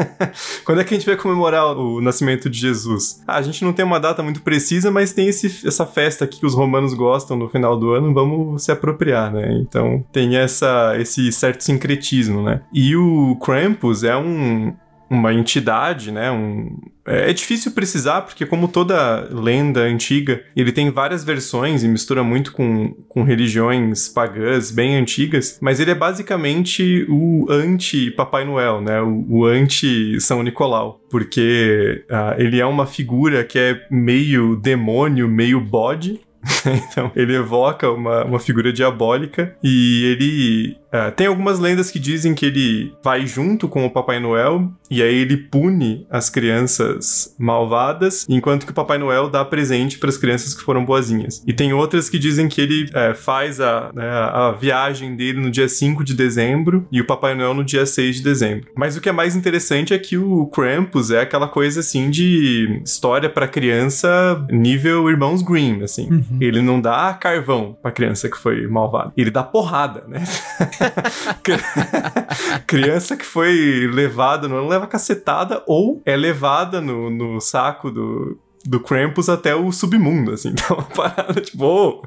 quando 0.65 0.81
é 0.81 0.85
que 0.85 0.95
a 0.95 0.99
gente 0.99 1.07
vai 1.07 1.17
comemorar 1.17 1.77
o 1.77 2.01
nascimento 2.01 2.28
nascimento 2.29 2.51
de 2.51 2.59
Jesus? 2.59 3.23
Ah, 3.27 3.37
a 3.37 3.43
gente 3.43 3.65
não 3.65 3.73
tem 3.73 3.85
uma 3.85 3.99
data 3.99 4.23
muito 4.23 4.43
precisa, 4.43 4.91
mas 4.91 5.13
tem 5.13 5.29
esse, 5.29 5.67
essa 5.67 5.87
festa 5.87 6.25
aqui 6.25 6.39
que 6.39 6.47
os 6.47 6.55
romanos 6.55 6.93
gostam 6.95 7.37
no 7.37 7.49
final 7.49 7.79
do 7.79 7.93
ano, 7.93 8.13
vamos 8.13 8.63
se 8.63 8.71
apropriar, 8.71 9.33
né? 9.33 9.59
Então 9.61 10.05
tem 10.13 10.37
essa, 10.37 10.95
esse 10.99 11.33
certo 11.33 11.63
sincretismo, 11.63 12.43
né? 12.43 12.61
E 12.73 12.95
o 12.95 13.37
Krampus 13.37 14.05
é 14.05 14.17
um, 14.17 14.75
uma 15.11 15.33
entidade, 15.33 16.13
né? 16.13 16.31
Um, 16.31 16.77
é, 17.07 17.31
é 17.31 17.33
difícil 17.33 17.73
precisar, 17.73 18.23
porque 18.23 18.45
como 18.45 18.69
toda 18.69 19.29
lenda 19.31 19.81
antiga, 19.81 20.43
ele 20.55 20.73
tem 20.73 20.91
várias 20.91 21.25
versões 21.25 21.83
e 21.83 21.89
mistura 21.89 22.23
muito 22.23 22.53
com, 22.53 22.93
com 23.09 23.23
religiões 23.23 24.09
pagãs 24.09 24.71
bem 24.71 24.97
antigas, 24.97 25.59
mas 25.61 25.81
ele 25.81 25.91
é 25.91 25.95
basicamente 25.95 27.07
o 27.09 27.47
anti-Papai 27.49 28.45
Noel, 28.45 28.81
né? 28.81 29.01
O, 29.01 29.25
o 29.29 29.45
anti-São 29.45 30.43
Nicolau, 30.43 31.01
porque 31.11 32.05
uh, 32.11 32.41
ele 32.41 32.61
é 32.61 32.67
uma 32.67 32.87
figura 32.87 33.45
que 33.45 33.59
é 33.59 33.87
meio 33.91 34.57
demônio, 34.57 35.29
meio 35.29 35.61
bode, 35.61 36.21
então, 36.67 37.11
ele 37.17 37.35
evoca 37.35 37.91
uma, 37.91 38.25
uma 38.25 38.39
figura 38.39 38.73
diabólica 38.73 39.57
e 39.63 40.05
ele. 40.05 40.77
Uh, 40.89 41.13
tem 41.13 41.27
algumas 41.27 41.59
lendas 41.59 41.91
que 41.91 41.99
dizem 41.99 42.35
que 42.35 42.47
ele 42.47 42.93
vai 43.03 43.27
junto 43.27 43.69
com 43.69 43.85
o 43.85 43.91
Papai 43.91 44.19
Noel 44.19 44.73
e 44.91 45.03
aí 45.03 45.17
ele 45.17 45.37
pune 45.37 46.07
as 46.11 46.31
crianças 46.31 47.35
malvadas, 47.39 48.27
enquanto 48.29 48.65
que 48.65 48.73
o 48.73 48.75
Papai 48.75 48.97
Noel 48.97 49.29
dá 49.29 49.45
presente 49.45 49.99
para 49.99 50.09
as 50.09 50.17
crianças 50.17 50.55
que 50.55 50.63
foram 50.63 50.85
boazinhas. 50.85 51.43
E 51.47 51.53
tem 51.53 51.73
outras 51.73 52.09
que 52.09 52.19
dizem 52.19 52.49
que 52.49 52.61
ele 52.61 52.85
uh, 52.85 53.15
faz 53.15 53.61
a, 53.61 53.91
né, 53.95 54.09
a 54.09 54.53
viagem 54.53 55.15
dele 55.15 55.41
no 55.41 55.51
dia 55.51 55.69
5 55.69 56.03
de 56.03 56.15
dezembro 56.15 56.87
e 56.91 57.01
o 57.01 57.07
Papai 57.07 57.35
Noel 57.35 57.55
no 57.55 57.65
dia 57.65 57.85
6 57.85 58.17
de 58.17 58.23
dezembro. 58.23 58.71
Mas 58.75 58.97
o 58.97 59.01
que 59.01 59.09
é 59.09 59.13
mais 59.13 59.37
interessante 59.37 59.93
é 59.93 59.99
que 59.99 60.17
o 60.17 60.47
Krampus 60.47 61.11
é 61.11 61.21
aquela 61.21 61.49
coisa 61.49 61.81
assim 61.81 62.11
de 62.11 62.81
história 62.85 63.29
para 63.29 63.47
criança 63.47 64.09
nível 64.51 65.09
Irmãos 65.11 65.43
Grimm, 65.43 65.83
assim. 65.83 66.11
Uhum. 66.11 66.39
Ele 66.41 66.63
não 66.63 66.81
dá 66.81 67.13
carvão 67.15 67.77
pra 67.83 67.93
criança 67.93 68.29
que 68.29 68.39
foi 68.39 68.67
malvada. 68.67 69.13
Ele 69.17 69.31
dá 69.31 69.43
porrada, 69.43 70.05
né? 70.09 70.25
criança 72.67 73.17
que 73.17 73.25
foi 73.25 73.89
levada, 73.93 74.49
não 74.49 74.67
leva 74.67 74.87
cacetada, 74.87 75.63
ou 75.67 76.03
é 76.05 76.17
levada 76.17 76.81
no, 76.81 77.11
no 77.11 77.41
saco 77.41 77.91
do, 77.91 78.39
do 78.65 78.81
Krampus 78.81 79.29
até 79.29 79.55
o 79.55 79.71
submundo, 79.73 80.33
assim. 80.33 80.55
Então, 80.59 80.77
uma 80.77 80.85
parada 80.85 81.41
tipo, 81.41 81.65
oh, 81.65 82.03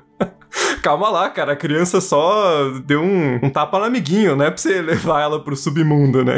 calma 0.82 1.10
lá, 1.10 1.30
cara, 1.30 1.54
a 1.54 1.56
criança 1.56 2.02
só 2.02 2.70
deu 2.86 3.02
um, 3.02 3.40
um 3.44 3.50
tapa 3.50 3.80
no 3.80 3.86
amiguinho, 3.86 4.36
não 4.36 4.46
é 4.46 4.50
pra 4.50 4.58
você 4.58 4.82
levar 4.82 5.22
ela 5.22 5.44
pro 5.44 5.56
submundo, 5.56 6.24
né? 6.24 6.36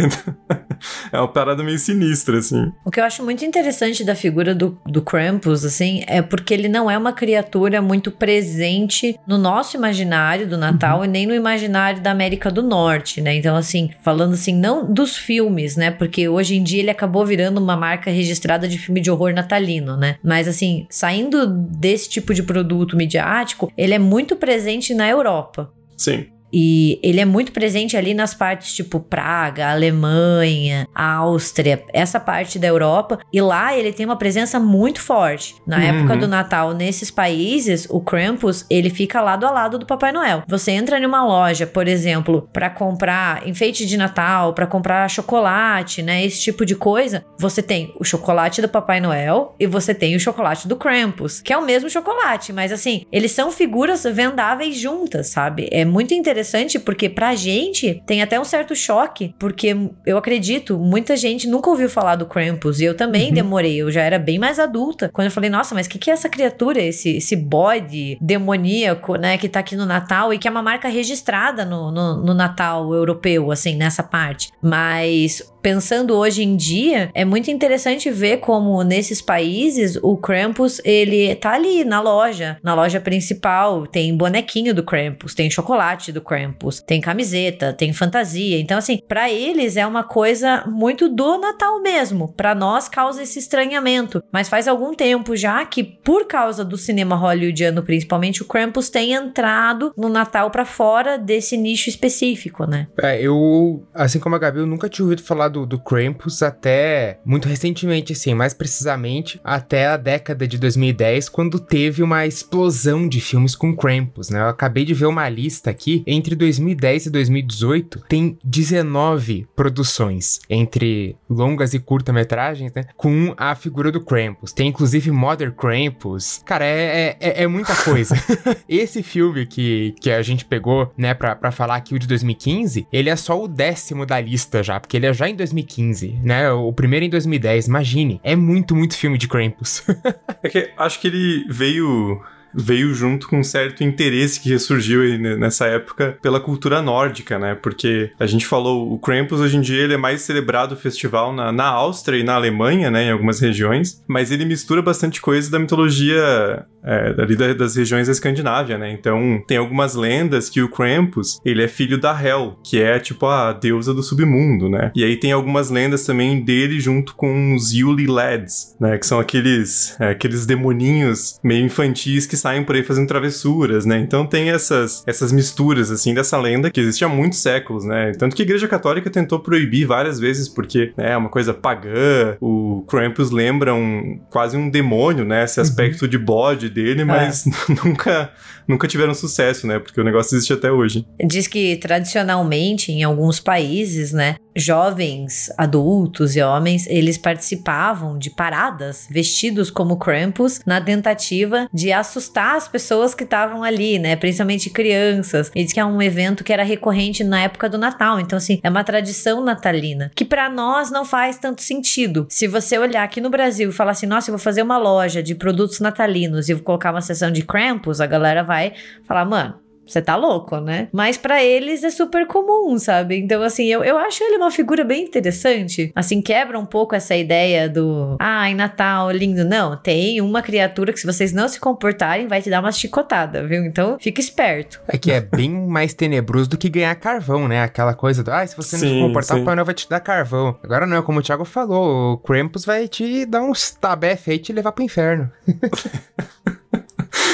é 1.12 1.18
uma 1.18 1.28
parada 1.28 1.64
meio 1.64 1.80
sinistra, 1.80 2.38
assim. 2.38 2.72
O 2.86 2.92
que 2.92 3.00
eu 3.00 3.04
acho 3.04 3.24
muito 3.24 3.44
interessante 3.44 4.04
da 4.04 4.16
figura 4.16 4.54
do, 4.54 4.78
do 4.86 5.02
Krampus, 5.02 5.66
assim, 5.66 6.04
é 6.08 6.22
porque 6.22 6.54
ele 6.54 6.68
não 6.68 6.90
é 6.90 6.98
uma 6.98 7.14
criatura 7.14 7.82
muito 7.82 8.12
presente 8.12 9.20
no 9.28 9.38
nosso 9.38 9.76
imaginário 9.76 10.48
do 10.48 10.58
Natal 10.58 11.00
uhum. 11.00 11.06
e 11.06 11.08
nem 11.08 11.26
no 11.26 11.34
imaginário 11.34 12.02
da 12.02 12.12
América 12.12 12.52
do 12.52 12.62
Norte, 12.62 13.22
né? 13.22 13.36
Então, 13.36 13.56
assim, 13.56 13.90
falando 14.04 14.34
assim, 14.34 14.56
não 14.56 14.92
dos 14.92 15.18
filmes, 15.18 15.76
né? 15.76 15.92
Porque 15.92 16.28
hoje 16.28 16.56
em 16.56 16.64
dia 16.64 16.82
ele 16.82 16.92
acabou 16.92 17.26
virando 17.26 17.60
uma 17.60 17.76
marca 17.76 18.12
registrada 18.12 18.68
de 18.68 18.78
filme 18.78 19.02
de 19.02 19.10
horror 19.10 19.34
natalino, 19.34 19.98
né? 19.98 20.16
Mas, 20.24 20.48
assim, 20.48 20.86
saindo 20.90 21.48
desse 21.48 22.10
tipo 22.10 22.34
de 22.34 22.44
produto 22.44 22.96
midiático, 22.96 23.72
ele 23.78 23.94
é 23.94 24.00
muito 24.04 24.36
presente 24.36 24.94
na 24.94 25.10
Europa. 25.10 25.74
Sim. 25.98 26.33
E 26.54 27.00
ele 27.02 27.20
é 27.20 27.26
muito 27.26 27.52
presente 27.52 27.98
ali 27.98 28.14
nas 28.14 28.36
partes 28.36 28.74
tipo 28.74 29.00
Praga, 29.00 29.72
Alemanha, 29.72 30.88
Áustria, 30.94 31.84
essa 31.92 32.20
parte 32.20 32.60
da 32.60 32.68
Europa. 32.68 33.20
E 33.34 33.42
lá 33.42 33.76
ele 33.76 33.92
tem 33.92 34.06
uma 34.06 34.16
presença 34.16 34.60
muito 34.60 35.02
forte. 35.02 35.56
Na 35.66 35.78
uhum. 35.78 35.84
época 35.84 36.18
do 36.18 36.28
Natal, 36.28 36.74
nesses 36.74 37.10
países, 37.10 37.88
o 37.90 38.00
Krampus, 38.00 38.66
ele 38.70 38.92
fica 38.92 39.20
lado 39.20 39.48
a 39.48 39.52
lado 39.52 39.80
do 39.80 39.86
Papai 39.86 40.12
Noel. 40.12 40.44
Você 40.48 40.72
entra 40.72 41.00
numa 41.00 41.26
loja, 41.26 41.66
por 41.66 41.88
exemplo, 41.88 42.48
para 42.54 42.70
comprar 42.70 43.48
enfeite 43.48 43.86
de 43.86 43.98
Natal, 43.98 44.54
para 44.54 44.68
comprar 44.68 45.10
chocolate, 45.10 46.04
né? 46.04 46.24
Esse 46.24 46.42
tipo 46.42 46.66
de 46.66 46.76
coisa. 46.76 47.26
Você 47.40 47.64
tem 47.64 47.94
o 48.00 48.04
chocolate 48.04 48.62
do 48.62 48.70
Papai 48.70 49.00
Noel 49.00 49.56
e 49.60 49.66
você 49.66 49.96
tem 49.96 50.16
o 50.16 50.20
chocolate 50.20 50.68
do 50.68 50.76
Krampus, 50.76 51.42
que 51.42 51.52
é 51.52 51.58
o 51.58 51.66
mesmo 51.66 51.90
chocolate, 51.90 52.54
mas 52.54 52.72
assim, 52.72 53.06
eles 53.12 53.32
são 53.32 53.52
figuras 53.52 54.04
vendáveis 54.04 54.78
juntas, 54.78 55.30
sabe? 55.30 55.68
É 55.72 55.84
muito 55.84 56.14
interessante 56.14 56.43
interessante 56.44 56.78
porque 56.78 57.10
pra 57.10 57.34
gente 57.36 58.04
tem 58.06 58.22
até 58.22 58.40
um 58.40 58.44
certo 58.44 58.76
choque, 58.76 59.34
porque 59.40 59.76
eu 60.06 60.18
acredito, 60.18 60.78
muita 60.78 61.16
gente 61.16 61.48
nunca 61.48 61.70
ouviu 61.70 61.90
falar 61.90 62.16
do 62.16 62.26
Krampus 62.26 62.80
e 62.80 62.86
eu 62.86 62.96
também 62.96 63.30
uhum. 63.30 63.34
demorei, 63.34 63.82
eu 63.82 63.90
já 63.90 64.02
era 64.02 64.20
bem 64.20 64.38
mais 64.38 64.60
adulta. 64.60 65.10
Quando 65.14 65.26
eu 65.26 65.32
falei, 65.32 65.50
nossa, 65.50 65.74
mas 65.74 65.88
o 65.88 65.90
que, 65.90 65.98
que 65.98 66.10
é 66.10 66.14
essa 66.14 66.30
criatura, 66.30 66.82
esse, 66.82 67.18
esse 67.18 67.36
bode 67.36 68.18
demoníaco, 68.22 69.16
né, 69.16 69.38
que 69.38 69.48
tá 69.48 69.60
aqui 69.60 69.76
no 69.76 69.86
Natal 69.86 70.34
e 70.34 70.38
que 70.38 70.48
é 70.48 70.52
uma 70.52 70.62
marca 70.62 70.90
registrada 70.90 71.64
no, 71.64 71.92
no, 71.92 72.18
no 72.18 72.34
Natal 72.34 72.94
europeu, 72.94 73.52
assim, 73.52 73.76
nessa 73.76 74.04
parte. 74.04 74.50
Mas 74.62 75.53
pensando 75.64 76.14
hoje 76.16 76.44
em 76.44 76.58
dia, 76.58 77.10
é 77.14 77.24
muito 77.24 77.50
interessante 77.50 78.12
ver 78.12 78.38
como 78.38 78.84
nesses 78.84 79.22
países 79.22 79.98
o 80.04 80.18
Krampus, 80.18 80.82
ele 80.84 81.34
tá 81.36 81.54
ali 81.54 81.86
na 81.86 82.02
loja, 82.02 82.58
na 82.62 82.76
loja 82.76 83.00
principal, 83.00 83.88
tem 83.88 84.16
bonequinho 84.16 84.76
do 84.76 84.84
Krampus, 84.84 85.34
tem 85.34 85.50
chocolate 85.50 86.12
do 86.12 86.20
Krampus, 86.20 86.82
tem 86.82 87.00
camiseta, 87.00 87.72
tem 87.72 87.94
fantasia. 87.94 88.60
Então 88.60 88.78
assim, 88.78 89.00
para 89.08 89.32
eles 89.32 89.78
é 89.78 89.88
uma 89.88 90.04
coisa 90.04 90.66
muito 90.68 91.08
do 91.08 91.38
Natal 91.38 91.82
mesmo. 91.82 92.34
Para 92.34 92.54
nós 92.54 92.90
causa 92.90 93.24
esse 93.24 93.40
estranhamento, 93.40 94.22
mas 94.32 94.50
faz 94.50 94.68
algum 94.68 94.94
tempo 94.94 95.34
já 95.34 95.66
que 95.66 95.82
por 95.82 96.28
causa 96.28 96.66
do 96.66 96.78
cinema 96.78 97.16
hollywoodiano, 97.16 97.84
principalmente 97.84 98.42
o 98.42 98.46
Krampus 98.46 98.90
tem 98.90 99.14
entrado 99.14 99.94
no 99.98 100.10
Natal 100.10 100.52
para 100.52 100.66
fora 100.66 101.18
desse 101.18 101.56
nicho 101.56 101.88
específico, 101.88 102.66
né? 102.66 102.88
É, 103.02 103.22
eu, 103.22 103.88
assim 103.94 104.20
como 104.20 104.36
a 104.36 104.40
Gabi, 104.40 104.60
eu 104.60 104.68
nunca 104.68 104.90
tinha 104.90 105.06
ouvido 105.06 105.24
falar 105.24 105.53
do, 105.54 105.66
do 105.66 105.80
Krampus 105.80 106.42
até 106.42 107.20
muito 107.24 107.48
recentemente, 107.48 108.12
assim, 108.12 108.34
mais 108.34 108.54
precisamente 108.54 109.40
até 109.44 109.88
a 109.88 109.98
década 109.98 110.48
de 110.48 110.58
2010, 110.58 111.30
quando 111.30 111.60
teve 111.60 112.02
uma 112.02 112.26
explosão 112.26 113.08
de 113.08 113.22
filmes 113.22 113.56
com 113.56 113.76
Krampus, 113.76 114.30
né? 114.30 114.40
Eu 114.40 114.50
acabei 114.50 114.84
de 114.84 114.94
ver 114.94 115.06
uma 115.06 115.30
lista 115.30 115.70
aqui, 115.70 116.04
entre 116.06 116.36
2010 116.36 117.06
e 117.06 117.10
2018 117.10 118.04
tem 118.10 118.38
19 118.44 119.48
produções, 119.56 120.40
entre 120.50 121.16
longas 121.30 121.74
e 121.74 121.80
curta-metragens, 121.80 122.74
né? 122.74 122.84
Com 122.98 123.34
a 123.38 123.54
figura 123.56 123.92
do 123.92 124.02
Krampus. 124.02 124.52
Tem 124.52 124.68
inclusive 124.68 125.12
Mother 125.12 125.54
Krampus. 125.54 126.42
Cara, 126.46 126.66
é, 126.66 127.16
é, 127.20 127.44
é 127.44 127.48
muita 127.48 127.76
coisa. 127.76 128.16
Esse 128.68 129.04
filme 129.04 129.46
que, 129.46 129.94
que 130.02 130.10
a 130.10 130.22
gente 130.22 130.46
pegou, 130.46 130.92
né, 130.98 131.14
pra, 131.14 131.36
pra 131.36 131.52
falar 131.52 131.76
aqui, 131.76 131.94
o 131.94 132.00
de 132.00 132.08
2015, 132.08 132.88
ele 132.92 133.10
é 133.10 133.16
só 133.16 133.42
o 133.42 133.48
décimo 133.48 134.06
da 134.06 134.20
lista 134.20 134.64
já, 134.64 134.80
porque 134.80 134.98
ele 134.98 135.06
é 135.06 135.14
já 135.14 135.30
em 135.30 135.36
2015, 135.44 136.20
né? 136.24 136.52
O 136.52 136.72
primeiro 136.74 137.06
em 137.06 137.10
2010, 137.10 137.68
imagine. 137.68 138.20
É 138.24 138.36
muito, 138.36 138.76
muito 138.76 138.98
filme 138.98 139.18
de 139.18 139.28
Krampus. 139.28 139.84
é 140.42 140.50
que 140.50 140.72
acho 140.78 141.00
que 141.00 141.08
ele 141.08 141.46
veio 141.50 142.22
veio 142.56 142.94
junto 142.94 143.28
com 143.28 143.40
um 143.40 143.44
certo 143.44 143.84
interesse 143.84 144.40
que 144.40 144.50
ressurgiu 144.50 145.02
nessa 145.38 145.66
época 145.66 146.18
pela 146.22 146.40
cultura 146.40 146.82
nórdica, 146.82 147.40
né? 147.40 147.56
Porque 147.56 148.12
a 148.20 148.26
gente 148.26 148.46
falou, 148.46 148.92
o 148.92 149.00
Krampus 149.00 149.40
hoje 149.40 149.58
em 149.58 149.62
dia 149.62 149.84
ele 149.84 149.94
é 149.94 149.98
mais 149.98 150.22
celebrado 150.22 150.74
o 150.74 150.78
festival 150.78 151.34
na, 151.34 151.52
na 151.52 151.66
Áustria 151.66 152.20
e 152.20 152.24
na 152.24 152.36
Alemanha, 152.36 152.90
né? 152.90 153.06
Em 153.06 153.12
algumas 153.12 153.40
regiões, 153.40 154.04
mas 154.08 154.32
ele 154.32 154.46
mistura 154.46 154.82
bastante 154.82 155.22
coisa 155.22 155.50
da 155.50 155.60
mitologia 155.60 156.66
é, 156.84 157.16
ali 157.18 157.36
das 157.56 157.76
regiões 157.76 158.08
da 158.08 158.12
Escandinávia, 158.12 158.78
né? 158.78 158.92
Então 158.92 159.42
tem 159.48 159.58
algumas 159.58 159.96
lendas 159.96 160.50
que 160.50 160.62
o 160.62 160.70
Krampus 160.70 161.40
ele 161.46 161.64
é 161.64 161.68
filho 161.68 161.98
da 161.98 162.14
Hel, 162.22 162.60
que 162.64 162.82
é 162.82 163.00
tipo 163.00 163.26
a 163.26 163.54
deusa 163.54 163.94
do 163.94 164.04
submundo, 164.04 164.70
né? 164.70 164.92
E 164.96 165.04
aí 165.04 165.18
tem 165.18 165.32
algumas 165.32 165.70
lendas 165.70 166.06
também 166.06 166.44
dele 166.44 166.80
junto 166.80 167.16
com 167.16 167.56
os 167.56 167.72
Yuli 167.72 168.06
Lads, 168.06 168.76
né? 168.80 168.98
Que 168.98 169.06
são 169.06 169.20
aqueles, 169.20 169.96
é, 170.00 170.10
aqueles 170.10 170.46
demoninhos 170.46 171.40
meio 171.44 171.66
infantis 171.66 172.26
que 172.26 172.36
saem 172.44 172.64
por 172.64 172.76
aí 172.76 172.84
fazendo 172.84 173.08
travessuras, 173.08 173.86
né? 173.86 173.98
Então 174.00 174.26
tem 174.26 174.50
essas, 174.50 175.02
essas 175.08 175.32
misturas, 175.32 175.90
assim, 175.90 176.14
dessa 176.14 176.38
lenda 176.38 176.70
que 176.70 176.80
existe 176.80 177.06
há 177.06 177.08
muitos 177.08 177.40
séculos, 177.40 177.86
né? 177.86 178.12
Tanto 178.20 178.36
que 178.36 178.42
a 178.42 178.46
Igreja 178.46 178.68
Católica 178.68 179.10
tentou 179.10 179.40
proibir 179.40 179.86
várias 179.88 180.20
vezes 180.20 180.50
porque 180.50 180.92
né, 180.98 181.14
é 181.14 181.18
uma 181.18 181.30
coisa 181.30 181.54
pagã, 181.54 182.36
o 182.42 182.84
Krampus 182.88 183.32
lembra 183.32 183.74
um, 183.74 184.20
quase 184.30 184.58
um 184.58 184.70
demônio, 184.70 185.24
né? 185.24 185.46
Esse 185.46 185.62
aspecto 185.62 186.04
uhum. 186.04 186.10
de 186.10 186.18
bode 186.18 186.70
dele, 186.70 187.06
mas 187.06 187.48
é. 187.48 187.52
nunca 187.84 188.30
nunca 188.68 188.88
tiveram 188.88 189.14
sucesso, 189.14 189.68
né? 189.68 189.80
Porque 189.80 190.00
o 190.00 190.04
negócio 190.04 190.36
existe 190.36 190.54
até 190.54 190.72
hoje. 190.72 191.06
Diz 191.26 191.48
que 191.48 191.76
tradicionalmente, 191.78 192.92
em 192.92 193.04
alguns 193.04 193.40
países, 193.40 194.12
né, 194.12 194.36
jovens, 194.56 195.52
adultos 195.58 196.36
e 196.36 196.42
homens, 196.42 196.86
eles 196.88 197.18
participavam 197.18 198.18
de 198.18 198.30
paradas 198.30 199.08
vestidos 199.10 199.72
como 199.72 199.98
Krampus 199.98 200.62
na 200.66 200.80
tentativa 200.80 201.68
de 201.74 201.92
assustar 201.92 202.56
as 202.56 202.68
pessoas 202.68 203.16
que 203.16 203.24
estavam 203.24 203.64
ali, 203.64 203.98
né? 204.00 204.16
Principalmente 204.16 204.70
crianças. 204.70 205.52
E 205.56 205.64
diz 205.64 205.74
que 205.74 205.80
é 205.80 205.86
um 205.86 206.02
evento 206.02 206.44
que 206.44 206.54
era 206.54 206.64
recorrente 206.64 207.24
na 207.24 207.42
época 207.42 207.68
do 207.68 207.78
Natal. 207.78 208.20
Então, 208.20 208.38
assim, 208.38 208.60
é 208.64 208.70
uma 208.70 208.84
tradição 208.84 209.44
natalina 209.44 210.12
que 210.16 210.26
para 210.26 210.50
nós 210.50 210.92
não 210.92 211.06
faz 211.06 211.38
tanto 211.38 211.62
sentido. 211.62 212.28
Se 212.30 212.48
você 212.48 212.78
olhar 212.78 213.04
aqui 213.04 213.20
no 213.20 213.30
Brasil 213.30 213.70
e 213.70 213.74
falar 213.74 213.92
assim, 213.92 214.06
nossa, 214.06 214.30
eu 214.30 214.34
vou 214.34 214.44
fazer 214.44 214.62
uma 214.62 214.78
loja 214.78 215.24
de 215.24 215.36
produtos 215.36 215.80
natalinos 215.80 216.50
e 216.50 216.54
vou 216.54 216.64
colocar 216.64 216.92
uma 216.92 217.02
seção 217.02 217.32
de 217.32 217.42
Krampus, 217.42 218.00
a 218.00 218.06
galera 218.06 218.44
vai 218.44 218.53
vai 218.54 218.74
falar, 219.08 219.26
mano, 219.26 219.56
você 219.86 220.02
tá 220.02 220.16
louco, 220.16 220.58
né? 220.60 220.88
Mas 220.92 221.18
para 221.18 221.44
eles 221.44 221.84
é 221.84 221.90
super 221.90 222.26
comum, 222.26 222.78
sabe? 222.78 223.18
Então, 223.18 223.44
assim, 223.44 223.66
eu, 223.66 223.84
eu 223.84 223.98
acho 223.98 224.24
ele 224.24 224.38
uma 224.38 224.50
figura 224.50 224.84
bem 224.84 225.04
interessante. 225.04 225.92
Assim, 225.94 226.22
quebra 226.22 226.58
um 226.58 226.66
pouco 226.66 226.96
essa 226.96 227.16
ideia 227.16 227.68
do. 227.68 228.16
Ah, 228.20 228.50
em 228.50 228.56
Natal, 228.56 229.12
lindo. 229.12 229.44
Não, 229.44 229.76
tem 229.76 230.22
uma 230.22 230.42
criatura 230.42 230.94
que, 230.94 231.00
se 231.00 231.06
vocês 231.06 231.34
não 231.34 231.50
se 231.50 231.60
comportarem, 231.60 232.28
vai 232.28 232.42
te 232.42 232.50
dar 232.50 232.62
uma 232.62 232.72
chicotada, 232.72 233.46
viu? 233.46 233.66
Então, 233.66 233.98
fica 234.00 234.22
esperto. 234.22 234.80
É 234.88 234.98
que 234.98 235.12
é 235.12 235.20
bem 235.20 235.50
mais 235.50 235.94
tenebroso 235.94 236.50
do 236.50 236.58
que 236.58 236.70
ganhar 236.70 236.96
carvão, 236.96 237.48
né? 237.48 237.62
Aquela 237.62 237.94
coisa 237.94 238.24
do. 238.24 238.32
Ah, 238.32 238.48
se 238.48 238.56
você 238.56 238.78
sim, 238.78 238.86
não 238.86 238.94
se 238.94 239.08
comportar, 239.08 239.38
sim. 239.38 239.44
o 239.44 239.46
Pai 239.46 239.56
Noel 239.56 239.66
vai 239.66 239.76
te 239.76 239.90
dar 239.90 240.00
carvão. 240.00 240.56
Agora 240.64 240.88
não 240.88 240.98
é 240.98 241.02
como 241.02 241.20
o 241.20 241.22
Thiago 241.22 241.44
falou, 241.44 242.14
o 242.14 242.18
Krampus 242.18 242.64
vai 242.64 242.88
te 242.88 243.26
dar 243.26 243.42
uns 243.42 243.72
tabef 243.72 244.30
aí 244.30 244.38
e 244.38 244.40
te 244.40 244.54
levar 244.54 244.72
pro 244.72 244.84
inferno. 244.84 245.30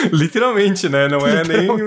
Literalmente, 0.11 0.87
né? 0.89 1.07
Não 1.07 1.25
é 1.25 1.43
nem. 1.47 1.69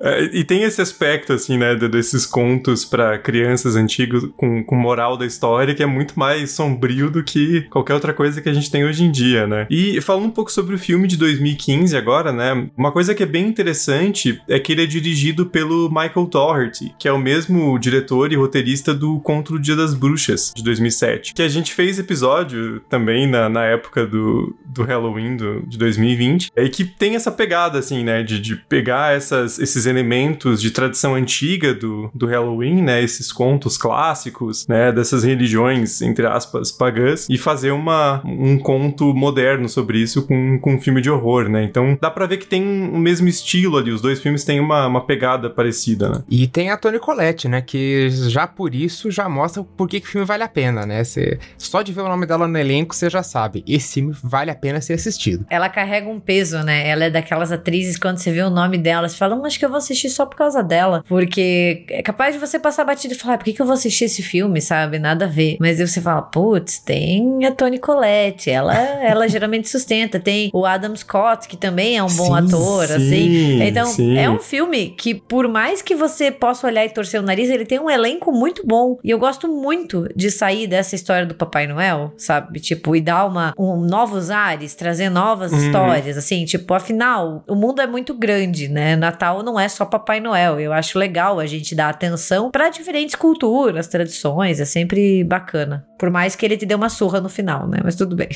É, 0.00 0.24
e 0.32 0.44
tem 0.44 0.62
esse 0.62 0.80
aspecto, 0.80 1.32
assim, 1.32 1.56
né? 1.56 1.74
Desses 1.74 2.26
contos 2.26 2.84
para 2.84 3.18
crianças 3.18 3.76
antigos 3.76 4.28
com, 4.36 4.62
com 4.64 4.74
moral 4.74 5.16
da 5.16 5.24
história 5.24 5.74
que 5.74 5.82
é 5.82 5.86
muito 5.86 6.18
mais 6.18 6.50
sombrio 6.52 7.10
do 7.10 7.22
que 7.22 7.62
qualquer 7.70 7.94
outra 7.94 8.12
coisa 8.12 8.40
que 8.40 8.48
a 8.48 8.52
gente 8.52 8.70
tem 8.70 8.84
hoje 8.84 9.04
em 9.04 9.10
dia, 9.10 9.46
né? 9.46 9.66
E 9.70 10.00
falando 10.00 10.26
um 10.26 10.30
pouco 10.30 10.50
sobre 10.50 10.74
o 10.74 10.78
filme 10.78 11.06
de 11.06 11.16
2015 11.16 11.96
agora, 11.96 12.32
né? 12.32 12.68
Uma 12.76 12.92
coisa 12.92 13.14
que 13.14 13.22
é 13.22 13.26
bem 13.26 13.46
interessante 13.46 14.40
é 14.48 14.58
que 14.58 14.72
ele 14.72 14.82
é 14.82 14.86
dirigido 14.86 15.46
pelo 15.46 15.88
Michael 15.88 16.26
Dougherty, 16.26 16.94
que 16.98 17.08
é 17.08 17.12
o 17.12 17.18
mesmo 17.18 17.78
diretor 17.78 18.32
e 18.32 18.36
roteirista 18.36 18.94
do 18.94 19.20
Contra 19.20 19.54
o 19.54 19.58
Dia 19.58 19.76
das 19.76 19.94
Bruxas, 19.94 20.52
de 20.54 20.62
2007. 20.62 21.34
Que 21.34 21.42
a 21.42 21.48
gente 21.48 21.72
fez 21.72 21.98
episódio 21.98 22.80
também 22.88 23.26
na, 23.26 23.48
na 23.48 23.64
época 23.64 24.06
do, 24.06 24.54
do 24.66 24.82
Halloween 24.82 25.36
do, 25.36 25.62
de 25.66 25.78
2020 25.78 26.31
seguinte, 26.32 26.52
é 26.56 26.68
que 26.68 26.84
tem 26.84 27.14
essa 27.14 27.30
pegada, 27.30 27.78
assim, 27.78 28.04
né, 28.04 28.22
de, 28.22 28.40
de 28.40 28.56
pegar 28.56 29.14
essas, 29.14 29.58
esses 29.58 29.86
elementos 29.86 30.60
de 30.60 30.70
tradição 30.70 31.14
antiga 31.14 31.74
do, 31.74 32.10
do 32.14 32.26
Halloween, 32.26 32.82
né, 32.82 33.02
esses 33.02 33.32
contos 33.32 33.76
clássicos, 33.76 34.66
né, 34.66 34.92
dessas 34.92 35.24
religiões, 35.24 36.00
entre 36.02 36.26
aspas, 36.26 36.72
pagãs, 36.72 37.26
e 37.28 37.38
fazer 37.38 37.70
uma, 37.70 38.22
um 38.24 38.58
conto 38.58 39.14
moderno 39.14 39.68
sobre 39.68 39.98
isso 39.98 40.26
com, 40.26 40.58
com 40.58 40.74
um 40.74 40.80
filme 40.80 41.00
de 41.00 41.10
horror, 41.10 41.48
né, 41.48 41.64
então 41.64 41.96
dá 42.00 42.10
pra 42.10 42.26
ver 42.26 42.38
que 42.38 42.46
tem 42.46 42.62
o 42.62 42.98
mesmo 42.98 43.28
estilo 43.28 43.76
ali, 43.76 43.90
os 43.90 44.00
dois 44.00 44.20
filmes 44.20 44.44
têm 44.44 44.60
uma, 44.60 44.86
uma 44.86 45.04
pegada 45.04 45.50
parecida, 45.50 46.08
né. 46.08 46.24
E 46.28 46.46
tem 46.46 46.70
a 46.70 46.76
Toni 46.76 46.98
Collette, 46.98 47.48
né, 47.48 47.60
que 47.60 48.08
já 48.10 48.46
por 48.46 48.74
isso 48.74 49.10
já 49.10 49.28
mostra 49.28 49.62
por 49.62 49.88
que, 49.88 50.00
que 50.00 50.08
o 50.08 50.10
filme 50.10 50.26
vale 50.26 50.42
a 50.42 50.48
pena, 50.48 50.86
né, 50.86 51.04
Cê, 51.04 51.38
só 51.58 51.82
de 51.82 51.92
ver 51.92 52.02
o 52.02 52.08
nome 52.08 52.26
dela 52.26 52.48
no 52.48 52.58
elenco, 52.58 52.94
você 52.94 53.10
já 53.10 53.22
sabe, 53.22 53.64
esse 53.66 53.94
filme 53.94 54.14
vale 54.22 54.50
a 54.50 54.54
pena 54.54 54.80
ser 54.80 54.94
assistido. 54.94 55.44
Ela 55.48 55.68
carrega 55.68 56.08
um 56.08 56.20
peso, 56.24 56.62
né? 56.62 56.88
Ela 56.88 57.04
é 57.04 57.10
daquelas 57.10 57.52
atrizes, 57.52 57.98
quando 57.98 58.18
você 58.18 58.30
vê 58.30 58.42
o 58.42 58.50
nome 58.50 58.78
dela, 58.78 59.08
você 59.08 59.16
fala, 59.16 59.34
hum, 59.34 59.44
acho 59.44 59.58
que 59.58 59.64
eu 59.64 59.68
vou 59.68 59.78
assistir 59.78 60.10
só 60.10 60.26
por 60.26 60.36
causa 60.36 60.62
dela. 60.62 61.04
Porque 61.08 61.84
é 61.88 62.02
capaz 62.02 62.34
de 62.34 62.40
você 62.40 62.58
passar 62.58 62.84
batido 62.84 63.14
e 63.14 63.16
falar, 63.16 63.38
por 63.38 63.44
que, 63.44 63.52
que 63.52 63.62
eu 63.62 63.66
vou 63.66 63.74
assistir 63.74 64.04
esse 64.04 64.22
filme, 64.22 64.60
sabe? 64.60 64.98
Nada 64.98 65.24
a 65.24 65.28
ver. 65.28 65.56
Mas 65.60 65.80
aí 65.80 65.86
você 65.86 66.00
fala, 66.00 66.22
putz, 66.22 66.78
tem 66.78 67.44
a 67.44 67.52
Toni 67.52 67.78
Collette, 67.78 68.50
ela, 68.50 68.74
ela 69.02 69.28
geralmente 69.28 69.68
sustenta. 69.68 70.18
Tem 70.20 70.50
o 70.52 70.64
Adam 70.64 70.94
Scott, 70.96 71.48
que 71.48 71.56
também 71.56 71.96
é 71.96 72.02
um 72.02 72.14
bom 72.14 72.26
sim, 72.26 72.46
ator, 72.46 72.86
sim, 72.86 72.94
assim. 72.94 73.62
Então, 73.62 73.86
sim. 73.86 74.18
é 74.18 74.30
um 74.30 74.38
filme 74.38 74.90
que, 74.90 75.14
por 75.14 75.48
mais 75.48 75.82
que 75.82 75.94
você 75.94 76.30
possa 76.30 76.66
olhar 76.66 76.84
e 76.84 76.90
torcer 76.90 77.20
o 77.20 77.22
nariz, 77.22 77.50
ele 77.50 77.64
tem 77.64 77.78
um 77.78 77.90
elenco 77.90 78.32
muito 78.32 78.66
bom. 78.66 78.98
E 79.02 79.10
eu 79.10 79.18
gosto 79.18 79.48
muito 79.48 80.08
de 80.14 80.30
sair 80.30 80.66
dessa 80.66 80.94
história 80.94 81.26
do 81.26 81.34
Papai 81.34 81.66
Noel, 81.66 82.12
sabe? 82.16 82.60
Tipo, 82.60 82.94
e 82.96 83.00
dar 83.00 83.26
uma, 83.26 83.52
um, 83.58 83.76
novos 83.76 84.30
ares, 84.30 84.74
trazer 84.74 85.10
novas 85.10 85.52
uhum. 85.52 85.58
histórias, 85.58 86.11
assim, 86.16 86.44
Tipo, 86.52 86.74
afinal, 86.74 87.42
o 87.48 87.54
mundo 87.54 87.80
é 87.80 87.86
muito 87.86 88.12
grande, 88.12 88.68
né? 88.68 88.94
Natal 88.94 89.42
não 89.42 89.58
é 89.58 89.68
só 89.68 89.86
Papai 89.86 90.20
Noel. 90.20 90.60
Eu 90.60 90.72
acho 90.72 90.98
legal 90.98 91.40
a 91.40 91.46
gente 91.46 91.74
dar 91.74 91.88
atenção 91.88 92.50
para 92.50 92.68
diferentes 92.68 93.14
culturas, 93.14 93.86
tradições. 93.86 94.60
É 94.60 94.64
sempre 94.66 95.24
bacana. 95.24 95.86
Por 95.98 96.10
mais 96.10 96.36
que 96.36 96.44
ele 96.44 96.56
te 96.56 96.66
dê 96.66 96.74
uma 96.74 96.88
surra 96.88 97.20
no 97.20 97.28
final, 97.28 97.66
né? 97.66 97.78
Mas 97.82 97.94
tudo 97.94 98.16
bem. 98.16 98.28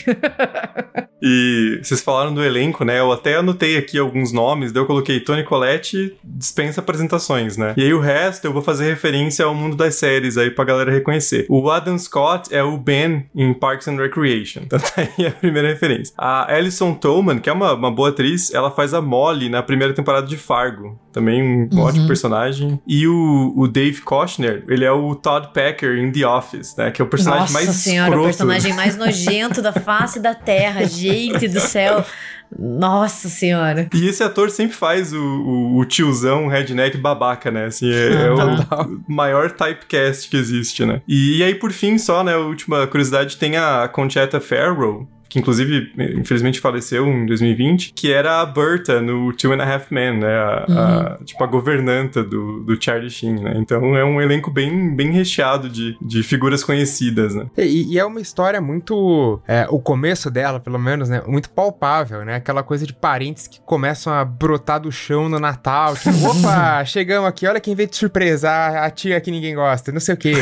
e 1.20 1.80
vocês 1.82 2.00
falaram 2.00 2.32
do 2.32 2.44
elenco, 2.44 2.84
né? 2.84 3.00
Eu 3.00 3.12
até 3.12 3.36
anotei 3.36 3.76
aqui 3.76 3.98
alguns 3.98 4.32
nomes, 4.32 4.72
daí 4.72 4.82
eu 4.82 4.86
coloquei 4.86 5.20
Tony 5.20 5.42
Collette 5.42 6.16
dispensa 6.22 6.80
apresentações, 6.80 7.56
né? 7.56 7.74
E 7.76 7.82
aí 7.82 7.92
o 7.92 8.00
resto 8.00 8.44
eu 8.44 8.52
vou 8.52 8.62
fazer 8.62 8.88
referência 8.88 9.44
ao 9.44 9.54
mundo 9.54 9.76
das 9.76 9.96
séries 9.96 10.38
aí 10.38 10.50
pra 10.50 10.64
galera 10.64 10.92
reconhecer. 10.92 11.44
O 11.48 11.68
Adam 11.68 11.98
Scott 11.98 12.54
é 12.54 12.62
o 12.62 12.78
Ben 12.78 13.26
em 13.34 13.52
Parks 13.52 13.88
and 13.88 13.96
Recreation. 13.96 14.60
Então 14.62 14.78
tá 14.80 14.92
aí 14.96 15.26
a 15.26 15.32
primeira 15.32 15.68
referência. 15.68 16.14
A 16.16 16.54
Alison 16.54 16.94
Tolman, 16.94 17.40
que 17.40 17.50
é 17.50 17.52
uma, 17.52 17.65
uma 17.74 17.90
boa 17.90 18.06
boa 18.06 18.10
atriz, 18.10 18.52
ela 18.54 18.70
faz 18.70 18.94
a 18.94 19.02
Molly 19.02 19.48
na 19.48 19.62
primeira 19.62 19.92
temporada 19.92 20.26
de 20.26 20.36
Fargo. 20.36 20.98
Também 21.12 21.42
um 21.42 21.68
uhum. 21.72 21.82
ótimo 21.82 22.06
personagem. 22.06 22.80
E 22.86 23.06
o, 23.06 23.52
o 23.56 23.66
Dave 23.66 24.00
Kochner, 24.02 24.64
ele 24.68 24.84
é 24.84 24.92
o 24.92 25.14
Todd 25.14 25.48
Packer 25.52 25.98
em 25.98 26.10
The 26.12 26.26
Office, 26.26 26.76
né? 26.76 26.90
Que 26.90 27.02
é 27.02 27.04
o 27.04 27.08
personagem 27.08 27.42
Nossa 27.42 27.52
mais 27.52 27.68
senhora, 27.70 28.08
escroto. 28.08 28.22
o 28.22 28.26
personagem 28.26 28.72
mais 28.74 28.96
nojento 28.98 29.60
da 29.60 29.72
face 29.72 30.20
da 30.20 30.34
Terra. 30.34 30.84
Gente 30.84 31.48
do 31.48 31.60
céu. 31.60 32.04
Nossa 32.56 33.28
senhora. 33.28 33.88
E 33.92 34.06
esse 34.06 34.22
ator 34.22 34.50
sempre 34.50 34.76
faz 34.76 35.12
o, 35.12 35.20
o, 35.20 35.78
o 35.78 35.84
tiozão 35.84 36.46
redneck 36.46 36.96
babaca, 36.96 37.50
né? 37.50 37.64
Assim, 37.66 37.90
é, 37.90 38.12
é 38.12 38.30
o 38.30 39.00
maior 39.08 39.50
typecast 39.50 40.28
que 40.28 40.36
existe, 40.36 40.84
né? 40.84 41.02
E, 41.08 41.38
e, 41.38 41.42
aí, 41.42 41.56
por 41.56 41.72
fim, 41.72 41.98
só, 41.98 42.22
né? 42.22 42.34
A 42.34 42.38
última 42.38 42.86
curiosidade, 42.86 43.36
tem 43.36 43.56
a 43.56 43.88
Conchetta 43.88 44.40
Farrell, 44.40 45.08
que 45.28 45.38
inclusive, 45.38 45.92
infelizmente, 46.16 46.60
faleceu 46.60 47.06
em 47.06 47.26
2020, 47.26 47.92
que 47.94 48.12
era 48.12 48.40
a 48.40 48.46
Berta 48.46 49.00
no 49.00 49.32
Two 49.32 49.52
and 49.52 49.62
a 49.62 49.74
Half 49.74 49.90
Men, 49.90 50.18
né? 50.18 50.36
A, 50.36 50.66
uhum. 50.68 50.78
a, 50.78 51.18
tipo, 51.24 51.42
a 51.42 51.46
governanta 51.46 52.22
do, 52.22 52.60
do 52.60 52.82
Charlie 52.82 53.10
Sheen, 53.10 53.40
né? 53.42 53.54
Então 53.56 53.96
é 53.96 54.04
um 54.04 54.20
elenco 54.20 54.50
bem, 54.50 54.94
bem 54.94 55.10
recheado 55.10 55.68
de, 55.68 55.96
de 56.00 56.22
figuras 56.22 56.62
conhecidas, 56.62 57.34
né? 57.34 57.46
E, 57.56 57.94
e 57.94 57.98
é 57.98 58.04
uma 58.04 58.20
história 58.20 58.60
muito... 58.60 59.40
É, 59.46 59.66
o 59.70 59.78
começo 59.80 60.30
dela, 60.30 60.60
pelo 60.60 60.78
menos, 60.78 61.08
né? 61.08 61.22
Muito 61.26 61.50
palpável, 61.50 62.24
né? 62.24 62.36
Aquela 62.36 62.62
coisa 62.62 62.86
de 62.86 62.92
parentes 62.92 63.46
que 63.46 63.60
começam 63.60 64.12
a 64.12 64.24
brotar 64.24 64.80
do 64.80 64.90
chão 64.92 65.28
no 65.28 65.38
Natal. 65.38 65.96
Tipo, 65.96 66.16
opa, 66.30 66.84
chegamos 66.84 67.28
aqui, 67.28 67.46
olha 67.46 67.60
quem 67.60 67.74
veio 67.74 67.88
de 67.88 67.96
surpresa, 67.96 68.50
a, 68.50 68.86
a 68.86 68.90
tia 68.90 69.20
que 69.20 69.30
ninguém 69.30 69.54
gosta, 69.54 69.92
não 69.92 70.00
sei 70.00 70.14
o 70.14 70.18
quê. 70.18 70.34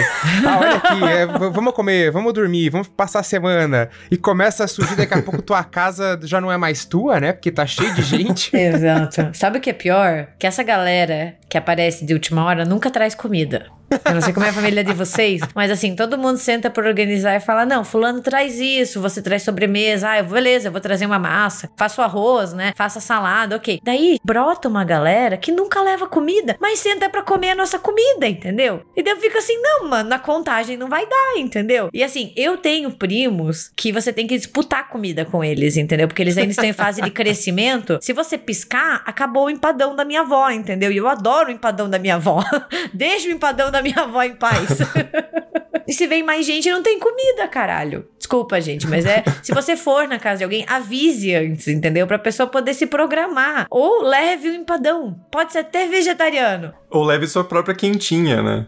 Ah, 0.46 0.58
olha 0.58 0.76
aqui, 0.76 1.04
é, 1.04 1.26
vamos 1.26 1.72
comer, 1.74 2.10
vamos 2.10 2.32
dormir, 2.32 2.70
vamos 2.70 2.88
passar 2.88 3.20
a 3.20 3.22
semana. 3.22 3.88
E 4.10 4.16
começa 4.16 4.64
a 4.64 4.68
surgir, 4.74 4.96
daqui 4.96 5.14
a 5.14 5.22
pouco 5.22 5.42
tua 5.42 5.62
casa 5.64 6.18
já 6.22 6.40
não 6.40 6.50
é 6.50 6.56
mais 6.56 6.84
tua, 6.84 7.20
né? 7.20 7.32
Porque 7.32 7.50
tá 7.50 7.66
cheio 7.66 7.94
de 7.94 8.02
gente. 8.02 8.54
Exato. 8.56 9.30
Sabe 9.32 9.58
o 9.58 9.60
que 9.60 9.70
é 9.70 9.72
pior? 9.72 10.28
Que 10.38 10.46
essa 10.46 10.62
galera 10.62 11.34
que 11.48 11.56
aparece 11.56 12.04
de 12.04 12.12
última 12.12 12.44
hora 12.44 12.64
nunca 12.64 12.90
traz 12.90 13.14
comida. 13.14 13.66
Eu 13.90 14.14
não 14.14 14.20
sei 14.20 14.32
como 14.32 14.44
é 14.46 14.48
a 14.48 14.52
família 14.52 14.82
de 14.82 14.92
vocês, 14.92 15.40
mas 15.54 15.70
assim, 15.70 15.94
todo 15.94 16.18
mundo 16.18 16.36
senta 16.38 16.70
pra 16.70 16.86
organizar 16.86 17.36
e 17.36 17.40
fala: 17.40 17.64
não, 17.64 17.84
fulano 17.84 18.20
traz 18.20 18.58
isso, 18.58 19.00
você 19.00 19.22
traz 19.22 19.42
sobremesa, 19.42 20.10
ah, 20.10 20.18
eu, 20.18 20.24
beleza, 20.24 20.68
eu 20.68 20.72
vou 20.72 20.80
trazer 20.80 21.06
uma 21.06 21.18
massa, 21.18 21.70
faço 21.76 22.02
arroz, 22.02 22.52
né? 22.52 22.72
Faça 22.76 23.00
salada, 23.00 23.56
ok. 23.56 23.80
Daí 23.82 24.18
brota 24.24 24.68
uma 24.68 24.84
galera 24.84 25.36
que 25.36 25.52
nunca 25.52 25.80
leva 25.80 26.06
comida, 26.06 26.56
mas 26.60 26.78
senta 26.78 27.08
pra 27.08 27.22
comer 27.22 27.50
a 27.50 27.54
nossa 27.54 27.78
comida, 27.78 28.26
entendeu? 28.26 28.82
E 28.96 29.02
daí 29.02 29.14
eu 29.14 29.20
fico 29.20 29.38
assim: 29.38 29.60
não, 29.60 29.88
mano, 29.88 30.08
na 30.08 30.18
contagem 30.18 30.76
não 30.76 30.88
vai 30.88 31.06
dar, 31.06 31.38
entendeu? 31.38 31.88
E 31.92 32.02
assim, 32.02 32.32
eu 32.36 32.56
tenho 32.56 32.90
primos 32.90 33.70
que 33.76 33.92
você 33.92 34.12
tem 34.12 34.26
que 34.26 34.36
disputar 34.36 34.88
comida 34.88 35.24
com 35.24 35.44
eles, 35.44 35.76
entendeu? 35.76 36.08
Porque 36.08 36.22
eles 36.22 36.36
ainda 36.36 36.50
estão 36.50 36.64
em 36.64 36.72
fase 36.72 37.02
de 37.02 37.10
crescimento. 37.10 37.98
Se 38.00 38.12
você 38.12 38.36
piscar, 38.36 39.02
acabou 39.06 39.46
o 39.46 39.50
empadão 39.50 39.94
da 39.94 40.04
minha 40.04 40.22
avó, 40.22 40.50
entendeu? 40.50 40.90
E 40.90 40.96
eu 40.96 41.08
adoro 41.08 41.48
o 41.48 41.52
empadão 41.52 41.88
da 41.88 41.98
minha 41.98 42.16
avó. 42.16 42.42
Deixa 42.92 43.28
o 43.28 43.30
empadão 43.30 43.70
da 43.70 43.83
minha 43.84 44.00
avó 44.00 44.22
em 44.22 44.34
paz. 44.34 44.78
E 45.86 45.92
se 45.92 46.06
vem 46.06 46.22
mais 46.22 46.46
gente, 46.46 46.70
não 46.70 46.82
tem 46.82 46.98
comida, 46.98 47.46
caralho. 47.46 48.08
Desculpa, 48.18 48.58
gente, 48.58 48.86
mas 48.86 49.04
é. 49.04 49.22
se 49.42 49.52
você 49.52 49.76
for 49.76 50.08
na 50.08 50.18
casa 50.18 50.38
de 50.38 50.44
alguém, 50.44 50.64
avise 50.66 51.34
antes, 51.34 51.68
entendeu? 51.68 52.06
Pra 52.06 52.18
pessoa 52.18 52.46
poder 52.46 52.72
se 52.72 52.86
programar. 52.86 53.66
Ou 53.70 54.02
leve 54.02 54.48
o 54.48 54.54
empadão. 54.54 55.14
Pode 55.30 55.52
ser 55.52 55.58
até 55.58 55.86
vegetariano. 55.86 56.72
Ou 56.90 57.04
leve 57.04 57.26
sua 57.26 57.44
própria 57.44 57.74
quentinha, 57.74 58.42
né? 58.42 58.66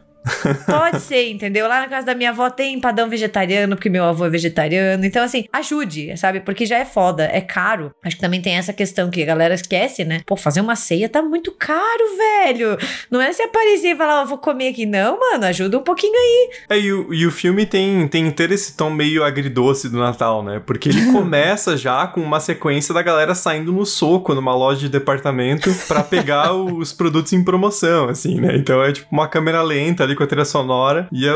Pode 0.66 1.00
ser, 1.00 1.30
entendeu? 1.30 1.68
Lá 1.68 1.80
na 1.80 1.88
casa 1.88 2.06
da 2.06 2.14
minha 2.14 2.30
avó 2.30 2.50
tem 2.50 2.74
empadão 2.74 3.08
vegetariano, 3.08 3.76
porque 3.76 3.88
meu 3.88 4.04
avô 4.04 4.26
é 4.26 4.30
vegetariano. 4.30 5.04
Então, 5.04 5.22
assim, 5.22 5.46
ajude, 5.52 6.16
sabe? 6.16 6.40
Porque 6.40 6.66
já 6.66 6.78
é 6.78 6.84
foda, 6.84 7.28
é 7.32 7.40
caro. 7.40 7.92
Acho 8.04 8.16
que 8.16 8.22
também 8.22 8.42
tem 8.42 8.56
essa 8.56 8.72
questão 8.72 9.10
que 9.10 9.22
a 9.22 9.26
galera 9.26 9.54
esquece, 9.54 10.04
né? 10.04 10.20
Pô, 10.26 10.36
fazer 10.36 10.60
uma 10.60 10.76
ceia 10.76 11.08
tá 11.08 11.22
muito 11.22 11.52
caro, 11.52 12.16
velho. 12.16 12.76
Não 13.10 13.20
é 13.20 13.32
se 13.32 13.42
aparecer 13.42 13.94
e 13.94 13.96
falar, 13.96 14.22
oh, 14.22 14.26
vou 14.26 14.38
comer 14.38 14.68
aqui. 14.68 14.86
Não, 14.86 15.18
mano, 15.18 15.44
ajuda 15.46 15.78
um 15.78 15.82
pouquinho 15.82 16.14
aí. 16.14 16.50
É, 16.70 16.78
e 16.78 16.92
o, 16.92 17.14
e 17.14 17.26
o 17.26 17.30
filme 17.30 17.64
tem, 17.66 18.08
tem 18.08 18.30
ter 18.30 18.50
esse 18.50 18.76
tom 18.76 18.90
meio 18.90 19.24
agridoce 19.24 19.88
do 19.88 19.98
Natal, 19.98 20.42
né? 20.42 20.60
Porque 20.64 20.88
ele 20.88 21.06
começa 21.12 21.76
já 21.76 22.06
com 22.06 22.20
uma 22.20 22.40
sequência 22.40 22.92
da 22.92 23.02
galera 23.02 23.34
saindo 23.34 23.72
no 23.72 23.86
soco 23.86 24.34
numa 24.34 24.54
loja 24.54 24.80
de 24.80 24.88
departamento 24.88 25.72
para 25.86 26.02
pegar 26.02 26.52
os 26.54 26.92
produtos 26.92 27.32
em 27.32 27.44
promoção, 27.44 28.08
assim, 28.08 28.40
né? 28.40 28.56
Então 28.56 28.82
é 28.82 28.92
tipo 28.92 29.08
uma 29.10 29.28
câmera 29.28 29.62
lenta 29.62 30.04
ali 30.04 30.15
com 30.16 30.24
a 30.24 30.26
trilha 30.26 30.44
sonora 30.44 31.08
e 31.12 31.28
a, 31.28 31.34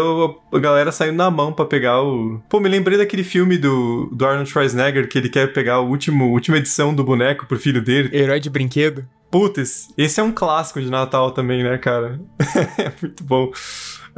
a 0.52 0.58
galera 0.58 0.90
saindo 0.90 1.16
na 1.16 1.30
mão 1.30 1.52
para 1.52 1.64
pegar 1.64 2.02
o. 2.02 2.40
Pô, 2.48 2.58
me 2.58 2.68
lembrei 2.68 2.98
daquele 2.98 3.22
filme 3.22 3.56
do, 3.56 4.08
do 4.12 4.26
Arnold 4.26 4.50
Schwarzenegger 4.50 5.08
que 5.08 5.18
ele 5.18 5.28
quer 5.28 5.52
pegar 5.52 5.80
o 5.80 5.88
último, 5.88 6.30
última 6.30 6.58
edição 6.58 6.94
do 6.94 7.04
boneco 7.04 7.46
pro 7.46 7.58
filho 7.58 7.82
dele. 7.82 8.10
Herói 8.12 8.40
de 8.40 8.50
brinquedo. 8.50 9.06
Putz, 9.30 9.88
esse 9.96 10.18
é 10.18 10.22
um 10.22 10.32
clássico 10.32 10.80
de 10.80 10.90
Natal 10.90 11.30
também, 11.30 11.62
né, 11.62 11.78
cara? 11.78 12.20
é 12.76 12.92
muito 13.00 13.22
bom. 13.22 13.52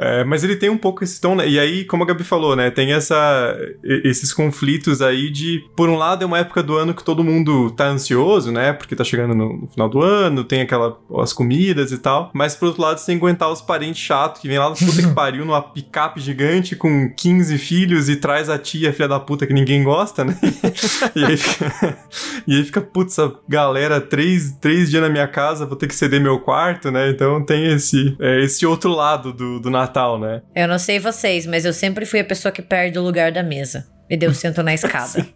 É, 0.03 0.25
mas 0.25 0.43
ele 0.43 0.57
tem 0.57 0.69
um 0.69 0.77
pouco 0.77 1.05
esse 1.05 1.21
tom, 1.21 1.37
né? 1.37 1.49
E 1.49 1.59
aí, 1.59 1.85
como 1.85 2.03
a 2.03 2.07
Gabi 2.07 2.25
falou, 2.25 2.57
né? 2.57 2.71
Tem 2.71 2.93
essa, 2.93 3.57
esses 3.83 4.33
conflitos 4.33 5.01
aí 5.01 5.31
de, 5.31 5.65
por 5.77 5.89
um 5.89 5.97
lado, 5.97 6.25
é 6.25 6.27
uma 6.27 6.39
época 6.39 6.63
do 6.63 6.77
ano 6.77 6.93
que 6.93 7.05
todo 7.05 7.23
mundo 7.23 7.71
tá 7.71 7.87
ansioso, 7.87 8.51
né? 8.51 8.73
Porque 8.73 8.97
tá 8.97 9.05
chegando 9.05 9.35
no, 9.35 9.61
no 9.61 9.69
final 9.69 9.89
do 9.89 10.03
ano, 10.03 10.43
tem 10.43 10.63
aquela, 10.63 10.99
as 11.21 11.33
comidas 11.33 11.93
e 11.93 11.99
tal. 11.99 12.31
Mas, 12.35 12.57
por 12.57 12.67
outro 12.67 12.83
lado, 12.83 12.99
você 12.99 13.07
tem 13.07 13.19
que 13.19 13.25
aguentar 13.25 13.51
os 13.51 13.61
parentes 13.61 14.03
chatos 14.03 14.41
que 14.41 14.49
vem 14.49 14.59
lá 14.59 14.69
do 14.69 14.77
puta 14.77 15.03
que 15.03 15.09
pariu 15.15 15.45
numa 15.45 15.63
picape 15.63 16.21
gigante 16.21 16.75
com 16.75 17.13
15 17.15 17.57
filhos 17.59 18.09
e 18.09 18.17
traz 18.17 18.49
a 18.49 18.59
tia, 18.59 18.93
filha 18.93 19.09
da 19.09 19.21
puta, 19.21 19.47
que 19.47 19.55
ninguém 19.55 19.85
gosta, 19.85 20.25
né? 20.25 20.37
e, 21.15 21.25
aí 21.25 21.37
fica, 21.37 21.99
e 22.47 22.57
aí 22.57 22.65
fica, 22.65 22.81
putz, 22.81 23.19
a 23.21 23.33
galera, 23.49 24.01
três, 24.01 24.53
três 24.61 24.91
dias 24.91 25.03
na 25.03 25.09
minha 25.09 25.29
casa, 25.29 25.65
vou 25.65 25.77
ter 25.77 25.87
que 25.87 25.95
ceder 25.95 26.21
meu 26.21 26.41
quarto, 26.41 26.91
né? 26.91 27.09
Então 27.11 27.45
tem 27.45 27.73
esse, 27.73 28.17
é, 28.19 28.43
esse 28.43 28.67
outro 28.67 28.91
lado 28.91 29.33
do, 29.33 29.61
do 29.61 29.71
Natal, 29.71 29.92
né? 30.19 30.43
Eu 30.55 30.67
não 30.69 30.79
sei 30.79 30.99
vocês, 30.99 31.47
mas 31.47 31.65
eu 31.65 31.73
sempre 31.73 32.05
fui 32.05 32.21
a 32.21 32.25
pessoa 32.25 32.51
que 32.53 32.63
perde 32.63 32.99
o 32.99 33.03
lugar 33.03 33.31
da 33.33 33.43
mesa. 33.43 33.87
E 34.09 34.17
deu 34.17 34.35
sento 34.35 34.63
na 34.63 34.73
escada. 34.75 35.27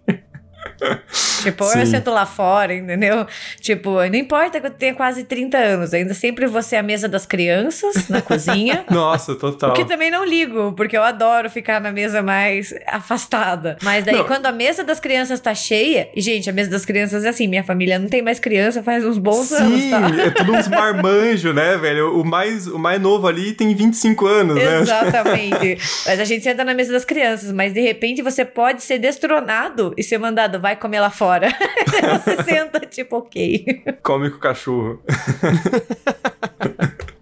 Tipo, 1.43 1.65
Sim. 1.65 1.81
eu 1.81 1.87
sento 1.87 2.11
lá 2.11 2.27
fora, 2.27 2.75
entendeu? 2.75 3.27
Tipo, 3.61 4.05
não 4.09 4.17
importa 4.17 4.61
que 4.61 4.67
eu 4.67 4.71
tenha 4.71 4.95
quase 4.95 5.23
30 5.23 5.57
anos, 5.57 5.95
ainda 5.95 6.15
sempre 6.15 6.47
vou 6.47 6.63
ser 6.63 6.77
a 6.77 6.83
mesa 6.83 7.09
das 7.09 7.25
crianças 7.25 8.09
na 8.09 8.21
cozinha. 8.21 8.85
Nossa, 8.91 9.35
total. 9.35 9.71
O 9.71 9.73
que 9.75 9.85
também 9.85 10.11
não 10.11 10.25
ligo, 10.25 10.73
porque 10.73 10.97
eu 10.97 11.05
adoro 11.05 11.49
ficar 11.49 11.81
na 11.81 11.93
mesa 11.93 12.23
mais 12.23 12.75
afastada. 12.87 13.77
Mas 13.83 14.05
daí, 14.05 14.17
não. 14.17 14.25
quando 14.25 14.47
a 14.47 14.53
mesa 14.53 14.83
das 14.83 14.99
crianças 14.99 15.39
tá 15.39 15.55
cheia, 15.55 16.09
e 16.15 16.21
gente, 16.21 16.51
a 16.51 16.53
mesa 16.53 16.71
das 16.71 16.85
crianças 16.85 17.25
é 17.25 17.29
assim, 17.29 17.47
minha 17.47 17.63
família 17.63 17.99
não 17.99 18.09
tem 18.09 18.23
mais 18.23 18.41
criança 18.41 18.83
faz 18.83 19.05
uns 19.05 19.19
bons 19.19 19.47
Sim, 19.47 19.93
anos, 19.93 20.17
tá? 20.17 20.23
É 20.25 20.31
tudo 20.31 20.53
uns 20.53 20.69
marmanjos, 20.69 21.55
né, 21.55 21.77
velho? 21.77 22.21
O 22.21 22.25
mais, 22.25 22.67
o 22.67 22.79
mais 22.79 23.01
novo 23.01 23.27
ali 23.27 23.53
tem 23.53 23.75
25 23.75 24.27
anos, 24.27 24.57
né? 24.57 24.81
Exatamente. 24.81 25.79
mas 26.07 26.19
a 26.19 26.25
gente 26.25 26.43
senta 26.43 26.65
na 26.65 26.75
mesa 26.75 26.93
das 26.93 27.05
crianças, 27.05 27.53
mas 27.53 27.73
de 27.73 27.81
repente 27.81 28.23
você 28.23 28.45
pode 28.45 28.83
ser 28.83 28.99
destronado 28.99 29.95
e 29.97 30.03
ser 30.03 30.19
mandado, 30.19 30.61
vai 30.67 30.75
comer 30.75 30.99
lá 30.99 31.11
fora. 31.11 31.49
Você 32.25 32.43
senta, 32.43 32.81
tipo, 32.81 33.19
ok. 33.19 33.85
Come 34.03 34.31
com 34.31 34.37
o 34.37 34.41
cachorro. 34.41 35.01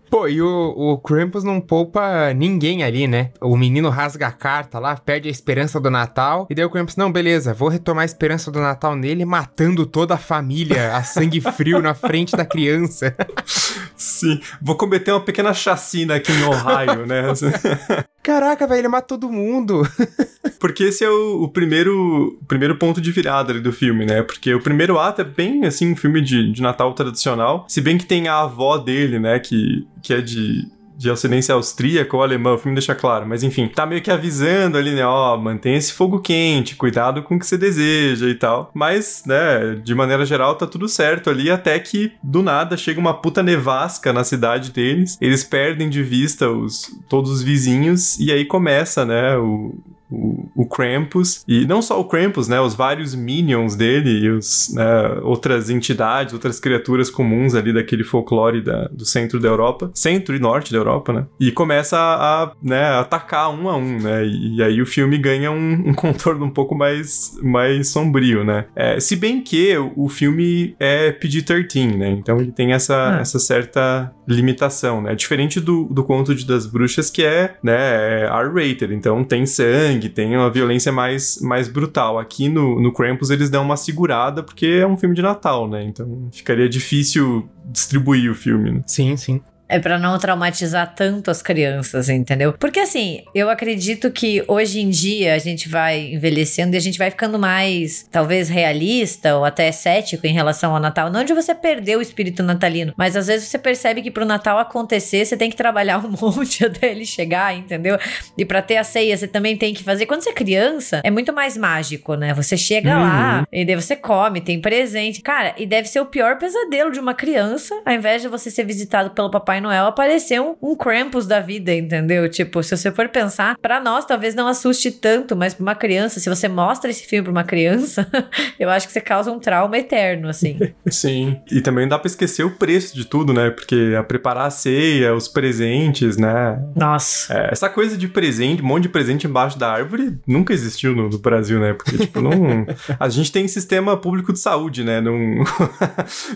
Pô, 0.08 0.28
e 0.28 0.40
o, 0.40 0.72
o 0.76 0.98
Krampus 0.98 1.42
não 1.42 1.60
poupa 1.60 2.32
ninguém 2.32 2.84
ali, 2.84 3.08
né? 3.08 3.32
O 3.40 3.56
menino 3.56 3.90
rasga 3.90 4.28
a 4.28 4.32
carta 4.32 4.78
lá, 4.78 4.96
perde 4.96 5.28
a 5.28 5.30
esperança 5.30 5.80
do 5.80 5.90
Natal. 5.90 6.46
E 6.48 6.54
daí 6.54 6.64
o 6.64 6.70
Krampus, 6.70 6.94
não, 6.94 7.10
beleza, 7.10 7.52
vou 7.52 7.68
retomar 7.68 8.02
a 8.02 8.06
esperança 8.06 8.48
do 8.48 8.60
Natal 8.60 8.94
nele, 8.94 9.24
matando 9.24 9.84
toda 9.84 10.14
a 10.14 10.18
família 10.18 10.96
a 10.96 11.02
sangue 11.02 11.40
frio 11.40 11.82
na 11.82 11.94
frente 11.94 12.36
da 12.36 12.46
criança. 12.46 13.14
Sim, 14.04 14.38
vou 14.60 14.76
cometer 14.76 15.12
uma 15.12 15.20
pequena 15.20 15.54
chacina 15.54 16.16
aqui 16.16 16.30
em 16.30 16.44
Ohio, 16.44 17.06
né? 17.06 17.22
Caraca, 18.22 18.66
velho, 18.66 18.80
ele 18.80 18.88
mata 18.88 19.08
todo 19.08 19.30
mundo. 19.30 19.82
Porque 20.60 20.84
esse 20.84 21.02
é 21.02 21.08
o, 21.08 21.44
o, 21.44 21.48
primeiro, 21.48 22.38
o 22.40 22.44
primeiro 22.44 22.76
ponto 22.76 23.00
de 23.00 23.10
virada 23.10 23.50
ali 23.50 23.60
do 23.60 23.72
filme, 23.72 24.04
né? 24.04 24.22
Porque 24.22 24.54
o 24.54 24.60
primeiro 24.60 24.98
ato 24.98 25.22
é 25.22 25.24
bem, 25.24 25.64
assim, 25.64 25.92
um 25.92 25.96
filme 25.96 26.20
de, 26.20 26.52
de 26.52 26.60
Natal 26.62 26.92
tradicional. 26.92 27.64
Se 27.66 27.80
bem 27.80 27.96
que 27.96 28.04
tem 28.04 28.28
a 28.28 28.40
avó 28.40 28.76
dele, 28.76 29.18
né? 29.18 29.38
Que, 29.38 29.86
que 30.02 30.12
é 30.12 30.20
de 30.20 30.66
de 30.96 31.10
ascendência 31.10 31.54
austríaca 31.54 32.16
ou 32.16 32.22
alemã, 32.22 32.54
o 32.54 32.58
filme 32.58 32.74
deixa 32.76 32.94
claro, 32.94 33.26
mas 33.26 33.42
enfim, 33.42 33.68
tá 33.68 33.84
meio 33.86 34.02
que 34.02 34.10
avisando 34.10 34.78
ali, 34.78 34.94
né, 34.94 35.04
ó, 35.04 35.36
mantém 35.36 35.74
esse 35.74 35.92
fogo 35.92 36.20
quente, 36.20 36.76
cuidado 36.76 37.22
com 37.22 37.36
o 37.36 37.38
que 37.38 37.46
você 37.46 37.58
deseja 37.58 38.28
e 38.28 38.34
tal. 38.34 38.70
Mas, 38.74 39.22
né, 39.26 39.80
de 39.82 39.94
maneira 39.94 40.24
geral 40.24 40.54
tá 40.54 40.66
tudo 40.66 40.88
certo 40.88 41.30
ali, 41.30 41.50
até 41.50 41.78
que 41.78 42.12
do 42.22 42.42
nada 42.42 42.76
chega 42.76 43.00
uma 43.00 43.14
puta 43.14 43.42
nevasca 43.42 44.12
na 44.12 44.24
cidade 44.24 44.70
deles, 44.70 45.18
eles 45.20 45.44
perdem 45.44 45.88
de 45.88 46.02
vista 46.02 46.48
os 46.48 46.94
todos 47.08 47.30
os 47.30 47.42
vizinhos 47.42 48.18
e 48.18 48.32
aí 48.32 48.44
começa, 48.44 49.04
né, 49.04 49.36
o, 49.36 49.74
o, 50.10 50.48
o 50.54 50.66
Krampus, 50.66 51.44
e 51.48 51.66
não 51.66 51.80
só 51.80 52.00
o 52.00 52.04
Krampus, 52.04 52.48
né, 52.48 52.60
os 52.60 52.74
vários 52.74 53.14
minions 53.14 53.74
dele 53.74 54.10
e 54.10 54.30
os, 54.30 54.72
né, 54.74 54.84
outras 55.22 55.70
entidades, 55.70 56.34
outras 56.34 56.60
criaturas 56.60 57.10
comuns 57.10 57.54
ali 57.54 57.72
daquele 57.72 58.04
folclore 58.04 58.60
da, 58.60 58.88
do 58.88 59.04
centro 59.04 59.40
da 59.40 59.48
Europa, 59.48 59.90
centro 59.94 60.36
e 60.36 60.38
norte 60.38 60.72
da 60.72 60.78
Europa, 60.78 61.12
né, 61.12 61.26
e 61.40 61.50
começa 61.50 61.98
a, 61.98 62.44
a 62.44 62.52
né, 62.62 62.90
atacar 62.98 63.50
um 63.50 63.68
a 63.68 63.76
um, 63.76 63.98
né, 63.98 64.24
e, 64.24 64.56
e 64.56 64.62
aí 64.62 64.80
o 64.80 64.86
filme 64.86 65.18
ganha 65.18 65.50
um, 65.50 65.88
um, 65.88 65.94
contorno 65.94 66.44
um 66.44 66.50
pouco 66.50 66.74
mais, 66.74 67.38
mais 67.42 67.88
sombrio, 67.88 68.44
né, 68.44 68.66
é, 68.76 69.00
se 69.00 69.16
bem 69.16 69.42
que 69.42 69.76
o, 69.96 70.08
filme 70.08 70.76
é 70.78 71.10
PG-13, 71.12 71.96
né, 71.96 72.10
então 72.10 72.38
ele 72.38 72.52
tem 72.52 72.72
essa, 72.72 73.16
ah. 73.16 73.20
essa 73.20 73.38
certa 73.38 74.12
limitação, 74.28 75.00
né, 75.00 75.14
diferente 75.14 75.60
do, 75.60 75.84
do 75.84 76.04
Conto 76.04 76.34
de 76.34 76.46
das 76.46 76.66
Bruxas 76.66 77.10
que 77.10 77.24
é, 77.24 77.56
né, 77.62 78.22
é 78.22 78.26
R-rated, 78.26 78.94
então 78.94 79.24
tem 79.24 79.46
sangue, 79.46 79.93
sangue, 79.94 80.08
tem 80.08 80.36
uma 80.36 80.50
violência 80.50 80.92
mais, 80.92 81.38
mais 81.40 81.68
brutal. 81.68 82.18
Aqui 82.18 82.48
no, 82.48 82.80
no 82.80 82.92
Krampus 82.92 83.30
eles 83.30 83.50
dão 83.50 83.62
uma 83.62 83.76
segurada 83.76 84.42
porque 84.42 84.66
é 84.66 84.86
um 84.86 84.96
filme 84.96 85.14
de 85.14 85.22
Natal, 85.22 85.68
né? 85.68 85.84
Então 85.84 86.28
ficaria 86.32 86.68
difícil 86.68 87.48
distribuir 87.66 88.30
o 88.30 88.34
filme. 88.34 88.70
Né? 88.70 88.82
Sim, 88.86 89.16
sim. 89.16 89.40
É 89.74 89.78
para 89.80 89.98
não 89.98 90.18
traumatizar 90.18 90.94
tanto 90.94 91.30
as 91.30 91.40
crianças, 91.40 92.08
entendeu? 92.08 92.52
Porque 92.52 92.80
assim, 92.80 93.22
eu 93.34 93.48
acredito 93.48 94.10
que 94.10 94.44
hoje 94.46 94.80
em 94.80 94.88
dia 94.88 95.34
a 95.34 95.38
gente 95.38 95.68
vai 95.68 96.12
envelhecendo 96.12 96.74
e 96.74 96.76
a 96.76 96.80
gente 96.80 96.98
vai 96.98 97.10
ficando 97.10 97.38
mais, 97.38 98.06
talvez, 98.10 98.48
realista 98.48 99.36
ou 99.36 99.44
até 99.44 99.72
cético 99.72 100.26
em 100.26 100.32
relação 100.32 100.74
ao 100.74 100.80
Natal. 100.80 101.10
Não 101.10 101.24
de 101.24 101.32
você 101.34 101.54
perder 101.54 101.96
o 101.96 102.02
espírito 102.02 102.42
natalino, 102.42 102.92
mas 102.96 103.16
às 103.16 103.26
vezes 103.26 103.48
você 103.48 103.58
percebe 103.58 104.02
que 104.02 104.10
pro 104.10 104.24
Natal 104.24 104.58
acontecer, 104.58 105.24
você 105.24 105.36
tem 105.36 105.50
que 105.50 105.56
trabalhar 105.56 105.98
um 105.98 106.10
monte 106.20 106.64
até 106.64 106.90
ele 106.90 107.06
chegar, 107.06 107.56
entendeu? 107.56 107.98
E 108.36 108.44
para 108.44 108.62
ter 108.62 108.76
a 108.76 108.84
ceia, 108.84 109.16
você 109.16 109.26
também 109.26 109.56
tem 109.56 109.74
que 109.74 109.82
fazer. 109.82 110.06
Quando 110.06 110.22
você 110.22 110.30
é 110.30 110.34
criança, 110.34 111.00
é 111.02 111.10
muito 111.10 111.32
mais 111.32 111.56
mágico, 111.56 112.14
né? 112.14 112.32
Você 112.34 112.56
chega 112.56 112.94
uhum. 112.94 113.02
lá 113.02 113.48
e 113.52 113.64
daí 113.64 113.74
você 113.74 113.96
come, 113.96 114.40
tem 114.40 114.60
presente. 114.60 115.20
Cara, 115.20 115.54
e 115.58 115.66
deve 115.66 115.88
ser 115.88 116.00
o 116.00 116.06
pior 116.06 116.38
pesadelo 116.38 116.92
de 116.92 117.00
uma 117.00 117.14
criança, 117.14 117.74
ao 117.84 117.92
invés 117.92 118.22
de 118.22 118.28
você 118.28 118.50
ser 118.50 118.64
visitado 118.64 119.10
pelo 119.10 119.30
papai 119.30 119.54
Papai 119.54 119.60
Noel 119.64 119.86
apareceu 119.86 120.56
um, 120.62 120.72
um 120.72 120.76
Krampus 120.76 121.26
da 121.26 121.40
vida, 121.40 121.74
entendeu? 121.74 122.28
Tipo, 122.28 122.62
se 122.62 122.76
você 122.76 122.92
for 122.92 123.08
pensar, 123.08 123.56
para 123.60 123.80
nós 123.80 124.04
talvez 124.04 124.34
não 124.34 124.46
assuste 124.46 124.90
tanto, 124.90 125.34
mas 125.34 125.54
pra 125.54 125.62
uma 125.62 125.74
criança, 125.74 126.20
se 126.20 126.28
você 126.28 126.46
mostra 126.48 126.90
esse 126.90 127.06
filme 127.06 127.24
pra 127.24 127.32
uma 127.32 127.44
criança, 127.44 128.06
eu 128.60 128.68
acho 128.68 128.86
que 128.86 128.92
você 128.92 129.00
causa 129.00 129.32
um 129.32 129.38
trauma 129.38 129.78
eterno, 129.78 130.28
assim. 130.28 130.58
Sim. 130.88 131.40
E 131.50 131.60
também 131.60 131.88
dá 131.88 131.98
pra 131.98 132.06
esquecer 132.06 132.44
o 132.44 132.50
preço 132.50 132.94
de 132.94 133.04
tudo, 133.04 133.32
né? 133.32 133.50
Porque 133.50 133.94
a 133.98 134.02
preparar 134.02 134.46
a 134.46 134.50
ceia, 134.50 135.14
os 135.14 135.28
presentes, 135.28 136.16
né? 136.16 136.62
Nossa. 136.76 137.32
É, 137.32 137.48
essa 137.52 137.68
coisa 137.68 137.96
de 137.96 138.06
presente, 138.06 138.62
um 138.62 138.66
monte 138.66 138.84
de 138.84 138.88
presente 138.90 139.26
embaixo 139.26 139.58
da 139.58 139.72
árvore, 139.72 140.18
nunca 140.26 140.52
existiu 140.52 140.94
no, 140.94 141.08
no 141.08 141.18
Brasil, 141.18 141.58
né? 141.58 141.72
Porque, 141.72 141.96
tipo, 141.96 142.20
não. 142.20 142.66
a 143.00 143.08
gente 143.08 143.32
tem 143.32 143.48
sistema 143.48 143.96
público 143.96 144.32
de 144.32 144.38
saúde, 144.38 144.84
né? 144.84 145.00
Não, 145.00 145.44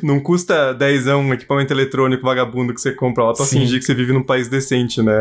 não 0.03 0.21
custa 0.21 0.73
dezão 0.73 1.21
um 1.21 1.35
equipamento 1.35 1.73
eletrônico 1.73 2.25
vagabundo 2.25 2.73
que 2.73 2.81
você 2.81 2.93
compra 2.93 3.08
comprar 3.09 3.25
lá 3.25 3.33
pra 3.33 3.45
Sim. 3.45 3.61
fingir 3.61 3.79
que 3.79 3.85
você 3.85 3.95
vive 3.95 4.13
num 4.13 4.23
país 4.23 4.49
decente, 4.49 5.03
né? 5.03 5.13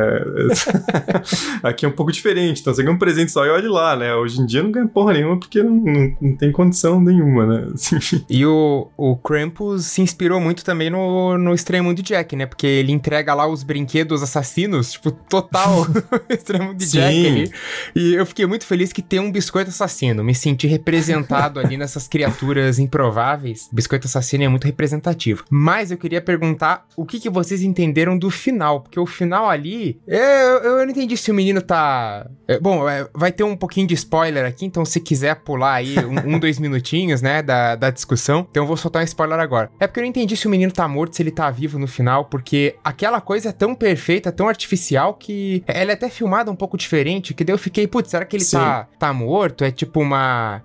Aqui 1.64 1.86
é 1.86 1.90
um 1.90 1.92
pouco 1.92 2.12
diferente, 2.12 2.62
então 2.62 2.74
você 2.74 2.84
ganha 2.84 2.96
um 2.96 3.00
presente 3.00 3.32
só 3.32 3.46
e 3.46 3.50
olhe 3.50 3.68
lá, 3.68 3.96
né? 3.96 4.14
Hoje 4.16 4.42
em 4.42 4.46
dia 4.46 4.62
não 4.62 4.72
ganha 4.72 4.88
porra 4.88 5.14
nenhuma 5.14 5.40
porque 5.40 5.64
não, 5.64 5.76
não, 5.76 6.18
não 6.22 6.36
tem 6.36 6.52
condição 6.52 7.00
nenhuma, 7.00 7.46
né? 7.46 7.68
Assim. 7.74 7.98
E 8.30 8.46
o, 8.46 8.88
o 8.98 9.16
Krampus 9.16 9.86
se 9.86 10.02
inspirou 10.02 10.40
muito 10.40 10.64
também 10.64 10.90
no, 10.90 11.38
no 11.38 11.54
Estranho 11.54 11.84
Mundo 11.84 12.02
Jack, 12.02 12.36
né? 12.36 12.46
Porque 12.46 12.68
ele 12.68 12.92
entrega 12.92 13.34
lá 13.34 13.48
os 13.48 13.64
brinquedos 13.64 14.22
assassinos, 14.22 14.94
tipo, 14.94 15.12
total 15.12 15.88
Estranho 16.30 16.66
Mundo 16.66 16.84
Jack 16.84 17.28
ali. 17.28 17.52
E 17.96 18.14
eu 18.14 18.26
fiquei 18.26 18.46
muito 18.46 18.66
feliz 18.66 18.92
que 18.92 19.02
tem 19.02 19.20
um 19.20 19.32
biscoito 19.32 19.70
assassino. 19.70 20.24
Me 20.24 20.36
senti 20.36 20.68
representado 20.68 21.60
ali 21.60 21.78
nessas 21.78 22.08
criaturas 22.08 22.80
improváveis. 22.80 23.70
biscoito 23.72 24.08
assassino 24.08 24.44
é 24.44 24.48
muito 24.48 24.66
representativo. 24.66 25.44
Mas 25.50 25.92
eu 25.92 25.98
queria 25.98 26.22
perguntar 26.22 26.86
o 26.96 27.06
que, 27.06 27.20
que 27.20 27.30
vocês 27.30 27.62
entenderam 27.62 27.77
do 28.20 28.30
final, 28.30 28.82
porque 28.82 29.00
o 29.00 29.06
final 29.06 29.50
ali, 29.50 30.00
eu, 30.08 30.18
eu 30.18 30.78
não 30.78 30.90
entendi 30.90 31.16
se 31.18 31.30
o 31.32 31.34
menino 31.34 31.62
tá. 31.62 32.28
É, 32.48 32.60
bom, 32.60 32.88
é, 32.88 33.08
vai 33.14 33.32
ter 33.32 33.44
um 33.44 33.56
pouquinho 33.56 33.88
de 33.88 33.94
spoiler 33.94 34.46
aqui, 34.46 34.66
então 34.66 34.84
se 34.86 35.00
quiser 35.00 35.36
pular 35.36 35.74
aí 35.74 35.96
um, 36.00 36.36
um 36.36 36.40
dois 36.40 36.60
minutinhos, 36.60 37.22
né, 37.22 37.42
da, 37.42 37.76
da 37.76 37.90
discussão, 37.90 38.48
então 38.50 38.64
eu 38.64 38.68
vou 38.68 38.78
soltar 38.78 39.02
um 39.02 39.06
spoiler 39.06 39.40
agora. 39.40 39.70
É 39.80 39.88
porque 39.88 40.00
eu 40.00 40.04
não 40.04 40.10
entendi 40.10 40.36
se 40.36 40.48
o 40.48 40.50
menino 40.50 40.72
tá 40.72 40.88
morto, 40.88 41.16
se 41.16 41.22
ele 41.22 41.32
tá 41.32 41.50
vivo 41.52 41.78
no 41.78 41.88
final, 41.88 42.26
porque 42.26 42.76
aquela 42.84 43.22
coisa 43.22 43.50
é 43.50 43.52
tão 43.52 43.76
perfeita, 43.76 44.32
tão 44.32 44.48
artificial, 44.48 45.14
que 45.14 45.64
ela 45.68 45.92
é 45.92 45.94
até 45.94 46.10
filmada 46.10 46.52
um 46.52 46.56
pouco 46.56 46.78
diferente, 46.78 47.34
que 47.34 47.44
daí 47.44 47.54
eu 47.54 47.60
fiquei, 47.60 47.88
putz, 47.88 48.12
será 48.12 48.26
que 48.26 48.36
ele 48.36 48.46
tá, 48.46 48.88
tá 48.98 49.14
morto? 49.14 49.64
É 49.64 49.72
tipo 49.72 50.00
uma. 50.02 50.64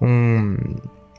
Um, 0.00 0.56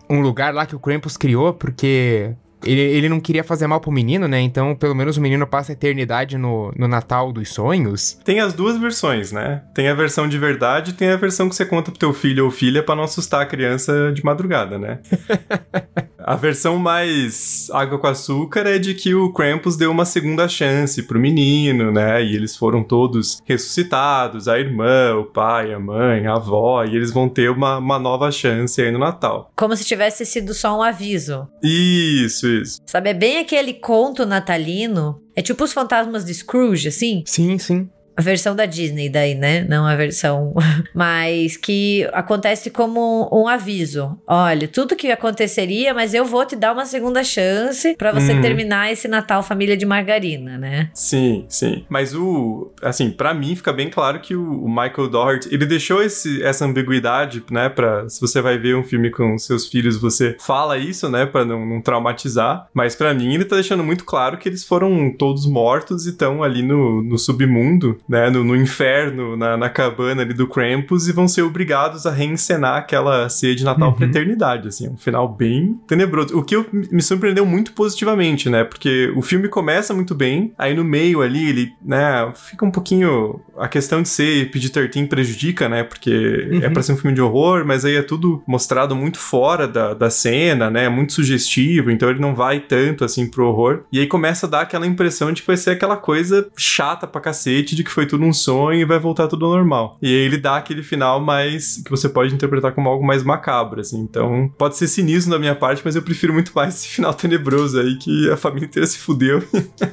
um 0.10 0.22
lugar 0.22 0.54
lá 0.54 0.66
que 0.66 0.76
o 0.76 0.80
Krampus 0.80 1.18
criou, 1.18 1.54
porque 1.54 2.36
ele, 2.66 2.82
ele 2.82 3.10
não 3.10 3.20
queria 3.20 3.44
fazer 3.44 3.68
mal 3.68 3.80
pro 3.80 3.92
menino, 3.92 4.28
né? 4.28 4.42
Então, 4.42 4.76
pelo 4.76 4.96
menos 4.96 5.18
o 5.18 5.22
menino 5.22 5.46
passa 5.46 5.72
a 5.72 5.74
eternidade 5.74 6.38
no, 6.38 6.72
no 6.78 6.88
Natal 6.88 7.32
dos 7.32 7.50
sonhos. 7.50 8.20
Tem 8.24 8.40
as 8.40 8.54
duas 8.54 8.78
versões, 8.78 9.32
né? 9.32 9.62
Tem 9.74 9.88
a 9.88 9.94
versão 9.94 10.28
de 10.28 10.38
verdade 10.38 10.92
e 10.92 10.94
tem 10.94 11.10
a 11.10 11.18
versão 11.18 11.48
que 11.50 11.56
você 11.56 11.66
conta 11.66 11.92
pro 11.92 12.00
teu 12.00 12.14
filho 12.14 12.46
ou 12.46 12.52
filha 12.52 12.84
para 12.84 12.96
não 12.96 13.04
assustar 13.04 13.42
a 13.42 13.46
criança 13.46 14.12
de 14.14 14.24
madrugada, 14.24 14.78
né? 14.78 15.00
A 16.28 16.36
versão 16.36 16.80
mais 16.80 17.70
água 17.72 18.00
com 18.00 18.08
açúcar 18.08 18.62
é 18.62 18.80
de 18.80 18.96
que 18.96 19.14
o 19.14 19.32
Krampus 19.32 19.78
deu 19.78 19.92
uma 19.92 20.06
segunda 20.06 20.48
chance 20.48 21.04
pro 21.04 21.20
menino, 21.20 21.92
né? 21.92 22.24
E 22.24 22.36
eles 22.36 22.58
foram 22.58 22.84
todos 22.84 23.44
ressuscitados, 23.46 24.48
a 24.48 24.58
irmã, 24.58 25.14
o 25.16 25.26
pai, 25.26 25.72
a 25.72 25.80
mãe, 25.80 26.26
a 26.26 26.34
avó, 26.34 26.84
e 26.84 26.96
eles 26.96 27.12
vão 27.12 27.30
ter 27.30 27.52
uma, 27.52 27.78
uma 27.78 28.00
nova 28.00 28.32
chance 28.32 28.82
aí 28.82 28.90
no 28.90 28.98
Natal. 28.98 29.52
Como 29.56 29.76
se 29.76 29.86
tivesse 29.86 30.26
sido 30.26 30.56
só 30.56 30.76
um 30.76 30.82
aviso. 30.82 31.48
Isso, 31.62 32.48
isso. 32.62 32.82
Sabe, 32.86 33.10
é 33.10 33.14
bem 33.14 33.40
aquele 33.40 33.74
conto 33.74 34.26
natalino 34.26 35.22
é 35.36 35.42
tipo 35.42 35.64
os 35.64 35.74
fantasmas 35.74 36.24
de 36.24 36.34
Scrooge, 36.34 36.88
assim? 36.88 37.24
Sim, 37.26 37.58
sim 37.58 37.90
a 38.16 38.22
versão 38.22 38.56
da 38.56 38.66
Disney 38.66 39.10
daí, 39.10 39.36
né? 39.36 39.66
Não 39.68 39.86
a 39.86 39.96
versão. 39.96 40.54
mas 40.94 41.58
que 41.58 42.08
acontece 42.14 42.70
como 42.70 43.30
um 43.32 43.48
aviso. 43.48 44.18
Olha, 44.26 44.68
tudo 44.68 44.96
que 44.96 45.12
aconteceria, 45.12 45.94
mas 45.94 46.14
eu 46.14 46.26
vou 46.26 46.46
te 46.46 46.56
dar 46.56 46.74
uma 46.74 46.86
segunda 46.86 47.24
chance 47.24 47.96
para 47.98 48.12
você 48.12 48.34
uhum. 48.34 48.42
terminar 48.42 48.92
esse 48.92 49.08
Natal 49.08 49.44
Família 49.44 49.76
de 49.76 49.86
Margarina, 49.86 50.58
né? 50.58 50.90
Sim, 50.94 51.46
sim. 51.50 51.86
Mas 51.90 52.16
o. 52.16 52.72
Assim, 52.82 53.10
para 53.12 53.34
mim 53.34 53.56
fica 53.56 53.74
bem 53.74 53.90
claro 53.90 54.20
que 54.20 54.36
o, 54.36 54.68
Michael 54.68 55.10
Doherty, 55.10 55.54
ele 55.54 55.66
deixou 55.66 56.02
esse, 56.02 56.42
essa 56.44 56.66
ambiguidade, 56.66 57.44
né? 57.52 57.70
Pra 57.70 58.08
se 58.10 58.20
você 58.22 58.42
vai 58.42 58.58
ver 58.58 58.76
um 58.76 58.84
filme 58.84 59.10
com 59.10 59.38
seus 59.38 59.68
filhos, 59.68 59.98
você 59.98 60.36
fala 60.40 60.78
isso, 60.78 61.10
né? 61.10 61.26
Pra 61.26 61.44
não, 61.44 61.66
não 61.66 61.82
traumatizar. 61.82 62.68
Mas 62.74 62.96
para 62.96 63.14
mim, 63.14 63.34
ele 63.34 63.46
tá 63.46 63.56
deixando 63.56 63.84
muito 63.84 64.06
claro 64.06 64.38
que 64.38 64.48
eles 64.48 64.64
foram 64.64 65.12
todos 65.18 65.46
mortos 65.46 66.06
e 66.06 66.10
estão 66.10 66.44
ali 66.44 66.62
no, 66.62 67.02
no 67.04 67.18
submundo 67.18 67.98
né, 68.08 68.30
no, 68.30 68.44
no 68.44 68.56
inferno, 68.56 69.36
na, 69.36 69.58
na, 69.58 69.70
cabana 69.70 70.22
ali 70.22 70.34
do 70.34 70.48
Krampus, 70.48 71.08
e 71.08 71.12
vão 71.12 71.28
ser 71.28 71.42
obrigados 71.42 72.06
a 72.06 72.12
reencenar 72.12 72.78
aquela 72.78 73.28
ceia 73.30 73.56
de 73.56 73.64
Natal 73.64 73.90
uhum. 73.90 73.96
pra 73.96 74.06
eternidade, 74.06 74.68
assim, 74.68 74.90
um 74.90 74.98
final 74.98 75.28
bem 75.28 75.80
tenebroso. 75.88 76.38
O 76.38 76.44
que 76.44 76.56
eu, 76.56 76.66
me 76.72 77.02
surpreendeu 77.02 77.46
muito 77.46 77.74
positivamente, 77.74 78.50
né, 78.50 78.64
porque 78.64 79.12
o 79.16 79.22
filme 79.22 79.48
começa 79.48 79.94
muito 79.94 80.14
bem, 80.14 80.54
aí 80.58 80.74
no 80.74 80.84
meio 80.84 81.22
ali, 81.22 81.50
ele, 81.50 81.74
né, 81.84 82.32
fica 82.36 82.66
um 82.66 82.72
pouquinho... 82.72 83.40
A 83.58 83.70
questão 83.70 84.02
de 84.02 84.10
ser 84.10 84.52
PG-13 84.52 85.08
prejudica, 85.08 85.70
né, 85.70 85.84
porque 85.84 86.48
uhum. 86.52 86.60
é 86.62 86.70
pra 86.70 86.84
ser 86.84 86.94
um 86.94 86.98
filme 86.98 87.16
de 87.16 87.22
horror, 87.22 87.66
mas 87.66 87.86
aí 87.86 87.96
é 87.96 88.02
tudo 88.02 88.44
mostrado 88.46 88.96
muito 88.96 89.18
fora 89.18 89.68
da, 89.68 89.94
da 89.94 90.10
cena, 90.10 90.70
né, 90.70 90.90
muito 90.90 91.14
sugestivo, 91.14 91.90
então 91.90 92.10
ele 92.10 92.20
não 92.20 92.36
vai 92.36 92.60
tanto, 92.60 93.04
assim, 93.04 93.28
pro 93.28 93.48
horror. 93.48 93.84
E 93.92 94.00
aí 94.00 94.08
começa 94.08 94.46
a 94.46 94.50
dar 94.50 94.62
aquela 94.62 94.86
impressão 94.86 95.32
de 95.32 95.42
que 95.42 95.48
vai 95.48 95.58
ser 95.58 95.72
aquela 95.72 95.98
coisa 95.98 96.50
chata 96.58 97.08
pra 97.08 97.22
cacete, 97.22 97.76
de 97.76 97.84
que 97.84 97.95
foi 97.96 98.06
tudo 98.06 98.26
um 98.26 98.34
sonho 98.34 98.82
e 98.82 98.86
vai 98.86 99.00
voltar 99.00 99.28
tudo 99.30 99.48
normal. 99.48 99.98
E 100.02 100.08
aí 100.08 100.26
ele 100.26 100.38
dá 100.38 100.58
aquele 100.58 100.84
final 100.84 101.22
mais 101.22 101.82
que 101.84 101.90
você 101.90 102.10
pode 102.10 102.34
interpretar 102.34 102.74
como 102.74 102.90
algo 102.90 103.06
mais 103.06 103.24
macabro, 103.24 103.80
assim. 103.80 104.00
Então, 104.02 104.52
pode 104.58 104.76
ser 104.76 104.88
cinismo 104.88 105.32
da 105.32 105.40
minha 105.40 105.56
parte, 105.56 105.82
mas 105.84 105.96
eu 105.96 106.02
prefiro 106.02 106.34
muito 106.34 106.52
mais 106.54 106.76
esse 106.76 106.88
final 106.90 107.14
tenebroso 107.14 107.80
aí 107.80 107.98
que 107.98 108.30
a 108.30 108.36
família 108.36 108.66
inteira 108.66 108.86
se 108.86 108.98
fudeu. 108.98 109.42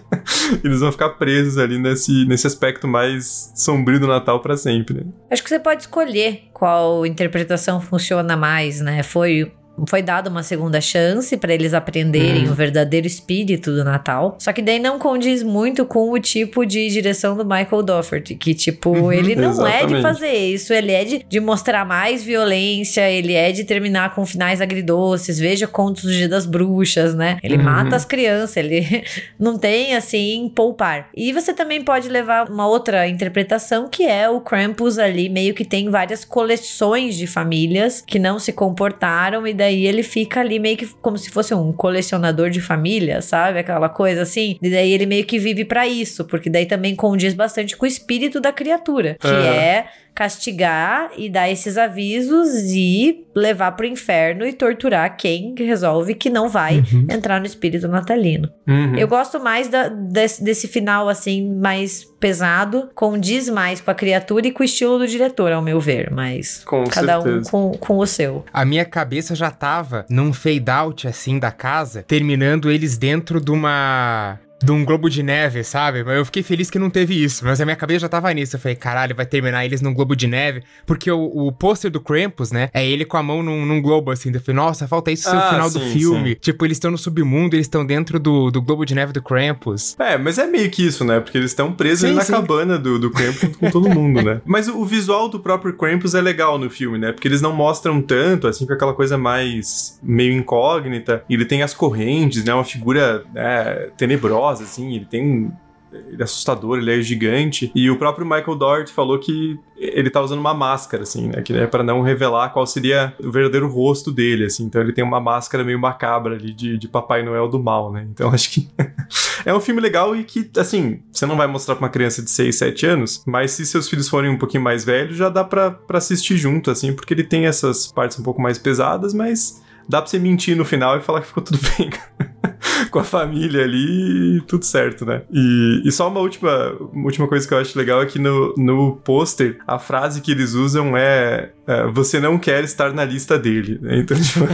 Eles 0.65 0.81
vão 0.81 0.91
ficar 0.91 1.11
presos 1.11 1.59
ali 1.59 1.79
nesse, 1.79 2.27
nesse 2.27 2.47
aspecto 2.47 2.89
mais 2.89 3.53
sombrio 3.55 4.01
do 4.01 4.09
Natal 4.09 4.41
para 4.41 4.57
sempre, 4.57 4.97
né? 4.97 5.05
Acho 5.31 5.43
que 5.43 5.49
você 5.49 5.61
pode 5.61 5.83
escolher 5.83 6.49
qual 6.53 7.07
interpretação 7.07 7.81
funciona 7.81 8.37
mais, 8.37 8.81
né? 8.81 9.05
Foi 9.05 9.53
foi 9.87 10.03
dada 10.03 10.29
uma 10.29 10.43
segunda 10.43 10.81
chance 10.81 11.37
para 11.37 11.53
eles 11.53 11.75
aprenderem 11.75 12.47
uhum. 12.47 12.53
o 12.53 12.55
verdadeiro 12.55 13.07
espírito 13.07 13.73
do 13.73 13.85
Natal. 13.85 14.37
Só 14.39 14.53
que 14.53 14.63
daí 14.63 14.79
não 14.79 14.99
condiz 14.99 15.43
muito 15.43 15.85
com 15.85 16.13
o 16.13 16.19
tipo 16.19 16.65
de 16.65 16.89
direção 16.89 17.37
do 17.37 17.45
Michael 17.45 17.83
Dougherty, 17.83 18.35
que 18.35 18.55
tipo, 18.55 18.91
uhum, 18.91 19.13
ele 19.13 19.35
não 19.35 19.51
exatamente. 19.51 19.95
é 19.95 19.97
de 19.97 20.03
fazer 20.03 20.33
isso, 20.33 20.73
ele 20.73 20.93
é 20.93 21.05
de, 21.05 21.25
de 21.29 21.41
mostrar 21.41 21.85
mais 21.85 22.23
violência, 22.23 23.11
ele 23.11 23.35
é 23.35 23.51
de 23.51 23.65
terminar 23.65 24.15
com 24.15 24.25
finais 24.27 24.61
agridoces, 24.61 25.39
veja 25.39 25.67
contos 25.67 26.05
do 26.05 26.13
Dia 26.13 26.29
das 26.29 26.47
Bruxas, 26.47 27.15
né? 27.15 27.39
Ele 27.43 27.57
uhum. 27.57 27.65
mata 27.65 27.97
as 27.97 28.05
crianças, 28.05 28.57
ele 28.57 29.05
não 29.39 29.59
tem 29.59 29.95
assim 29.95 30.51
poupar. 30.55 31.09
E 31.15 31.33
você 31.33 31.53
também 31.53 31.83
pode 31.83 32.09
levar 32.09 32.49
uma 32.49 32.67
outra 32.67 33.09
interpretação 33.09 33.89
que 33.89 34.05
é 34.05 34.29
o 34.29 34.41
Krampus 34.41 34.99
ali 34.99 35.29
meio 35.29 35.55
que 35.55 35.65
tem 35.65 35.91
várias 35.91 36.25
coleções 36.25 37.17
de 37.17 37.27
famílias 37.27 38.03
que 38.07 38.19
não 38.19 38.39
se 38.39 38.53
comportaram 38.53 39.47
e 39.47 39.55
daí 39.63 39.87
ele 39.87 40.03
fica 40.03 40.41
ali 40.41 40.59
meio 40.59 40.77
que 40.77 40.87
como 41.01 41.17
se 41.17 41.31
fosse 41.31 41.55
um 41.55 41.73
colecionador 41.73 42.51
de 42.51 42.61
família, 42.61 43.23
sabe? 43.23 43.61
Aquela 43.61 43.89
coisa 43.89 44.23
assim. 44.23 44.59
E 44.61 44.69
daí 44.69 44.93
ele 44.93 45.07
meio 45.07 45.25
que 45.25 45.39
vive 45.39 45.65
para 45.65 45.87
isso, 45.87 46.25
porque 46.25 46.51
daí 46.51 46.67
também 46.67 46.97
condiz 46.97 47.33
bastante 47.33 47.77
com 47.77 47.85
o 47.85 47.89
espírito 47.89 48.41
da 48.41 48.53
criatura, 48.53 49.17
que 49.21 49.29
uhum. 49.29 49.45
é 49.45 49.87
castigar 50.15 51.11
e 51.17 51.29
dar 51.29 51.51
esses 51.51 51.79
avisos 51.79 52.49
e 52.71 53.27
levar 53.35 53.73
pro 53.73 53.87
inferno 53.87 54.45
e 54.45 54.53
torturar 54.53 55.17
quem 55.17 55.55
resolve 55.57 56.15
que 56.15 56.29
não 56.29 56.49
vai 56.49 56.79
uhum. 56.79 57.07
entrar 57.11 57.41
no 57.41 57.47
espírito 57.47 57.89
natalino. 57.89 58.51
Uhum. 58.67 58.97
Eu 58.97 59.09
gosto 59.09 59.41
mais 59.41 59.69
da, 59.69 59.89
desse, 59.89 60.45
desse, 60.45 60.69
final, 60.69 61.09
assim, 61.09 61.55
mais 61.55 62.05
pesado, 62.21 62.91
condiz 62.95 63.49
mais 63.49 63.81
com 63.81 63.91
a 63.91 63.95
criatura 63.95 64.47
e 64.47 64.53
com 64.53 64.63
o 64.63 64.65
estilo 64.65 64.99
do 64.99 65.07
diretor, 65.07 65.51
ao 65.51 65.63
meu 65.63 65.81
ver, 65.81 66.11
mas 66.11 66.63
com 66.65 66.85
cada 66.85 67.21
certeza. 67.21 67.49
um 67.57 67.73
com, 67.73 67.79
com 67.79 67.99
o 67.99 68.07
seu. 68.07 68.45
A 68.53 68.65
minha 68.65 68.85
cabeça 68.85 69.35
já 69.35 69.51
tava 69.51 70.05
num 70.09 70.33
fade 70.33 70.71
out, 70.71 71.09
assim, 71.09 71.39
da 71.39 71.51
casa, 71.51 72.03
terminando 72.03 72.71
eles 72.71 72.99
dentro 72.99 73.41
de 73.41 73.51
uma 73.51 74.39
de 74.63 74.73
um 74.73 74.85
globo 74.85 75.09
de 75.09 75.23
neve, 75.23 75.63
sabe? 75.65 76.05
Mas 76.05 76.17
eu 76.17 76.25
fiquei 76.25 76.43
feliz 76.43 76.71
que 76.71 76.79
não 76.79 76.91
teve 76.91 77.23
isso. 77.23 77.45
Mas 77.45 77.61
a 77.61 77.65
minha 77.65 77.77
cabeça 77.77 78.01
já 78.01 78.09
tava 78.09 78.33
nisso. 78.33 78.57
Eu 78.57 78.61
falei, 78.61 78.77
caralho, 78.77 79.15
vai 79.15 79.27
terminar 79.27 79.65
eles 79.65 79.81
num 79.81 79.95
globo 79.95 80.15
de 80.15 80.27
neve. 80.27 80.63
Porque 80.87 81.11
o, 81.11 81.25
o 81.25 81.53
pôster 81.53 81.91
do 81.91 82.01
Krampus, 82.01 82.53
né? 82.53 82.71
É 82.73 82.87
ele 82.87 83.05
com 83.05 83.17
a 83.17 83.23
mão 83.23 83.43
num, 83.43 83.65
num 83.67 83.81
globo, 83.81 84.11
assim. 84.11 84.31
Eu 84.33 84.41
falei, 84.41 84.57
nossa, 84.57 84.89
falta 84.89 85.11
isso 85.11 85.29
ser 85.29 85.37
ah, 85.37 85.47
o 85.47 85.51
final 85.51 85.71
sim, 85.71 85.79
do 85.79 85.85
filme. 85.87 86.31
Sim. 86.31 86.37
Tipo, 86.41 86.65
eles 86.65 86.77
estão 86.77 86.91
no 86.91 86.99
submundo, 86.99 87.57
eles 87.57 87.67
estão 87.67 87.85
dentro 87.85 88.19
do, 88.19 88.51
do 88.51 88.63
globo 88.63 88.85
de 88.85 88.95
neve 88.95 89.13
do 89.13 89.23
Krampus. 89.23 89.97
É, 89.99 90.17
mas 90.19 90.39
é 90.39 90.47
meio 90.47 90.71
que 90.71 90.85
isso, 90.87 91.05
né? 91.05 91.21
Porque 91.21 91.39
eles 91.39 91.51
estão 91.51 91.73
presos 91.73 92.09
sim, 92.09 92.15
na 92.15 92.25
cabana 92.25 92.79
do, 92.79 92.99
do 92.99 93.11
Krampus 93.11 93.57
com 93.57 93.71
todo 93.71 93.89
mundo, 93.89 94.23
né? 94.23 94.41
Mas 94.47 94.69
o, 94.69 94.79
o, 94.79 94.85
visual 94.85 95.29
do 95.29 95.41
próprio 95.41 95.75
Krampus 95.75 96.15
é 96.15 96.21
legal 96.21 96.59
no 96.59 96.69
filme, 96.69 96.99
né? 96.99 97.13
Porque 97.13 97.27
eles 97.27 97.41
não 97.41 97.53
mostram 97.53 98.03
tanto, 98.03 98.47
assim, 98.47 98.67
com 98.67 98.73
aquela 98.73 98.93
coisa 98.93 99.17
mais 99.17 99.99
meio 100.03 100.33
incógnita. 100.33 101.25
E 101.29 101.35
ele 101.35 101.45
tem 101.45 101.63
as 101.63 101.73
correntes, 101.73 102.45
né? 102.45 102.53
Uma 102.53 102.65
figura 102.65 103.25
é, 103.35 103.91
tenebrosa, 103.97 104.52
assim. 104.61 104.95
Ele 104.95 105.07
tem 105.07 105.53
ele 105.93 106.21
é 106.21 106.25
assustador, 106.25 106.79
ele 106.79 106.93
é 106.93 107.03
gigante. 107.03 107.71
E 107.75 107.91
o 107.91 107.99
próprio 107.99 108.25
Michael 108.25 108.57
Doherty 108.57 108.93
falou 108.93 109.19
que 109.19 109.59
ele 109.77 110.11
tá 110.11 110.21
usando 110.21 110.39
uma 110.39 110.55
máscara, 110.55 111.03
assim, 111.03 111.29
né? 111.29 111.43
Que 111.43 111.53
é 111.53 111.67
para 111.67 111.83
não 111.83 112.01
revelar 112.01 112.51
qual 112.51 112.67
seria 112.67 113.15
o 113.23 113.31
verdadeiro 113.31 113.69
rosto 113.69 114.11
dele, 114.11 114.47
assim. 114.47 114.65
Então 114.65 114.81
ele 114.81 114.93
tem 114.93 115.05
uma 115.05 115.21
máscara 115.21 115.63
meio 115.63 115.79
macabra 115.79 116.35
ali 116.35 116.53
de, 116.53 116.79
de 116.79 116.89
Papai 116.89 117.23
Noel 117.23 117.49
do 117.49 117.63
mal, 117.63 117.93
né? 117.93 118.07
Então 118.11 118.31
acho 118.33 118.51
que 118.51 118.69
é 119.45 119.55
um 119.55 119.61
filme 119.61 119.81
legal 119.81 120.17
e 120.17 120.25
que, 120.25 120.51
assim, 120.57 121.01
você 121.13 121.27
não 121.27 121.37
vai 121.37 121.47
mostrar 121.47 121.75
pra 121.75 121.85
uma 121.85 121.91
criança 121.91 122.23
de 122.23 122.31
6, 122.31 122.57
7 122.57 122.87
anos, 122.87 123.23
mas 123.27 123.53
se 123.53 123.67
seus 123.67 123.89
filhos 123.89 124.09
forem 124.09 124.31
um 124.31 124.39
pouquinho 124.39 124.63
mais 124.63 124.85
velhos, 124.85 125.17
já 125.17 125.29
dá 125.29 125.45
pra, 125.45 125.71
pra 125.71 125.99
assistir 125.99 126.37
junto, 126.37 126.71
assim, 126.71 126.93
porque 126.93 127.13
ele 127.13 127.25
tem 127.25 127.47
essas 127.47 127.93
partes 127.93 128.19
um 128.19 128.23
pouco 128.23 128.41
mais 128.41 128.59
pesadas, 128.59 129.13
mas 129.13 129.63
dá 129.89 130.01
pra 130.01 130.11
você 130.11 130.19
mentir 130.19 130.57
no 130.57 130.65
final 130.65 130.97
e 130.97 131.01
falar 131.01 131.21
que 131.21 131.27
ficou 131.27 131.43
tudo 131.43 131.59
bem. 131.77 131.91
com 132.91 132.99
a 132.99 133.05
família 133.05 133.65
ali 133.65 134.41
tudo 134.47 134.65
certo, 134.65 135.05
né? 135.05 135.23
E, 135.31 135.83
e 135.85 135.93
só 135.93 136.09
uma 136.09 136.21
última, 136.21 136.73
uma 136.93 137.07
última 137.07 137.29
coisa 137.29 137.47
que 137.47 137.55
eu 137.55 137.59
acho 137.59 137.79
legal 137.79 138.03
é 138.03 138.07
que 138.07 138.19
no, 138.19 138.55
no 138.57 138.97
pôster, 138.97 139.59
a 139.67 139.79
frase 139.79 140.21
que 140.21 140.31
eles 140.31 140.55
usam 140.55 140.97
é, 140.97 141.51
é 141.67 141.87
você 141.89 142.21
não 142.21 142.39
quer 142.39 142.65
estar 142.65 142.93
na 142.93 143.05
lista 143.05 143.39
dele, 143.39 143.79
né? 143.81 143.99
Então, 143.99 144.17
tipo, 144.21 144.47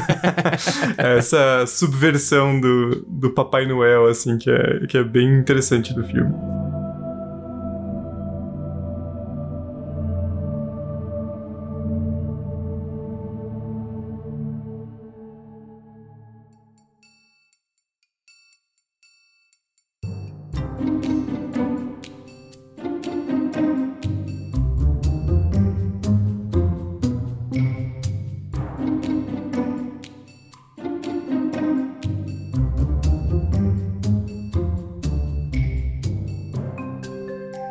essa 0.96 1.64
subversão 1.66 2.60
do, 2.60 3.04
do 3.06 3.30
Papai 3.30 3.66
Noel, 3.66 4.06
assim, 4.06 4.38
que 4.38 4.50
é, 4.50 4.86
que 4.86 4.98
é 4.98 5.04
bem 5.04 5.38
interessante 5.38 5.94
do 5.94 6.04
filme. 6.04 6.32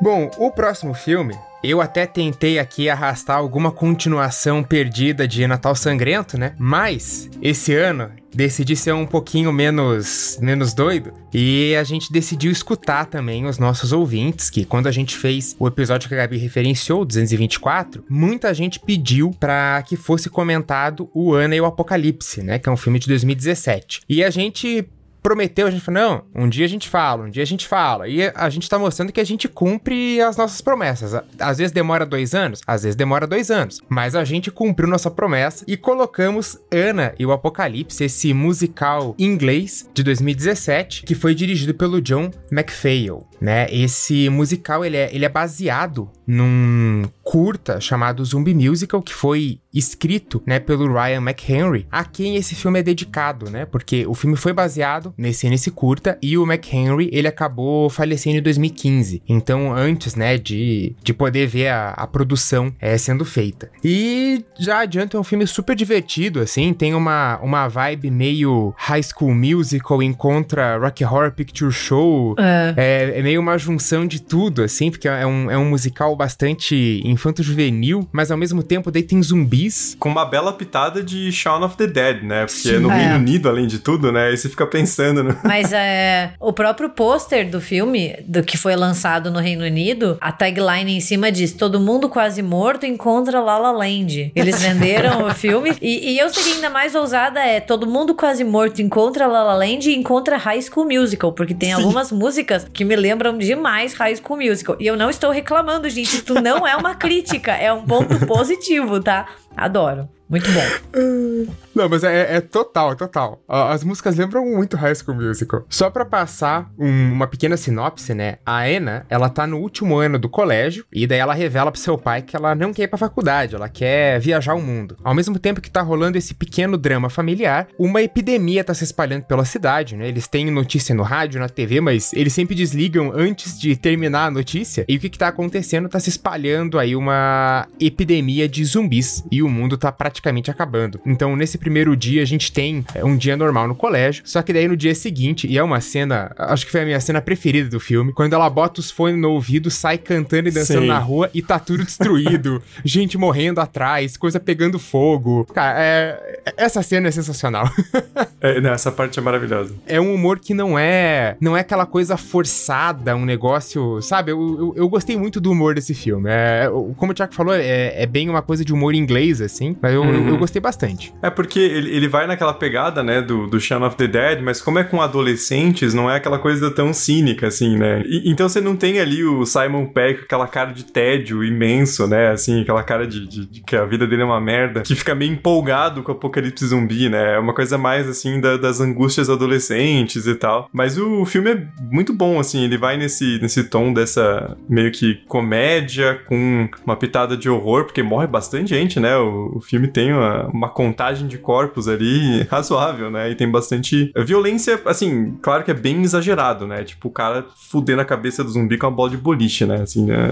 Bom, 0.09 0.31
o 0.37 0.49
próximo 0.49 0.93
filme, 0.93 1.35
eu 1.61 1.81
até 1.81 2.05
tentei 2.05 2.59
aqui 2.59 2.89
arrastar 2.89 3.35
alguma 3.35 3.73
continuação 3.73 4.63
perdida 4.63 5.27
de 5.27 5.45
Natal 5.45 5.75
Sangrento, 5.75 6.37
né? 6.37 6.55
Mas 6.57 7.29
esse 7.41 7.75
ano 7.75 8.09
decidi 8.33 8.73
ser 8.73 8.93
um 8.93 9.05
pouquinho 9.05 9.51
menos 9.51 10.37
menos 10.41 10.73
doido 10.73 11.11
e 11.33 11.75
a 11.75 11.83
gente 11.83 12.09
decidiu 12.09 12.51
escutar 12.51 13.07
também 13.07 13.45
os 13.45 13.59
nossos 13.59 13.91
ouvintes, 13.91 14.49
que 14.49 14.63
quando 14.63 14.87
a 14.87 14.91
gente 14.93 15.17
fez 15.17 15.57
o 15.59 15.67
episódio 15.67 16.07
que 16.07 16.15
a 16.15 16.19
Gabi 16.19 16.37
referenciou, 16.37 17.03
224, 17.03 18.05
muita 18.09 18.53
gente 18.53 18.79
pediu 18.79 19.31
para 19.37 19.83
que 19.85 19.97
fosse 19.97 20.29
comentado 20.29 21.09
o 21.13 21.33
Ana 21.33 21.53
e 21.53 21.59
o 21.59 21.65
Apocalipse, 21.65 22.41
né, 22.41 22.59
que 22.59 22.69
é 22.69 22.71
um 22.71 22.77
filme 22.77 22.97
de 22.97 23.07
2017. 23.07 24.03
E 24.07 24.23
a 24.23 24.29
gente 24.29 24.87
prometeu, 25.27 25.67
a 25.67 25.71
gente 25.71 25.83
falou, 25.83 26.23
não, 26.33 26.43
um 26.43 26.47
dia 26.47 26.63
a 26.63 26.69
gente 26.69 26.87
fala, 26.87 27.25
um 27.25 27.29
dia 27.29 27.43
a 27.43 27.45
gente 27.45 27.67
fala. 27.67 28.07
E 28.07 28.31
a 28.33 28.49
gente 28.49 28.69
tá 28.69 28.79
mostrando 28.79 29.11
que 29.11 29.19
a 29.19 29.25
gente 29.25 29.49
cumpre 29.49 30.21
as 30.21 30.37
nossas 30.37 30.61
promessas. 30.61 31.21
Às 31.37 31.57
vezes 31.57 31.73
demora 31.73 32.05
dois 32.05 32.33
anos, 32.33 32.61
às 32.65 32.83
vezes 32.83 32.95
demora 32.95 33.27
dois 33.27 33.51
anos. 33.51 33.81
Mas 33.89 34.15
a 34.15 34.23
gente 34.23 34.49
cumpriu 34.49 34.87
nossa 34.87 35.11
promessa 35.11 35.65
e 35.67 35.75
colocamos 35.75 36.57
Ana 36.71 37.13
e 37.19 37.25
o 37.25 37.33
Apocalipse, 37.33 38.05
esse 38.05 38.33
musical 38.33 39.15
inglês 39.19 39.89
de 39.93 40.01
2017, 40.01 41.03
que 41.03 41.13
foi 41.13 41.35
dirigido 41.35 41.73
pelo 41.73 42.01
John 42.01 42.31
McPhail, 42.49 43.27
né? 43.41 43.67
Esse 43.69 44.29
musical, 44.29 44.85
ele 44.85 44.95
é, 44.95 45.13
ele 45.13 45.25
é 45.25 45.29
baseado 45.29 46.09
num 46.25 47.03
curta 47.21 47.81
chamado 47.81 48.23
Zumbi 48.23 48.53
Musical, 48.53 49.01
que 49.01 49.13
foi 49.13 49.59
escrito, 49.73 50.41
né, 50.45 50.59
pelo 50.59 50.91
Ryan 50.91 51.21
McHenry, 51.21 51.87
a 51.91 52.03
quem 52.03 52.35
esse 52.35 52.55
filme 52.55 52.79
é 52.79 52.83
dedicado, 52.83 53.49
né? 53.49 53.65
Porque 53.65 54.05
o 54.07 54.15
filme 54.15 54.35
foi 54.35 54.51
baseado 54.51 55.13
nesse 55.17 55.49
nesse 55.49 55.71
curta 55.71 56.17
e 56.21 56.37
o 56.37 56.43
McHenry, 56.43 57.09
ele 57.11 57.27
acabou 57.27 57.89
falecendo 57.89 58.37
em 58.37 58.41
2015. 58.41 59.21
Então, 59.27 59.73
antes, 59.73 60.15
né, 60.15 60.37
de, 60.37 60.95
de 61.03 61.13
poder 61.13 61.47
ver 61.47 61.69
a, 61.69 61.89
a 61.89 62.07
produção 62.07 62.73
é, 62.79 62.97
sendo 62.97 63.25
feita. 63.25 63.69
E 63.83 64.43
já 64.59 64.79
adianta 64.79 65.17
é 65.17 65.19
um 65.19 65.23
filme 65.23 65.45
super 65.47 65.75
divertido, 65.75 66.39
assim, 66.39 66.73
tem 66.73 66.93
uma, 66.93 67.39
uma 67.41 67.67
vibe 67.67 68.11
meio 68.11 68.73
High 68.77 69.03
School 69.03 69.33
Musical 69.33 70.01
encontra 70.01 70.77
Rocky 70.77 71.03
Horror 71.03 71.31
Picture 71.31 71.71
Show. 71.71 72.35
É. 72.37 72.73
é, 72.77 73.19
é 73.19 73.23
meio 73.23 73.39
uma 73.39 73.57
junção 73.57 74.05
de 74.05 74.21
tudo, 74.21 74.63
assim, 74.63 74.89
porque 74.89 75.07
é 75.07 75.25
um, 75.25 75.49
é 75.49 75.57
um 75.57 75.69
musical 75.69 76.15
bastante 76.15 77.01
infanto-juvenil, 77.03 78.07
mas 78.11 78.31
ao 78.31 78.37
mesmo 78.37 78.63
tempo 78.63 78.91
daí 78.91 79.03
tem 79.03 79.21
zumbis. 79.21 79.95
Com 79.99 80.09
uma 80.09 80.25
bela 80.25 80.53
pitada 80.53 81.03
de 81.03 81.31
Shaun 81.31 81.63
of 81.63 81.77
the 81.77 81.87
Dead, 81.87 82.23
né? 82.23 82.45
Porque 82.45 82.69
Sim, 82.69 82.79
no 82.79 82.91
é. 82.91 82.97
Reino 82.97 83.15
Unido, 83.15 83.49
além 83.49 83.67
de 83.67 83.79
tudo, 83.79 84.11
né? 84.11 84.27
Aí 84.27 84.37
você 84.37 84.49
fica 84.49 84.65
pensando, 84.65 85.06
né? 85.13 85.37
Mas 85.43 85.71
é, 85.73 86.31
o 86.39 86.53
próprio 86.53 86.89
pôster 86.89 87.49
do 87.49 87.59
filme, 87.59 88.15
do 88.25 88.43
que 88.43 88.57
foi 88.57 88.75
lançado 88.75 89.31
no 89.31 89.39
Reino 89.39 89.63
Unido, 89.63 90.17
a 90.21 90.31
tagline 90.31 90.95
em 90.95 90.99
cima 90.99 91.31
diz: 91.31 91.53
Todo 91.53 91.79
mundo 91.79 92.09
quase 92.09 92.41
morto 92.41 92.85
encontra 92.85 93.39
La 93.39 93.57
La 93.57 93.71
Land. 93.71 94.31
Eles 94.35 94.61
venderam 94.61 95.25
o 95.25 95.33
filme. 95.35 95.75
E, 95.81 96.13
e 96.13 96.19
eu 96.19 96.29
seria 96.29 96.55
ainda 96.55 96.69
mais 96.69 96.95
ousada: 96.95 97.39
é 97.39 97.59
Todo 97.59 97.87
mundo 97.87 98.15
quase 98.15 98.43
morto 98.43 98.81
encontra 98.81 99.27
La 99.27 99.43
La 99.43 99.55
Land 99.55 99.89
e 99.89 99.95
encontra 99.95 100.37
High 100.37 100.61
School 100.61 100.87
Musical. 100.87 101.31
Porque 101.31 101.53
tem 101.53 101.69
Sim. 101.69 101.75
algumas 101.75 102.11
músicas 102.11 102.67
que 102.71 102.83
me 102.83 102.95
lembram 102.95 103.37
demais 103.37 103.93
High 103.93 104.15
School 104.17 104.39
Musical. 104.39 104.77
E 104.79 104.87
eu 104.87 104.95
não 104.95 105.09
estou 105.09 105.31
reclamando, 105.31 105.89
gente. 105.89 106.17
Isso 106.17 106.33
não 106.41 106.65
é 106.67 106.75
uma 106.75 106.95
crítica, 106.95 107.51
é 107.53 107.71
um 107.71 107.83
ponto 107.83 108.25
positivo, 108.25 109.01
tá? 109.01 109.27
Adoro. 109.55 110.09
Muito 110.29 110.49
bom. 110.51 111.53
Não, 111.73 111.87
mas 111.87 112.03
é, 112.03 112.37
é, 112.37 112.41
total, 112.41 112.95
total. 112.95 113.41
As 113.47 113.83
músicas 113.83 114.15
lembram 114.15 114.45
muito 114.45 114.75
High 114.75 114.95
School 114.95 115.15
Musical. 115.15 115.65
Só 115.69 115.89
para 115.89 116.03
passar 116.03 116.69
um, 116.77 117.13
uma 117.13 117.27
pequena 117.27 117.55
sinopse, 117.55 118.13
né? 118.13 118.37
A 118.45 118.63
Anna, 118.63 119.05
ela 119.09 119.29
tá 119.29 119.47
no 119.47 119.57
último 119.57 119.97
ano 119.97 120.19
do 120.19 120.27
colégio 120.27 120.85
e 120.91 121.07
daí 121.07 121.19
ela 121.19 121.33
revela 121.33 121.71
pro 121.71 121.79
seu 121.79 121.97
pai 121.97 122.23
que 122.23 122.35
ela 122.35 122.55
não 122.55 122.73
quer 122.73 122.83
ir 122.83 122.87
pra 122.87 122.97
faculdade, 122.97 123.55
ela 123.55 123.69
quer 123.69 124.19
viajar 124.19 124.55
o 124.55 124.61
mundo. 124.61 124.97
Ao 125.03 125.13
mesmo 125.13 125.39
tempo 125.39 125.61
que 125.61 125.69
tá 125.69 125.81
rolando 125.81 126.17
esse 126.17 126.33
pequeno 126.33 126.77
drama 126.77 127.09
familiar, 127.09 127.67
uma 127.77 128.01
epidemia 128.01 128.63
tá 128.63 128.73
se 128.73 128.83
espalhando 128.83 129.23
pela 129.23 129.45
cidade, 129.45 129.95
né? 129.95 130.07
Eles 130.07 130.27
têm 130.27 130.51
notícia 130.51 130.93
no 130.93 131.03
rádio, 131.03 131.39
na 131.39 131.47
TV, 131.47 131.79
mas 131.79 132.11
eles 132.11 132.33
sempre 132.33 132.55
desligam 132.55 133.11
antes 133.15 133.57
de 133.57 133.75
terminar 133.75 134.25
a 134.25 134.31
notícia. 134.31 134.83
E 134.89 134.97
o 134.97 134.99
que 134.99 135.09
que 135.09 135.17
tá 135.17 135.29
acontecendo? 135.29 135.87
Tá 135.87 135.99
se 135.99 136.09
espalhando 136.09 136.79
aí 136.79 136.95
uma 136.95 137.67
epidemia 137.79 138.49
de 138.49 138.65
zumbis 138.65 139.23
e 139.31 139.41
o 139.41 139.49
mundo 139.49 139.77
tá 139.77 139.91
praticamente 139.91 140.16
acabando. 140.51 140.99
Então, 141.05 141.35
nesse 141.35 141.57
primeiro 141.57 141.95
dia 141.95 142.21
a 142.21 142.25
gente 142.25 142.51
tem 142.51 142.85
é, 142.93 143.03
um 143.03 143.15
dia 143.15 143.35
normal 143.35 143.67
no 143.67 143.75
colégio, 143.75 144.23
só 144.25 144.41
que 144.41 144.53
daí 144.53 144.67
no 144.67 144.77
dia 144.77 144.93
seguinte, 144.95 145.47
e 145.47 145.57
é 145.57 145.63
uma 145.63 145.81
cena, 145.81 146.31
acho 146.37 146.65
que 146.65 146.71
foi 146.71 146.81
a 146.81 146.85
minha 146.85 146.99
cena 146.99 147.21
preferida 147.21 147.69
do 147.69 147.79
filme, 147.79 148.13
quando 148.13 148.33
ela 148.33 148.49
bota 148.49 148.79
os 148.79 148.91
fones 148.91 149.19
no 149.19 149.31
ouvido, 149.31 149.69
sai 149.69 149.97
cantando 149.97 150.49
e 150.49 150.51
dançando 150.51 150.85
na 150.85 150.99
rua 150.99 151.29
e 151.33 151.41
tá 151.41 151.59
tudo 151.59 151.83
destruído, 151.83 152.61
gente 152.83 153.17
morrendo 153.17 153.59
atrás, 153.59 154.17
coisa 154.17 154.39
pegando 154.39 154.79
fogo. 154.79 155.45
Cara, 155.53 155.79
é, 155.79 156.53
essa 156.57 156.81
cena 156.81 157.07
é 157.07 157.11
sensacional. 157.11 157.69
é, 158.41 158.59
não, 158.61 158.71
essa 158.71 158.91
parte 158.91 159.19
é 159.19 159.21
maravilhosa. 159.21 159.73
É 159.85 159.99
um 159.99 160.13
humor 160.13 160.39
que 160.39 160.53
não 160.53 160.77
é, 160.77 161.35
não 161.39 161.55
é 161.55 161.61
aquela 161.61 161.85
coisa 161.85 162.17
forçada, 162.17 163.15
um 163.15 163.25
negócio, 163.25 164.01
sabe? 164.01 164.31
Eu, 164.31 164.57
eu, 164.57 164.73
eu 164.77 164.89
gostei 164.89 165.17
muito 165.17 165.39
do 165.39 165.51
humor 165.51 165.75
desse 165.75 165.93
filme. 165.93 166.29
É, 166.29 166.69
como 166.97 167.11
o 167.11 167.15
Tiago 167.15 167.33
falou, 167.33 167.53
é, 167.53 168.01
é, 168.01 168.05
bem 168.05 168.29
uma 168.29 168.41
coisa 168.41 168.63
de 168.63 168.73
humor 168.73 168.93
inglês, 168.93 169.41
assim, 169.41 169.75
mas 169.81 169.93
eu, 169.93 170.03
uhum. 170.09 170.29
eu, 170.29 170.37
gostei 170.37 170.61
bastante. 170.61 171.13
É 171.21 171.29
porque 171.29 171.59
ele, 171.59 171.95
ele 171.95 172.07
vai 172.07 172.27
naquela 172.27 172.53
pegada, 172.53 173.03
né, 173.03 173.21
do, 173.21 173.47
do 173.47 173.59
Shaun 173.59 173.85
of 173.85 173.95
the 173.95 174.07
Dead, 174.07 174.41
mas 174.41 174.61
como 174.61 174.79
é 174.79 174.83
com 174.83 175.01
adolescentes, 175.01 175.93
não 175.93 176.09
é 176.09 176.15
aquela 176.15 176.39
coisa 176.39 176.71
tão 176.71 176.93
cínica, 176.93 177.47
assim, 177.47 177.77
né? 177.77 178.03
E, 178.05 178.29
então 178.29 178.47
você 178.47 178.61
não 178.61 178.75
tem 178.75 178.99
ali 178.99 179.23
o 179.23 179.45
Simon 179.45 179.85
Peck 179.87 180.19
com 180.19 180.25
aquela 180.25 180.47
cara 180.47 180.71
de 180.71 180.85
tédio 180.85 181.43
imenso, 181.43 182.07
né? 182.07 182.29
Assim, 182.29 182.61
aquela 182.61 182.83
cara 182.83 183.07
de, 183.07 183.27
de, 183.27 183.45
de, 183.45 183.61
que 183.61 183.75
a 183.75 183.85
vida 183.85 184.07
dele 184.07 184.21
é 184.21 184.25
uma 184.25 184.41
merda, 184.41 184.81
que 184.81 184.95
fica 184.95 185.15
meio 185.15 185.31
empolgado 185.31 186.03
com 186.03 186.11
o 186.11 186.15
apocalipse 186.15 186.65
zumbi, 186.65 187.09
né? 187.09 187.35
É 187.35 187.39
uma 187.39 187.53
coisa 187.53 187.77
mais, 187.77 188.07
assim, 188.07 188.39
da, 188.39 188.57
das 188.57 188.79
angústias 188.79 189.29
adolescentes 189.29 190.27
e 190.27 190.35
tal. 190.35 190.69
Mas 190.71 190.97
o 190.97 191.25
filme 191.25 191.51
é 191.51 191.67
muito 191.91 192.13
bom, 192.13 192.39
assim, 192.39 192.63
ele 192.63 192.77
vai 192.77 192.97
nesse, 192.97 193.39
nesse 193.41 193.63
tom 193.65 193.93
dessa 193.93 194.57
meio 194.69 194.91
que 194.91 195.15
comédia 195.27 196.19
com 196.25 196.69
uma 196.85 196.95
pitada 196.95 197.35
de 197.35 197.49
horror, 197.49 197.85
porque 197.85 198.03
morre 198.03 198.27
bastante 198.27 198.69
gente, 198.69 198.99
né? 198.99 199.17
O, 199.17 199.57
o 199.57 199.61
filme 199.61 199.87
tem 199.97 200.13
uma, 200.13 200.45
uma 200.53 200.69
contagem 200.69 201.27
de 201.27 201.39
corpos 201.39 201.87
ali 201.87 202.43
razoável, 202.51 203.09
né? 203.09 203.31
E 203.31 203.35
tem 203.35 203.49
bastante 203.49 204.11
violência, 204.15 204.79
assim, 204.85 205.35
claro 205.41 205.63
que 205.63 205.71
é 205.71 205.73
bem 205.73 206.03
exagerado, 206.03 206.67
né? 206.67 206.83
Tipo, 206.83 207.07
o 207.07 207.11
cara 207.11 207.47
fudendo 207.55 208.01
a 208.01 208.05
cabeça 208.05 208.43
do 208.43 208.49
zumbi 208.51 208.77
com 208.77 208.85
uma 208.85 208.95
bola 208.95 209.09
de 209.09 209.17
boliche, 209.17 209.65
né? 209.65 209.81
Assim, 209.81 210.05
né? 210.05 210.29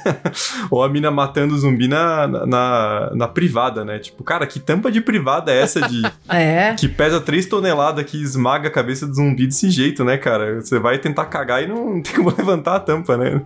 Ou 0.72 0.82
a 0.82 0.88
mina 0.88 1.10
matando 1.10 1.54
o 1.54 1.58
zumbi 1.58 1.86
na, 1.86 2.26
na, 2.26 3.10
na, 3.14 3.28
privada, 3.28 3.84
né? 3.84 3.98
Tipo, 3.98 4.24
cara, 4.24 4.46
que 4.46 4.58
tampa 4.58 4.90
de 4.90 5.02
privada 5.02 5.52
é 5.52 5.60
essa 5.60 5.86
de. 5.86 6.00
é. 6.34 6.72
Que 6.72 6.88
pesa 6.88 7.20
3 7.20 7.44
toneladas, 7.44 8.02
que 8.06 8.16
esmaga 8.16 8.68
a 8.68 8.72
cabeça 8.72 9.06
do 9.06 9.14
zumbi 9.14 9.46
desse 9.46 9.68
jeito, 9.68 10.04
né, 10.04 10.16
cara? 10.16 10.62
Você 10.62 10.78
vai 10.78 10.98
tentar 10.98 11.26
cagar 11.26 11.62
e 11.62 11.66
não 11.66 12.00
tem 12.00 12.14
como 12.14 12.30
levantar 12.30 12.76
a 12.76 12.80
tampa, 12.80 13.18
né? 13.18 13.42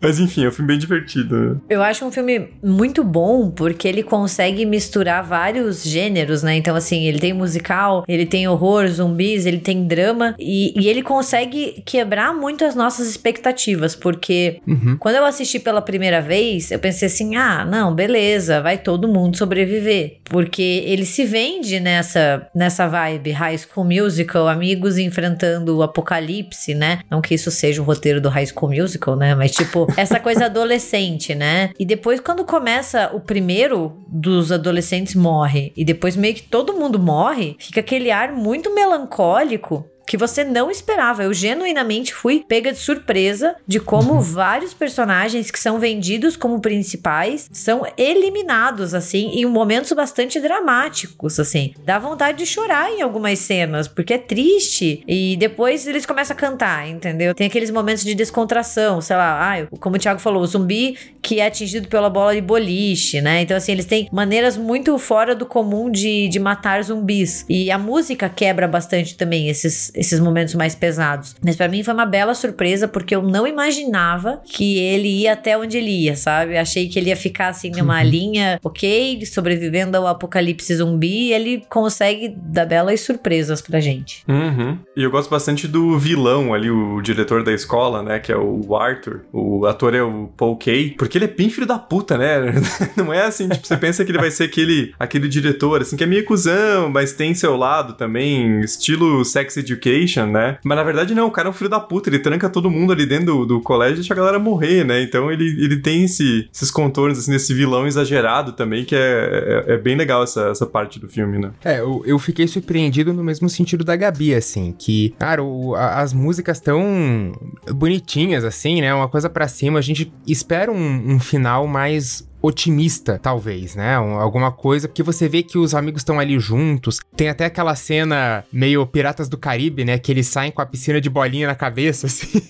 Mas 0.00 0.18
enfim, 0.18 0.44
é 0.44 0.48
um 0.48 0.52
filme 0.52 0.68
bem 0.68 0.78
divertido. 0.78 1.60
Eu 1.68 1.82
acho 1.82 2.02
um 2.02 2.10
filme 2.10 2.48
muito 2.62 3.04
bom 3.04 3.50
porque 3.50 3.86
ele 3.86 4.02
consegue 4.02 4.64
misturar 4.86 5.22
vários 5.22 5.82
gêneros, 5.82 6.42
né? 6.42 6.56
Então, 6.56 6.76
assim, 6.76 7.04
ele 7.04 7.18
tem 7.18 7.32
musical, 7.32 8.04
ele 8.06 8.24
tem 8.24 8.46
horror, 8.46 8.86
zumbis, 8.88 9.46
ele 9.46 9.58
tem 9.58 9.86
drama 9.86 10.34
e, 10.38 10.72
e 10.80 10.88
ele 10.88 11.02
consegue 11.02 11.82
quebrar 11.84 12.32
muito 12.32 12.64
as 12.64 12.74
nossas 12.74 13.08
expectativas, 13.08 13.96
porque 13.96 14.60
uhum. 14.66 14.96
quando 14.98 15.16
eu 15.16 15.24
assisti 15.24 15.58
pela 15.58 15.82
primeira 15.82 16.20
vez, 16.20 16.70
eu 16.70 16.78
pensei 16.78 17.06
assim: 17.06 17.36
ah, 17.36 17.64
não, 17.64 17.94
beleza, 17.94 18.60
vai 18.60 18.78
todo 18.78 19.08
mundo 19.08 19.36
sobreviver, 19.36 20.18
porque 20.24 20.84
ele 20.86 21.04
se 21.04 21.24
vende 21.24 21.80
nessa, 21.80 22.48
nessa 22.54 22.86
vibe 22.86 23.16
vibe 23.26 23.32
High 23.32 23.58
School 23.58 23.86
Musical, 23.86 24.48
amigos 24.48 24.98
enfrentando 24.98 25.76
o 25.76 25.82
apocalipse, 25.82 26.74
né? 26.74 27.00
Não 27.10 27.20
que 27.20 27.34
isso 27.34 27.50
seja 27.50 27.80
o 27.80 27.84
roteiro 27.84 28.20
do 28.20 28.28
High 28.28 28.46
School 28.46 28.72
Musical, 28.72 29.16
né? 29.16 29.34
Mas 29.34 29.52
tipo, 29.52 29.86
essa 29.96 30.20
coisa 30.20 30.46
adolescente, 30.46 31.34
né? 31.34 31.70
E 31.78 31.84
depois 31.84 32.20
quando 32.20 32.44
começa 32.44 33.10
o 33.12 33.20
primeiro 33.20 33.96
dos 34.08 34.52
adolescentes 34.52 34.75
morre 35.16 35.72
e 35.76 35.84
depois 35.84 36.16
meio 36.16 36.34
que 36.34 36.42
todo 36.42 36.74
mundo 36.74 36.98
morre, 36.98 37.56
fica 37.58 37.80
aquele 37.80 38.10
ar 38.10 38.32
muito 38.32 38.74
melancólico 38.74 39.88
que 40.06 40.16
você 40.16 40.44
não 40.44 40.70
esperava. 40.70 41.24
Eu 41.24 41.34
genuinamente 41.34 42.14
fui 42.14 42.44
pega 42.46 42.72
de 42.72 42.78
surpresa 42.78 43.56
de 43.66 43.80
como 43.80 44.14
uhum. 44.14 44.20
vários 44.20 44.72
personagens 44.72 45.50
que 45.50 45.58
são 45.58 45.78
vendidos 45.78 46.36
como 46.36 46.60
principais 46.60 47.48
são 47.52 47.82
eliminados, 47.96 48.94
assim, 48.94 49.30
em 49.34 49.44
momentos 49.46 49.92
bastante 49.92 50.40
dramáticos, 50.40 51.40
assim. 51.40 51.74
Dá 51.84 51.98
vontade 51.98 52.38
de 52.38 52.46
chorar 52.46 52.90
em 52.90 53.02
algumas 53.02 53.38
cenas, 53.38 53.88
porque 53.88 54.14
é 54.14 54.18
triste. 54.18 55.02
E 55.06 55.36
depois 55.36 55.86
eles 55.86 56.06
começam 56.06 56.36
a 56.36 56.38
cantar, 56.38 56.88
entendeu? 56.88 57.34
Tem 57.34 57.46
aqueles 57.46 57.70
momentos 57.70 58.04
de 58.04 58.14
descontração, 58.14 59.00
sei 59.00 59.16
lá, 59.16 59.54
ah, 59.54 59.66
como 59.80 59.96
o 59.96 59.98
Thiago 59.98 60.20
falou, 60.20 60.42
o 60.42 60.46
zumbi 60.46 60.96
que 61.26 61.40
é 61.40 61.46
atingido 61.46 61.88
pela 61.88 62.08
bola 62.08 62.34
de 62.34 62.40
boliche, 62.40 63.20
né? 63.20 63.42
Então, 63.42 63.56
assim, 63.56 63.72
eles 63.72 63.84
têm 63.84 64.08
maneiras 64.12 64.56
muito 64.56 64.96
fora 64.96 65.34
do 65.34 65.44
comum 65.44 65.90
de, 65.90 66.28
de 66.28 66.38
matar 66.38 66.82
zumbis. 66.84 67.44
E 67.48 67.68
a 67.68 67.76
música 67.76 68.28
quebra 68.28 68.68
bastante 68.68 69.16
também 69.16 69.48
esses, 69.48 69.90
esses 69.96 70.20
momentos 70.20 70.54
mais 70.54 70.74
pesados. 70.74 71.34
Mas 71.42 71.56
para 71.56 71.68
mim 71.68 71.82
foi 71.82 71.94
uma 71.94 72.06
bela 72.06 72.34
surpresa 72.34 72.86
porque 72.86 73.14
eu 73.14 73.22
não 73.22 73.46
imaginava 73.46 74.42
que 74.44 74.78
ele 74.78 75.08
ia 75.22 75.32
até 75.32 75.56
onde 75.56 75.78
ele 75.78 75.90
ia, 75.90 76.14
sabe? 76.14 76.56
Achei 76.56 76.88
que 76.88 76.98
ele 76.98 77.08
ia 77.08 77.16
ficar 77.16 77.48
assim 77.48 77.70
numa 77.70 78.00
uhum. 78.00 78.08
linha, 78.08 78.60
ok, 78.62 79.24
sobrevivendo 79.26 79.96
ao 79.96 80.06
apocalipse 80.06 80.74
zumbi, 80.76 81.28
e 81.28 81.32
ele 81.32 81.62
consegue 81.70 82.28
dar 82.28 82.66
belas 82.66 83.00
surpresas 83.00 83.60
pra 83.60 83.80
gente. 83.80 84.22
Uhum. 84.28 84.78
E 84.96 85.02
eu 85.02 85.10
gosto 85.10 85.30
bastante 85.30 85.66
do 85.66 85.98
vilão 85.98 86.52
ali, 86.52 86.70
o 86.70 87.00
diretor 87.00 87.42
da 87.42 87.52
escola, 87.52 88.02
né, 88.02 88.18
que 88.18 88.30
é 88.30 88.36
o 88.36 88.76
Arthur. 88.76 89.24
O 89.32 89.64
ator 89.66 89.94
é 89.94 90.02
o 90.02 90.28
Paul 90.36 90.56
Kay, 90.56 90.90
porque 90.98 91.16
ele 91.16 91.24
é 91.24 91.28
bem 91.28 91.48
filho 91.48 91.66
da 91.66 91.78
puta, 91.78 92.18
né? 92.18 92.36
Não 92.96 93.12
é 93.12 93.24
assim, 93.24 93.48
tipo, 93.48 93.66
você 93.66 93.76
pensa 93.76 94.04
que 94.04 94.10
ele 94.10 94.18
vai 94.18 94.30
ser 94.30 94.44
aquele, 94.44 94.92
aquele 94.98 95.28
diretor, 95.28 95.80
assim, 95.80 95.96
que 95.96 96.04
é 96.04 96.06
meio 96.06 96.24
cuzão, 96.24 96.90
mas 96.90 97.12
tem 97.12 97.34
seu 97.34 97.56
lado 97.56 97.94
também, 97.94 98.60
estilo 98.60 99.24
Sex 99.24 99.56
Education 99.56 99.85
Education, 99.86 100.26
né? 100.26 100.58
Mas 100.64 100.76
na 100.76 100.84
verdade 100.84 101.14
não, 101.14 101.28
o 101.28 101.30
cara 101.30 101.48
é 101.48 101.50
um 101.50 101.54
filho 101.54 101.70
da 101.70 101.80
puta, 101.80 102.08
ele 102.08 102.18
tranca 102.18 102.48
todo 102.48 102.70
mundo 102.70 102.92
ali 102.92 103.06
dentro 103.06 103.26
do, 103.26 103.46
do 103.46 103.60
colégio 103.60 103.94
e 103.94 103.96
deixa 103.96 104.12
a 104.12 104.16
galera 104.16 104.38
morrer, 104.38 104.84
né? 104.84 105.02
Então 105.02 105.30
ele, 105.30 105.44
ele 105.62 105.76
tem 105.78 106.04
esse, 106.04 106.48
esses 106.52 106.70
contornos, 106.70 107.18
assim, 107.18 107.30
desse 107.30 107.54
vilão 107.54 107.86
exagerado 107.86 108.52
também, 108.52 108.84
que 108.84 108.94
é, 108.94 109.64
é, 109.68 109.74
é, 109.74 109.76
bem 109.76 109.96
legal 109.96 110.22
essa, 110.22 110.48
essa 110.48 110.66
parte 110.66 110.98
do 110.98 111.08
filme, 111.08 111.38
né? 111.38 111.52
É, 111.64 111.80
eu, 111.80 112.02
eu 112.04 112.18
fiquei 112.18 112.46
surpreendido 112.46 113.12
no 113.12 113.22
mesmo 113.22 113.48
sentido 113.48 113.84
da 113.84 113.96
Gabi, 113.96 114.34
assim, 114.34 114.74
que, 114.76 115.14
cara, 115.18 115.42
o, 115.42 115.74
a, 115.74 116.00
as 116.00 116.12
músicas 116.12 116.60
tão 116.60 117.32
bonitinhas, 117.72 118.44
assim, 118.44 118.80
né? 118.80 118.92
Uma 118.92 119.08
coisa 119.08 119.30
para 119.30 119.46
cima, 119.48 119.78
a 119.78 119.82
gente 119.82 120.12
espera 120.26 120.70
um, 120.70 121.14
um 121.14 121.20
final 121.20 121.66
mais 121.66 122.26
otimista, 122.40 123.18
talvez, 123.18 123.74
né? 123.74 123.98
Um, 123.98 124.18
alguma 124.18 124.52
coisa, 124.52 124.88
porque 124.88 125.02
você 125.02 125.28
vê 125.28 125.42
que 125.42 125.58
os 125.58 125.74
amigos 125.74 126.00
estão 126.00 126.20
ali 126.20 126.38
juntos. 126.38 126.98
Tem 127.16 127.28
até 127.28 127.46
aquela 127.46 127.74
cena 127.74 128.44
meio 128.52 128.86
Piratas 128.86 129.28
do 129.28 129.36
Caribe, 129.36 129.84
né? 129.84 129.98
Que 129.98 130.12
eles 130.12 130.26
saem 130.26 130.52
com 130.52 130.62
a 130.62 130.66
piscina 130.66 131.00
de 131.00 131.10
bolinha 131.10 131.46
na 131.46 131.54
cabeça, 131.54 132.06
assim. 132.08 132.40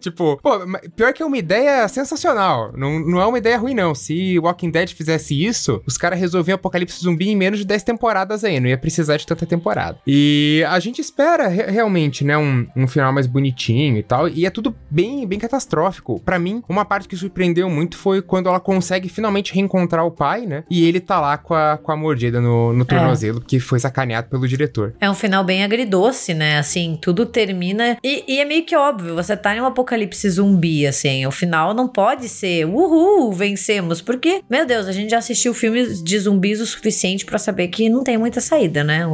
tipo, 0.00 0.38
pô, 0.42 0.60
pior 0.94 1.12
que 1.12 1.22
é 1.22 1.26
uma 1.26 1.38
ideia 1.38 1.86
sensacional. 1.88 2.72
Não, 2.76 3.00
não 3.00 3.20
é 3.20 3.26
uma 3.26 3.38
ideia 3.38 3.58
ruim, 3.58 3.74
não. 3.74 3.94
Se 3.94 4.38
Walking 4.38 4.70
Dead 4.70 4.90
fizesse 4.90 5.44
isso, 5.44 5.82
os 5.86 5.96
caras 5.96 6.18
resolviam 6.18 6.54
Apocalipse 6.54 7.02
Zumbi 7.02 7.30
em 7.30 7.36
menos 7.36 7.58
de 7.58 7.66
10 7.66 7.82
temporadas 7.82 8.44
aí. 8.44 8.60
Não 8.60 8.68
ia 8.68 8.78
precisar 8.78 9.16
de 9.16 9.26
tanta 9.26 9.46
temporada. 9.46 9.98
E 10.06 10.64
a 10.68 10.78
gente 10.78 11.00
espera 11.00 11.48
re 11.48 11.62
realmente, 11.72 12.24
né? 12.24 12.36
Um, 12.36 12.66
um 12.76 12.86
final 12.86 13.12
mais 13.12 13.26
bonitinho 13.26 13.96
e 13.96 14.02
tal. 14.02 14.28
E 14.28 14.46
é 14.46 14.50
tudo 14.50 14.74
bem, 14.90 15.26
bem 15.26 15.38
catastrófico. 15.38 16.20
para 16.20 16.38
mim, 16.38 16.62
uma 16.68 16.84
parte 16.84 17.08
que 17.08 17.16
surpreendeu 17.16 17.68
muito 17.68 17.96
foi 17.96 18.20
quando 18.20 18.48
ela 18.48 18.60
consegue 18.60 19.08
finalmente 19.08 19.21
finalmente 19.22 19.54
reencontrar 19.54 20.04
o 20.04 20.10
pai, 20.10 20.46
né? 20.46 20.64
E 20.68 20.84
ele 20.84 20.98
tá 20.98 21.20
lá 21.20 21.38
com 21.38 21.54
a, 21.54 21.78
com 21.78 21.92
a 21.92 21.96
mordida 21.96 22.40
no, 22.40 22.72
no 22.72 22.84
tornozelo, 22.84 23.38
é. 23.38 23.42
que 23.46 23.60
foi 23.60 23.78
sacaneado 23.78 24.28
pelo 24.28 24.48
diretor. 24.48 24.94
É 25.00 25.08
um 25.08 25.14
final 25.14 25.44
bem 25.44 25.62
agridoce, 25.62 26.34
né? 26.34 26.58
Assim, 26.58 26.98
tudo 27.00 27.24
termina. 27.24 27.96
E, 28.02 28.24
e, 28.26 28.40
é 28.40 28.44
meio 28.44 28.64
que 28.64 28.74
óbvio, 28.74 29.14
você 29.14 29.36
tá 29.36 29.56
em 29.56 29.60
um 29.60 29.66
apocalipse 29.66 30.28
zumbi, 30.28 30.86
assim. 30.86 31.24
O 31.24 31.30
final 31.30 31.72
não 31.72 31.86
pode 31.86 32.28
ser 32.28 32.66
uhul, 32.66 33.32
vencemos. 33.32 34.00
Porque, 34.00 34.42
meu 34.50 34.66
Deus, 34.66 34.88
a 34.88 34.92
gente 34.92 35.10
já 35.10 35.18
assistiu 35.18 35.54
filmes 35.54 36.02
de 36.02 36.18
zumbis 36.18 36.60
o 36.60 36.66
suficiente 36.66 37.24
para 37.24 37.38
saber 37.38 37.68
que 37.68 37.88
não 37.88 38.02
tem 38.02 38.18
muita 38.18 38.40
saída, 38.40 38.82
né? 38.82 39.04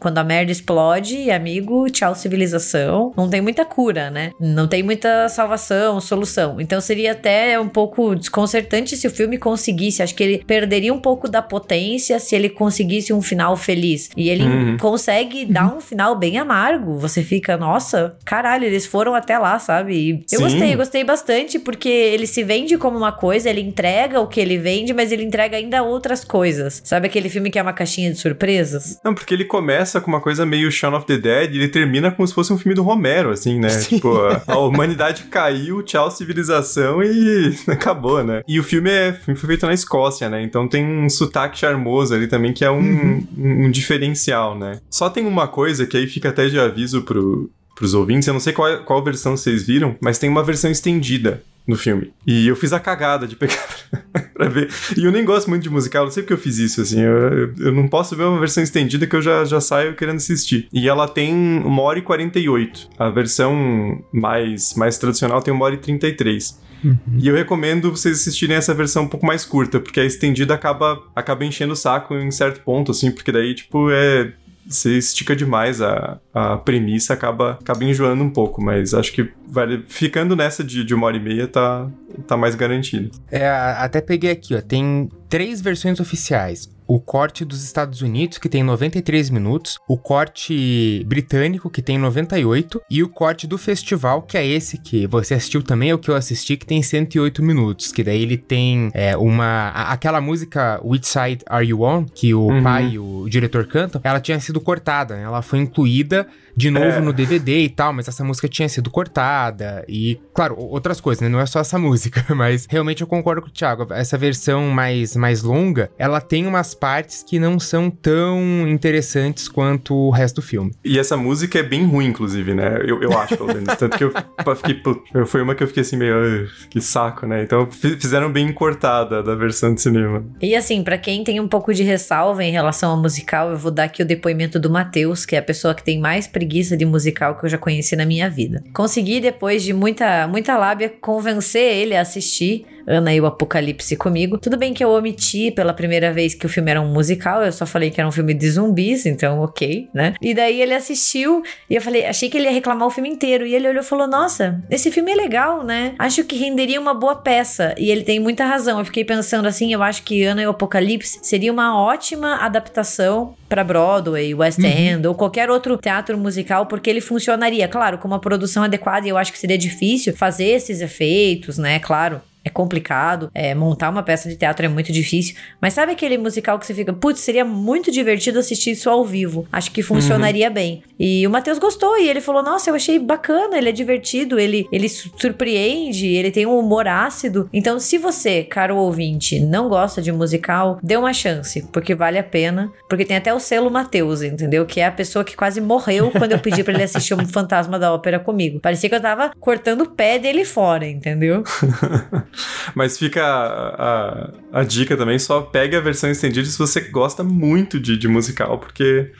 Quando 0.00 0.16
a 0.16 0.24
merda 0.24 0.50
explode, 0.50 1.30
amigo, 1.30 1.90
tchau 1.90 2.14
civilização. 2.14 3.12
Não 3.14 3.28
tem 3.28 3.42
muita 3.42 3.66
cura, 3.66 4.10
né? 4.10 4.30
Não 4.40 4.66
tem 4.66 4.82
muita 4.82 5.28
salvação, 5.28 6.00
solução. 6.00 6.58
Então 6.58 6.80
seria 6.80 7.12
até 7.12 7.60
um 7.60 7.68
pouco 7.68 8.14
desconcertante 8.14 8.96
se 8.96 9.06
o 9.06 9.10
filme 9.10 9.36
conseguisse 9.36 9.57
conseguisse, 9.58 10.02
acho 10.02 10.14
que 10.14 10.22
ele 10.22 10.44
perderia 10.46 10.94
um 10.94 11.00
pouco 11.00 11.28
da 11.28 11.42
potência 11.42 12.18
se 12.20 12.36
ele 12.36 12.48
conseguisse 12.48 13.12
um 13.12 13.20
final 13.20 13.56
feliz. 13.56 14.08
E 14.16 14.30
ele 14.30 14.44
uhum. 14.44 14.76
consegue 14.76 15.44
dar 15.44 15.74
um 15.74 15.80
final 15.80 16.16
bem 16.16 16.38
amargo. 16.38 16.96
Você 16.98 17.22
fica, 17.22 17.56
nossa, 17.56 18.16
caralho, 18.24 18.64
eles 18.64 18.86
foram 18.86 19.14
até 19.14 19.36
lá, 19.36 19.58
sabe? 19.58 19.94
E 19.94 20.10
eu 20.10 20.38
Sim. 20.38 20.44
gostei, 20.44 20.72
eu 20.74 20.76
gostei 20.76 21.04
bastante 21.04 21.58
porque 21.58 21.88
ele 21.88 22.26
se 22.26 22.44
vende 22.44 22.78
como 22.78 22.96
uma 22.96 23.10
coisa, 23.10 23.50
ele 23.50 23.60
entrega 23.60 24.20
o 24.20 24.28
que 24.28 24.40
ele 24.40 24.58
vende, 24.58 24.94
mas 24.94 25.10
ele 25.10 25.24
entrega 25.24 25.56
ainda 25.56 25.82
outras 25.82 26.24
coisas. 26.24 26.80
Sabe 26.84 27.08
aquele 27.08 27.28
filme 27.28 27.50
que 27.50 27.58
é 27.58 27.62
uma 27.62 27.72
caixinha 27.72 28.12
de 28.12 28.18
surpresas? 28.18 29.00
Não, 29.04 29.14
porque 29.14 29.34
ele 29.34 29.44
começa 29.44 30.00
com 30.00 30.08
uma 30.08 30.20
coisa 30.20 30.46
meio 30.46 30.70
Shaun 30.70 30.94
of 30.94 31.06
the 31.06 31.18
Dead 31.18 31.52
e 31.52 31.58
ele 31.58 31.68
termina 31.68 32.12
como 32.12 32.26
se 32.26 32.34
fosse 32.34 32.52
um 32.52 32.58
filme 32.58 32.74
do 32.74 32.82
Romero, 32.82 33.30
assim, 33.30 33.58
né? 33.58 33.70
Sim. 33.70 33.96
Tipo, 33.96 34.20
a, 34.20 34.42
a 34.46 34.58
humanidade 34.58 35.24
caiu, 35.24 35.82
tchau 35.82 36.10
civilização 36.10 37.02
e 37.02 37.56
acabou, 37.66 38.22
né? 38.22 38.42
E 38.46 38.60
o 38.60 38.62
filme 38.62 38.90
é, 38.90 39.16
feito 39.48 39.66
na 39.66 39.74
Escócia, 39.74 40.28
né? 40.28 40.42
Então 40.42 40.68
tem 40.68 40.86
um 40.86 41.08
sotaque 41.08 41.58
charmoso 41.58 42.14
ali 42.14 42.28
também 42.28 42.52
que 42.52 42.64
é 42.64 42.70
um, 42.70 42.78
uhum. 42.78 43.26
um, 43.36 43.64
um 43.66 43.70
diferencial, 43.70 44.56
né? 44.56 44.80
Só 44.90 45.10
tem 45.10 45.26
uma 45.26 45.48
coisa 45.48 45.86
que 45.86 45.96
aí 45.96 46.06
fica 46.06 46.28
até 46.28 46.48
de 46.48 46.58
aviso 46.58 47.02
pro, 47.02 47.50
pros 47.74 47.94
ouvintes, 47.94 48.26
eu 48.26 48.34
não 48.34 48.40
sei 48.40 48.52
qual, 48.52 48.78
qual 48.84 49.02
versão 49.02 49.36
vocês 49.36 49.66
viram, 49.66 49.96
mas 50.00 50.18
tem 50.18 50.28
uma 50.28 50.42
versão 50.42 50.70
estendida 50.70 51.42
no 51.68 51.76
filme. 51.76 52.12
E 52.26 52.48
eu 52.48 52.56
fiz 52.56 52.72
a 52.72 52.80
cagada 52.80 53.26
de 53.26 53.36
pegar 53.36 53.62
pra 54.32 54.48
ver. 54.48 54.70
E 54.96 55.04
eu 55.04 55.12
nem 55.12 55.22
gosto 55.22 55.50
muito 55.50 55.62
de 55.62 55.70
musical, 55.70 56.04
não 56.04 56.10
sei 56.10 56.22
porque 56.22 56.32
eu 56.32 56.38
fiz 56.38 56.56
isso, 56.56 56.80
assim. 56.80 57.02
Eu, 57.02 57.52
eu 57.58 57.72
não 57.72 57.86
posso 57.86 58.16
ver 58.16 58.24
uma 58.24 58.40
versão 58.40 58.62
estendida 58.62 59.06
que 59.06 59.14
eu 59.14 59.20
já, 59.20 59.44
já 59.44 59.60
saio 59.60 59.94
querendo 59.94 60.16
assistir. 60.16 60.66
E 60.72 60.88
ela 60.88 61.06
tem 61.06 61.34
uma 61.34 61.82
hora 61.82 61.98
e 61.98 62.02
48. 62.02 62.88
A 62.98 63.10
versão 63.10 64.02
mais, 64.10 64.74
mais 64.74 64.96
tradicional 64.96 65.42
tem 65.42 65.52
uma 65.52 65.66
hora 65.66 65.74
e 65.74 65.78
33. 65.78 66.58
Uhum. 66.82 66.96
E 67.18 67.28
eu 67.28 67.34
recomendo 67.34 67.90
vocês 67.90 68.20
assistirem 68.20 68.56
essa 68.56 68.74
versão 68.74 69.04
um 69.04 69.08
pouco 69.08 69.26
mais 69.26 69.44
curta, 69.44 69.80
porque 69.80 70.00
a 70.00 70.04
estendida 70.04 70.54
acaba, 70.54 71.02
acaba 71.14 71.44
enchendo 71.44 71.72
o 71.72 71.76
saco 71.76 72.14
em 72.14 72.30
certo 72.30 72.60
ponto, 72.62 72.92
assim, 72.92 73.10
porque 73.10 73.32
daí, 73.32 73.54
tipo, 73.54 73.90
é 73.90 74.32
você 74.68 74.98
estica 74.98 75.34
demais 75.34 75.80
a, 75.80 76.20
a 76.32 76.58
premissa, 76.58 77.14
acaba, 77.14 77.52
acaba 77.52 77.84
enjoando 77.84 78.22
um 78.22 78.28
pouco, 78.28 78.62
mas 78.62 78.92
acho 78.92 79.12
que 79.12 79.30
vale, 79.48 79.82
ficando 79.88 80.36
nessa 80.36 80.62
de, 80.62 80.84
de 80.84 80.94
uma 80.94 81.06
hora 81.06 81.16
e 81.16 81.20
meia 81.20 81.48
tá, 81.48 81.88
tá 82.26 82.36
mais 82.36 82.54
garantido. 82.54 83.10
É, 83.30 83.48
até 83.48 84.02
peguei 84.02 84.30
aqui, 84.30 84.54
ó, 84.54 84.60
tem 84.60 85.08
três 85.28 85.62
versões 85.62 85.98
oficiais 86.00 86.68
o 86.88 86.98
corte 86.98 87.44
dos 87.44 87.62
Estados 87.62 88.00
Unidos, 88.00 88.38
que 88.38 88.48
tem 88.48 88.62
93 88.62 89.28
minutos, 89.28 89.78
o 89.86 89.98
corte 89.98 91.04
britânico, 91.06 91.68
que 91.68 91.82
tem 91.82 91.98
98, 91.98 92.80
e 92.90 93.02
o 93.02 93.08
corte 93.10 93.46
do 93.46 93.58
festival, 93.58 94.22
que 94.22 94.38
é 94.38 94.46
esse 94.46 94.78
que 94.78 95.06
você 95.06 95.34
assistiu 95.34 95.62
também, 95.62 95.90
é 95.90 95.94
o 95.94 95.98
que 95.98 96.10
eu 96.10 96.16
assisti, 96.16 96.56
que 96.56 96.64
tem 96.64 96.82
108 96.82 97.42
minutos, 97.42 97.92
que 97.92 98.02
daí 98.02 98.22
ele 98.22 98.38
tem 98.38 98.90
é, 98.94 99.14
uma... 99.18 99.68
aquela 99.68 100.18
música 100.18 100.80
Which 100.82 101.06
Side 101.06 101.44
Are 101.46 101.66
You 101.66 101.82
On, 101.82 102.06
que 102.06 102.32
o 102.32 102.46
uhum. 102.46 102.62
pai 102.62 102.92
e 102.92 102.98
o 102.98 103.28
diretor 103.28 103.66
cantam, 103.66 104.00
ela 104.02 104.18
tinha 104.18 104.40
sido 104.40 104.58
cortada, 104.58 105.14
né? 105.14 105.24
ela 105.24 105.42
foi 105.42 105.58
incluída 105.58 106.26
de 106.58 106.72
novo 106.72 106.86
é. 106.86 107.00
no 107.00 107.12
DVD 107.12 107.60
e 107.60 107.68
tal, 107.68 107.92
mas 107.92 108.08
essa 108.08 108.24
música 108.24 108.48
tinha 108.48 108.68
sido 108.68 108.90
cortada 108.90 109.84
e, 109.88 110.18
claro, 110.34 110.56
outras 110.58 111.00
coisas, 111.00 111.22
né? 111.22 111.28
Não 111.28 111.38
é 111.38 111.46
só 111.46 111.60
essa 111.60 111.78
música, 111.78 112.26
mas 112.34 112.66
realmente 112.68 113.00
eu 113.00 113.06
concordo 113.06 113.42
com 113.42 113.48
o 113.48 113.50
Thiago. 113.50 113.86
Essa 113.92 114.18
versão 114.18 114.68
mais, 114.68 115.14
mais 115.14 115.44
longa, 115.44 115.88
ela 115.96 116.20
tem 116.20 116.48
umas 116.48 116.74
partes 116.74 117.22
que 117.22 117.38
não 117.38 117.60
são 117.60 117.88
tão 117.88 118.66
interessantes 118.66 119.46
quanto 119.46 119.94
o 119.94 120.10
resto 120.10 120.36
do 120.36 120.42
filme. 120.42 120.72
E 120.84 120.98
essa 120.98 121.16
música 121.16 121.60
é 121.60 121.62
bem 121.62 121.86
ruim, 121.86 122.06
inclusive, 122.06 122.52
né? 122.52 122.80
Eu, 122.84 123.00
eu 123.02 123.16
acho, 123.16 123.36
pelo 123.36 123.54
menos. 123.54 123.76
Tanto 123.76 123.96
que 123.96 124.02
eu 124.02 124.10
fiquei. 124.56 124.82
Foi 125.26 125.42
uma 125.42 125.54
que 125.54 125.62
eu 125.62 125.68
fiquei 125.68 125.82
assim 125.82 125.96
meio. 125.96 126.48
Que 126.68 126.80
saco, 126.80 127.24
né? 127.24 127.44
Então 127.44 127.70
fizeram 127.70 128.32
bem 128.32 128.52
cortada 128.52 129.22
da 129.22 129.36
versão 129.36 129.72
de 129.72 129.80
cinema. 129.80 130.24
E 130.42 130.56
assim, 130.56 130.82
para 130.82 130.98
quem 130.98 131.22
tem 131.22 131.38
um 131.38 131.46
pouco 131.46 131.72
de 131.72 131.84
ressalva 131.84 132.42
em 132.42 132.50
relação 132.50 132.90
ao 132.90 132.96
musical, 132.96 133.50
eu 133.50 133.56
vou 133.56 133.70
dar 133.70 133.84
aqui 133.84 134.02
o 134.02 134.06
depoimento 134.06 134.58
do 134.58 134.68
Matheus, 134.68 135.24
que 135.24 135.36
é 135.36 135.38
a 135.38 135.42
pessoa 135.42 135.72
que 135.72 135.84
tem 135.84 136.00
mais 136.00 136.26
preguiça 136.26 136.47
preguiça 136.48 136.78
de 136.78 136.86
musical 136.86 137.36
que 137.36 137.44
eu 137.44 137.50
já 137.50 137.58
conheci 137.58 137.94
na 137.94 138.06
minha 138.06 138.30
vida. 138.30 138.64
Consegui, 138.72 139.20
depois 139.20 139.62
de 139.62 139.74
muita, 139.74 140.26
muita 140.26 140.56
lábia, 140.56 140.88
convencer 140.88 141.76
ele 141.76 141.94
a 141.94 142.00
assistir 142.00 142.64
Ana 142.88 143.14
e 143.14 143.20
o 143.20 143.26
Apocalipse 143.26 143.96
comigo. 143.96 144.38
Tudo 144.38 144.56
bem 144.56 144.72
que 144.72 144.82
eu 144.82 144.90
omiti 144.90 145.50
pela 145.50 145.74
primeira 145.74 146.12
vez 146.12 146.34
que 146.34 146.46
o 146.46 146.48
filme 146.48 146.70
era 146.70 146.80
um 146.80 146.92
musical, 146.92 147.44
eu 147.44 147.52
só 147.52 147.66
falei 147.66 147.90
que 147.90 148.00
era 148.00 148.08
um 148.08 148.12
filme 148.12 148.32
de 148.32 148.50
zumbis, 148.50 149.04
então 149.06 149.40
ok, 149.40 149.88
né? 149.92 150.14
E 150.20 150.34
daí 150.34 150.60
ele 150.60 150.74
assistiu 150.74 151.42
e 151.68 151.74
eu 151.74 151.82
falei, 151.82 152.06
achei 152.06 152.30
que 152.30 152.38
ele 152.38 152.46
ia 152.46 152.52
reclamar 152.52 152.88
o 152.88 152.90
filme 152.90 153.08
inteiro. 153.08 153.46
E 153.46 153.54
ele 153.54 153.68
olhou 153.68 153.82
e 153.82 153.86
falou: 153.86 154.06
Nossa, 154.06 154.62
esse 154.70 154.90
filme 154.90 155.12
é 155.12 155.14
legal, 155.14 155.62
né? 155.62 155.94
Acho 155.98 156.24
que 156.24 156.36
renderia 156.36 156.80
uma 156.80 156.94
boa 156.94 157.16
peça. 157.16 157.74
E 157.78 157.90
ele 157.90 158.02
tem 158.02 158.18
muita 158.18 158.44
razão. 158.44 158.78
Eu 158.78 158.84
fiquei 158.84 159.04
pensando 159.04 159.46
assim, 159.46 159.72
eu 159.72 159.82
acho 159.82 160.02
que 160.02 160.24
Ana 160.24 160.42
e 160.42 160.46
o 160.46 160.50
Apocalipse 160.50 161.18
seria 161.22 161.52
uma 161.52 161.78
ótima 161.80 162.36
adaptação 162.36 163.34
para 163.48 163.64
Broadway, 163.64 164.34
West 164.34 164.58
uhum. 164.58 164.66
End 164.66 165.06
uhum. 165.06 165.12
ou 165.12 165.14
qualquer 165.14 165.50
outro 165.50 165.76
teatro 165.76 166.16
musical, 166.18 166.66
porque 166.66 166.88
ele 166.88 167.00
funcionaria, 167.00 167.66
claro, 167.66 167.98
com 167.98 168.08
uma 168.08 168.18
produção 168.18 168.62
adequada. 168.62 169.06
E 169.06 169.10
eu 169.10 169.18
acho 169.18 169.32
que 169.32 169.38
seria 169.38 169.58
difícil 169.58 170.16
fazer 170.16 170.46
esses 170.46 170.80
efeitos, 170.80 171.58
né? 171.58 171.78
Claro 171.78 172.20
é 172.48 172.50
complicado, 172.50 173.30
é, 173.34 173.54
montar 173.54 173.90
uma 173.90 174.02
peça 174.02 174.28
de 174.28 174.36
teatro 174.36 174.66
é 174.66 174.68
muito 174.68 174.92
difícil, 174.92 175.36
mas 175.60 175.74
sabe 175.74 175.92
aquele 175.92 176.18
musical 176.18 176.58
que 176.58 176.66
você 176.66 176.74
fica, 176.74 176.92
putz, 176.92 177.20
seria 177.20 177.44
muito 177.44 177.90
divertido 177.92 178.38
assistir 178.38 178.72
isso 178.72 178.90
ao 178.90 179.04
vivo, 179.04 179.46
acho 179.52 179.70
que 179.70 179.82
funcionaria 179.82 180.48
uhum. 180.48 180.54
bem. 180.54 180.82
E 180.98 181.26
o 181.26 181.30
Matheus 181.30 181.58
gostou 181.58 181.96
e 181.98 182.08
ele 182.08 182.20
falou, 182.20 182.42
nossa, 182.42 182.70
eu 182.70 182.74
achei 182.74 182.98
bacana, 182.98 183.56
ele 183.56 183.68
é 183.68 183.72
divertido, 183.72 184.38
ele, 184.38 184.66
ele 184.72 184.88
surpreende, 184.88 186.06
ele 186.06 186.30
tem 186.30 186.46
um 186.46 186.58
humor 186.58 186.88
ácido. 186.88 187.48
Então, 187.52 187.78
se 187.78 187.98
você, 187.98 188.42
caro 188.42 188.76
ouvinte, 188.76 189.38
não 189.38 189.68
gosta 189.68 190.02
de 190.02 190.10
musical, 190.10 190.78
dê 190.82 190.96
uma 190.96 191.12
chance, 191.12 191.62
porque 191.72 191.94
vale 191.94 192.18
a 192.18 192.22
pena, 192.22 192.72
porque 192.88 193.04
tem 193.04 193.16
até 193.16 193.32
o 193.32 193.38
selo 193.38 193.70
Matheus, 193.70 194.22
entendeu? 194.22 194.66
Que 194.66 194.80
é 194.80 194.86
a 194.86 194.92
pessoa 194.92 195.24
que 195.24 195.36
quase 195.36 195.60
morreu 195.60 196.10
quando 196.10 196.32
eu 196.32 196.38
pedi 196.38 196.64
para 196.64 196.74
ele 196.74 196.82
assistir 196.82 197.14
um 197.14 197.26
Fantasma 197.28 197.78
da 197.78 197.92
Ópera 197.92 198.18
comigo. 198.18 198.58
Parecia 198.58 198.88
que 198.88 198.94
eu 198.94 199.00
tava 199.00 199.30
cortando 199.38 199.82
o 199.82 199.90
pé 199.90 200.18
dele 200.18 200.44
fora, 200.44 200.86
entendeu? 200.86 201.44
Mas 202.74 202.98
fica 202.98 203.24
a, 203.24 204.28
a, 204.52 204.60
a, 204.60 204.64
dica 204.64 204.96
também, 204.96 205.18
só 205.18 205.40
pegue 205.40 205.76
a 205.76 205.80
versão 205.80 206.10
estendida 206.10 206.46
se 206.46 206.58
você 206.58 206.80
gosta 206.80 207.24
muito 207.24 207.78
de, 207.78 207.96
de 207.96 208.08
musical, 208.08 208.58
porque 208.58 209.12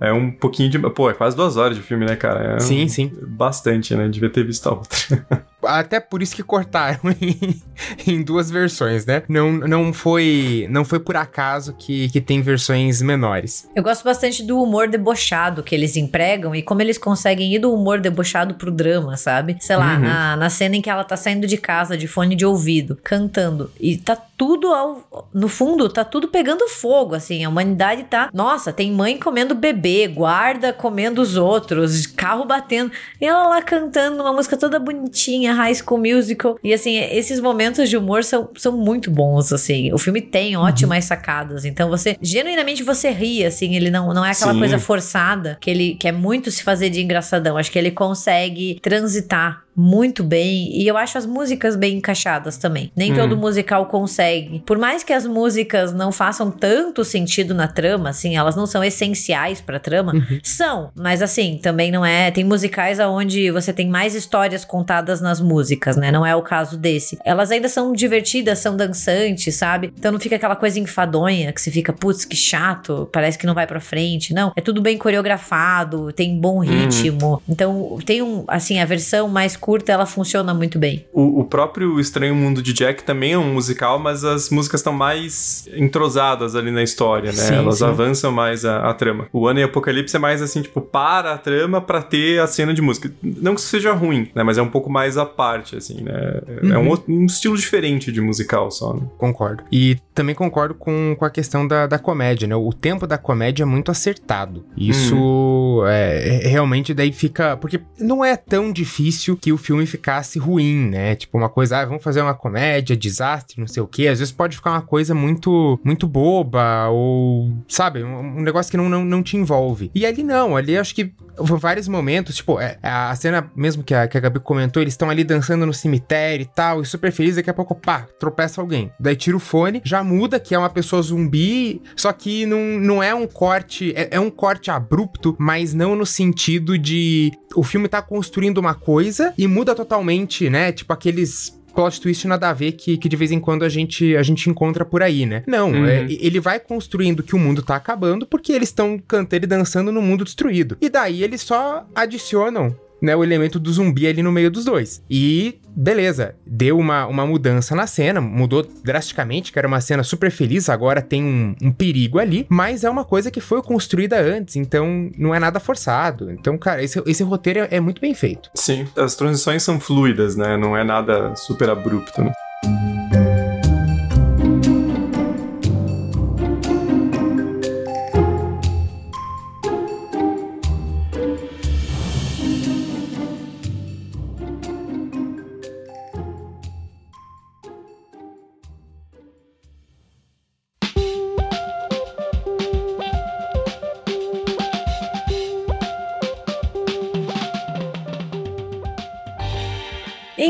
é 0.00 0.12
um 0.12 0.30
pouquinho 0.30 0.70
de. 0.70 0.78
Pô, 0.78 1.10
é 1.10 1.14
quase 1.14 1.36
duas 1.36 1.56
horas 1.56 1.76
de 1.76 1.82
filme, 1.82 2.04
né, 2.04 2.16
cara? 2.16 2.56
É 2.56 2.60
sim, 2.60 2.84
um, 2.84 2.88
sim. 2.88 3.12
Bastante, 3.22 3.94
né? 3.94 4.08
Devia 4.08 4.30
ter 4.30 4.44
visto 4.44 4.68
a 4.68 4.72
outra. 4.72 5.46
Até 5.62 5.98
por 5.98 6.22
isso 6.22 6.34
que 6.34 6.42
cortaram 6.42 7.00
em, 7.20 7.62
em, 8.06 8.22
duas 8.22 8.50
versões, 8.50 9.04
né? 9.04 9.22
Não, 9.28 9.52
não, 9.52 9.92
foi, 9.92 10.66
não 10.70 10.84
foi 10.84 11.00
por 11.00 11.16
acaso 11.16 11.74
que, 11.78 12.08
que 12.10 12.20
tem 12.20 12.40
versões 12.40 13.02
menores. 13.02 13.68
Eu 13.74 13.82
gosto 13.82 14.04
bastante 14.04 14.42
do 14.42 14.62
humor 14.62 14.88
debochado 14.88 15.62
que 15.62 15.74
eles 15.74 15.96
empregam 15.96 16.54
e 16.54 16.62
como 16.62 16.80
eles 16.80 16.98
conseguem 16.98 17.54
ir 17.54 17.58
do 17.58 17.72
humor 17.72 18.00
debochado 18.00 18.54
pro 18.54 18.70
drama, 18.70 19.16
sabe? 19.16 19.56
Sei 19.60 19.76
lá, 19.76 19.94
uhum. 19.94 20.00
na, 20.00 20.36
na 20.36 20.50
cena 20.50 20.76
em 20.76 20.82
que 20.82 20.90
ela 20.90 21.04
tá 21.04 21.16
saindo 21.16 21.46
de 21.46 21.56
casa 21.56 21.96
de 21.96 22.06
fone 22.06 22.36
de 22.36 22.46
ouvido, 22.46 22.98
cantando, 23.02 23.70
e 23.80 23.96
tá 23.96 24.16
tudo 24.38 24.72
ao. 24.72 25.28
No 25.34 25.48
fundo, 25.48 25.88
tá 25.88 26.04
tudo 26.04 26.28
pegando 26.28 26.68
fogo, 26.68 27.16
assim. 27.16 27.44
A 27.44 27.48
humanidade 27.48 28.04
tá. 28.04 28.30
Nossa, 28.32 28.72
tem 28.72 28.92
mãe 28.92 29.18
comendo 29.18 29.54
bebê, 29.54 30.06
guarda 30.06 30.72
comendo 30.72 31.20
os 31.20 31.36
outros, 31.36 32.06
carro 32.06 32.44
batendo. 32.44 32.92
E 33.20 33.26
ela 33.26 33.48
lá 33.48 33.60
cantando 33.60 34.22
uma 34.22 34.32
música 34.32 34.56
toda 34.56 34.78
bonitinha 34.78 35.47
High 35.54 35.74
School 35.74 36.00
Musical. 36.00 36.58
E 36.62 36.72
assim, 36.72 36.96
esses 36.96 37.40
momentos 37.40 37.88
de 37.88 37.96
humor 37.96 38.24
são, 38.24 38.50
são 38.56 38.76
muito 38.76 39.10
bons, 39.10 39.52
assim. 39.52 39.92
O 39.92 39.98
filme 39.98 40.20
tem 40.20 40.56
uhum. 40.56 40.62
ótimas 40.62 41.04
uhum. 41.04 41.08
sacadas. 41.08 41.64
Então 41.64 41.88
você, 41.88 42.16
genuinamente, 42.20 42.82
você 42.82 43.10
ri, 43.10 43.44
assim. 43.44 43.74
Ele 43.74 43.90
não, 43.90 44.12
não 44.12 44.24
é 44.24 44.30
aquela 44.30 44.52
Sim. 44.52 44.58
coisa 44.58 44.78
forçada 44.78 45.58
que 45.60 45.70
ele 45.70 45.94
quer 45.94 46.12
muito 46.12 46.50
se 46.50 46.62
fazer 46.62 46.90
de 46.90 47.02
engraçadão. 47.02 47.56
Acho 47.56 47.70
que 47.70 47.78
ele 47.78 47.90
consegue 47.90 48.78
transitar 48.80 49.64
muito 49.78 50.24
bem 50.24 50.76
e 50.76 50.88
eu 50.88 50.96
acho 50.96 51.16
as 51.16 51.24
músicas 51.24 51.76
bem 51.76 51.98
encaixadas 51.98 52.56
também. 52.56 52.90
Nem 52.96 53.12
hum. 53.12 53.16
todo 53.16 53.36
musical 53.36 53.86
consegue. 53.86 54.60
Por 54.66 54.76
mais 54.76 55.04
que 55.04 55.12
as 55.12 55.24
músicas 55.24 55.92
não 55.92 56.10
façam 56.10 56.50
tanto 56.50 57.04
sentido 57.04 57.54
na 57.54 57.68
trama, 57.68 58.10
assim, 58.10 58.36
elas 58.36 58.56
não 58.56 58.66
são 58.66 58.82
essenciais 58.82 59.60
pra 59.60 59.78
trama, 59.78 60.14
uhum. 60.14 60.40
são, 60.42 60.90
mas 60.96 61.22
assim, 61.22 61.60
também 61.62 61.92
não 61.92 62.04
é. 62.04 62.30
Tem 62.32 62.42
musicais 62.42 62.98
onde 62.98 63.50
você 63.52 63.72
tem 63.72 63.88
mais 63.88 64.16
histórias 64.16 64.64
contadas 64.64 65.20
nas 65.20 65.40
músicas, 65.40 65.96
né? 65.96 66.10
Não 66.10 66.26
é 66.26 66.34
o 66.34 66.42
caso 66.42 66.76
desse. 66.76 67.16
Elas 67.24 67.52
ainda 67.52 67.68
são 67.68 67.92
divertidas, 67.92 68.58
são 68.58 68.76
dançantes, 68.76 69.54
sabe? 69.54 69.92
Então 69.96 70.10
não 70.10 70.18
fica 70.18 70.34
aquela 70.34 70.56
coisa 70.56 70.80
enfadonha 70.80 71.52
que 71.52 71.60
se 71.60 71.70
fica, 71.70 71.92
putz, 71.92 72.24
que 72.24 72.36
chato, 72.36 73.08
parece 73.12 73.38
que 73.38 73.46
não 73.46 73.54
vai 73.54 73.66
pra 73.66 73.80
frente. 73.80 74.34
Não, 74.34 74.52
é 74.56 74.60
tudo 74.60 74.82
bem 74.82 74.98
coreografado, 74.98 76.12
tem 76.12 76.36
bom 76.36 76.56
uhum. 76.56 76.62
ritmo. 76.62 77.28
Uhum. 77.34 77.40
Então 77.48 77.98
tem 78.04 78.22
um, 78.22 78.44
assim, 78.48 78.80
a 78.80 78.84
versão 78.84 79.28
mais 79.28 79.56
curta, 79.68 79.92
ela 79.92 80.06
funciona 80.06 80.54
muito 80.54 80.78
bem. 80.78 81.04
O, 81.12 81.40
o, 81.40 81.44
próprio 81.44 82.00
Estranho 82.00 82.34
Mundo 82.34 82.62
de 82.62 82.72
Jack 82.72 83.04
também 83.04 83.32
é 83.32 83.38
um 83.38 83.52
musical, 83.52 83.98
mas 83.98 84.24
as 84.24 84.48
músicas 84.48 84.80
estão 84.80 84.94
mais 84.94 85.68
entrosadas 85.76 86.56
ali 86.56 86.70
na 86.70 86.82
história, 86.82 87.30
né? 87.30 87.36
Sim, 87.36 87.54
Elas 87.56 87.76
sim. 87.76 87.84
avançam 87.84 88.32
mais 88.32 88.64
a, 88.64 88.88
a, 88.88 88.94
trama. 88.94 89.26
O 89.30 89.46
Ano 89.46 89.60
e 89.60 89.62
Apocalipse 89.62 90.16
é 90.16 90.18
mais 90.18 90.40
assim, 90.40 90.62
tipo, 90.62 90.80
para 90.80 91.34
a 91.34 91.36
trama 91.36 91.82
para 91.82 92.00
ter 92.00 92.40
a 92.40 92.46
cena 92.46 92.72
de 92.72 92.80
música. 92.80 93.12
Não 93.22 93.54
que 93.54 93.60
isso 93.60 93.68
seja 93.68 93.92
ruim, 93.92 94.30
né? 94.34 94.42
Mas 94.42 94.56
é 94.56 94.62
um 94.62 94.70
pouco 94.70 94.88
mais 94.88 95.18
à 95.18 95.26
parte, 95.26 95.76
assim, 95.76 96.02
né? 96.02 96.40
Uhum. 96.62 96.72
É 96.72 96.78
um, 96.78 96.88
uhum. 96.88 97.02
um, 97.06 97.26
estilo 97.26 97.54
diferente 97.54 98.10
de 98.10 98.22
musical 98.22 98.70
só, 98.70 98.94
né? 98.94 99.02
Concordo. 99.18 99.64
E 99.70 99.98
também 100.14 100.34
concordo 100.34 100.74
com, 100.74 101.14
com 101.18 101.26
a 101.26 101.30
questão 101.30 101.68
da, 101.68 101.86
da 101.86 101.98
comédia, 101.98 102.48
né? 102.48 102.56
O 102.56 102.72
tempo 102.72 103.06
da 103.06 103.18
comédia 103.18 103.64
é 103.64 103.66
muito 103.66 103.90
acertado. 103.90 104.64
Isso 104.74 105.14
uhum. 105.14 105.86
é, 105.86 106.44
é, 106.44 106.48
realmente 106.48 106.94
daí 106.94 107.12
fica. 107.12 107.54
Porque 107.58 107.82
não 108.00 108.24
é 108.24 108.34
tão 108.34 108.72
difícil 108.72 109.36
que 109.36 109.52
o 109.52 109.57
o 109.58 109.60
filme 109.60 109.84
ficasse 109.84 110.38
ruim, 110.38 110.88
né? 110.88 111.16
Tipo, 111.16 111.36
uma 111.36 111.48
coisa, 111.48 111.78
ah, 111.78 111.84
vamos 111.84 112.02
fazer 112.02 112.22
uma 112.22 112.34
comédia, 112.34 112.96
desastre, 112.96 113.60
não 113.60 113.66
sei 113.66 113.82
o 113.82 113.86
quê. 113.86 114.06
Às 114.06 114.20
vezes 114.20 114.32
pode 114.32 114.56
ficar 114.56 114.70
uma 114.70 114.82
coisa 114.82 115.14
muito, 115.14 115.78
muito 115.84 116.06
boba, 116.06 116.88
ou, 116.88 117.52
sabe, 117.68 118.02
um, 118.02 118.38
um 118.38 118.40
negócio 118.40 118.70
que 118.70 118.76
não, 118.76 118.88
não, 118.88 119.04
não 119.04 119.22
te 119.22 119.36
envolve. 119.36 119.90
E 119.94 120.06
ali 120.06 120.22
não, 120.22 120.56
ali 120.56 120.78
acho 120.78 120.94
que 120.94 121.12
vários 121.40 121.88
momentos, 121.88 122.36
tipo, 122.36 122.60
é, 122.60 122.78
a 122.82 123.14
cena 123.14 123.50
mesmo 123.54 123.82
que 123.82 123.94
a, 123.94 124.06
que 124.08 124.16
a 124.16 124.20
Gabi 124.20 124.40
comentou, 124.40 124.82
eles 124.82 124.94
estão 124.94 125.10
ali 125.10 125.24
dançando 125.24 125.64
no 125.66 125.74
cemitério 125.74 126.42
e 126.42 126.46
tal, 126.46 126.82
e 126.82 126.86
super 126.86 127.12
feliz, 127.12 127.36
daqui 127.36 127.50
a 127.50 127.54
pouco, 127.54 127.74
pá, 127.74 128.06
tropeça 128.18 128.60
alguém. 128.60 128.90
Daí 128.98 129.16
tira 129.16 129.36
o 129.36 129.40
fone, 129.40 129.80
já 129.84 130.02
muda, 130.02 130.40
que 130.40 130.54
é 130.54 130.58
uma 130.58 130.70
pessoa 130.70 131.02
zumbi, 131.02 131.82
só 131.96 132.12
que 132.12 132.46
não, 132.46 132.60
não 132.60 133.02
é 133.02 133.14
um 133.14 133.26
corte, 133.26 133.92
é, 133.96 134.08
é 134.12 134.20
um 134.20 134.30
corte 134.30 134.70
abrupto, 134.70 135.36
mas 135.38 135.74
não 135.74 135.94
no 135.94 136.06
sentido 136.06 136.78
de 136.78 137.32
o 137.54 137.62
filme 137.62 137.88
tá 137.88 138.02
construindo 138.02 138.58
uma 138.58 138.74
coisa 138.74 139.32
e 139.36 139.46
muda 139.48 139.74
totalmente, 139.74 140.48
né? 140.48 140.70
Tipo 140.72 140.92
aqueles 140.92 141.58
plot 141.74 142.00
twist 142.00 142.26
nada 142.26 142.50
a 142.50 142.52
ver 142.52 142.72
que, 142.72 142.96
que 142.96 143.08
de 143.08 143.16
vez 143.16 143.30
em 143.30 143.38
quando 143.38 143.64
a 143.64 143.68
gente, 143.68 144.16
a 144.16 144.22
gente 144.22 144.50
encontra 144.50 144.84
por 144.84 145.02
aí, 145.02 145.24
né? 145.24 145.44
Não, 145.46 145.70
uhum. 145.70 145.86
é, 145.86 146.06
ele 146.08 146.40
vai 146.40 146.58
construindo 146.58 147.22
que 147.22 147.36
o 147.36 147.38
mundo 147.38 147.62
tá 147.62 147.76
acabando 147.76 148.26
porque 148.26 148.52
eles 148.52 148.68
estão 148.68 148.98
cantando 148.98 149.44
e 149.44 149.46
dançando 149.46 149.92
no 149.92 150.02
mundo 150.02 150.24
destruído. 150.24 150.76
E 150.80 150.88
daí 150.88 151.22
eles 151.22 151.40
só 151.40 151.86
adicionam 151.94 152.74
né, 153.00 153.14
o 153.14 153.22
elemento 153.22 153.58
do 153.58 153.72
zumbi 153.72 154.06
ali 154.06 154.22
no 154.22 154.32
meio 154.32 154.50
dos 154.50 154.64
dois. 154.64 155.02
E 155.08 155.60
beleza, 155.78 156.34
deu 156.44 156.76
uma, 156.76 157.06
uma 157.06 157.24
mudança 157.24 157.74
na 157.74 157.86
cena, 157.86 158.20
mudou 158.20 158.66
drasticamente, 158.82 159.52
que 159.52 159.58
era 159.58 159.68
uma 159.68 159.80
cena 159.80 160.02
super 160.02 160.30
feliz, 160.30 160.68
agora 160.68 161.00
tem 161.00 161.22
um, 161.22 161.54
um, 161.62 161.70
perigo 161.70 162.18
ali, 162.18 162.46
mas 162.48 162.82
é 162.82 162.90
uma 162.90 163.04
coisa 163.04 163.30
que 163.30 163.40
foi 163.40 163.62
construída 163.62 164.20
antes, 164.20 164.56
então 164.56 165.08
não 165.16 165.32
é 165.32 165.38
nada 165.38 165.60
forçado. 165.60 166.32
Então, 166.32 166.58
cara, 166.58 166.82
esse, 166.82 167.00
esse 167.06 167.22
roteiro 167.22 167.60
é, 167.60 167.68
é 167.76 167.80
muito 167.80 168.00
bem 168.00 168.12
feito. 168.12 168.50
Sim, 168.54 168.86
as 168.96 169.14
transições 169.14 169.62
são 169.62 169.78
fluidas, 169.78 170.34
né? 170.34 170.56
Não 170.56 170.76
é 170.76 170.82
nada 170.82 171.34
super 171.36 171.70
abrupto, 171.70 172.22
né? 172.22 172.32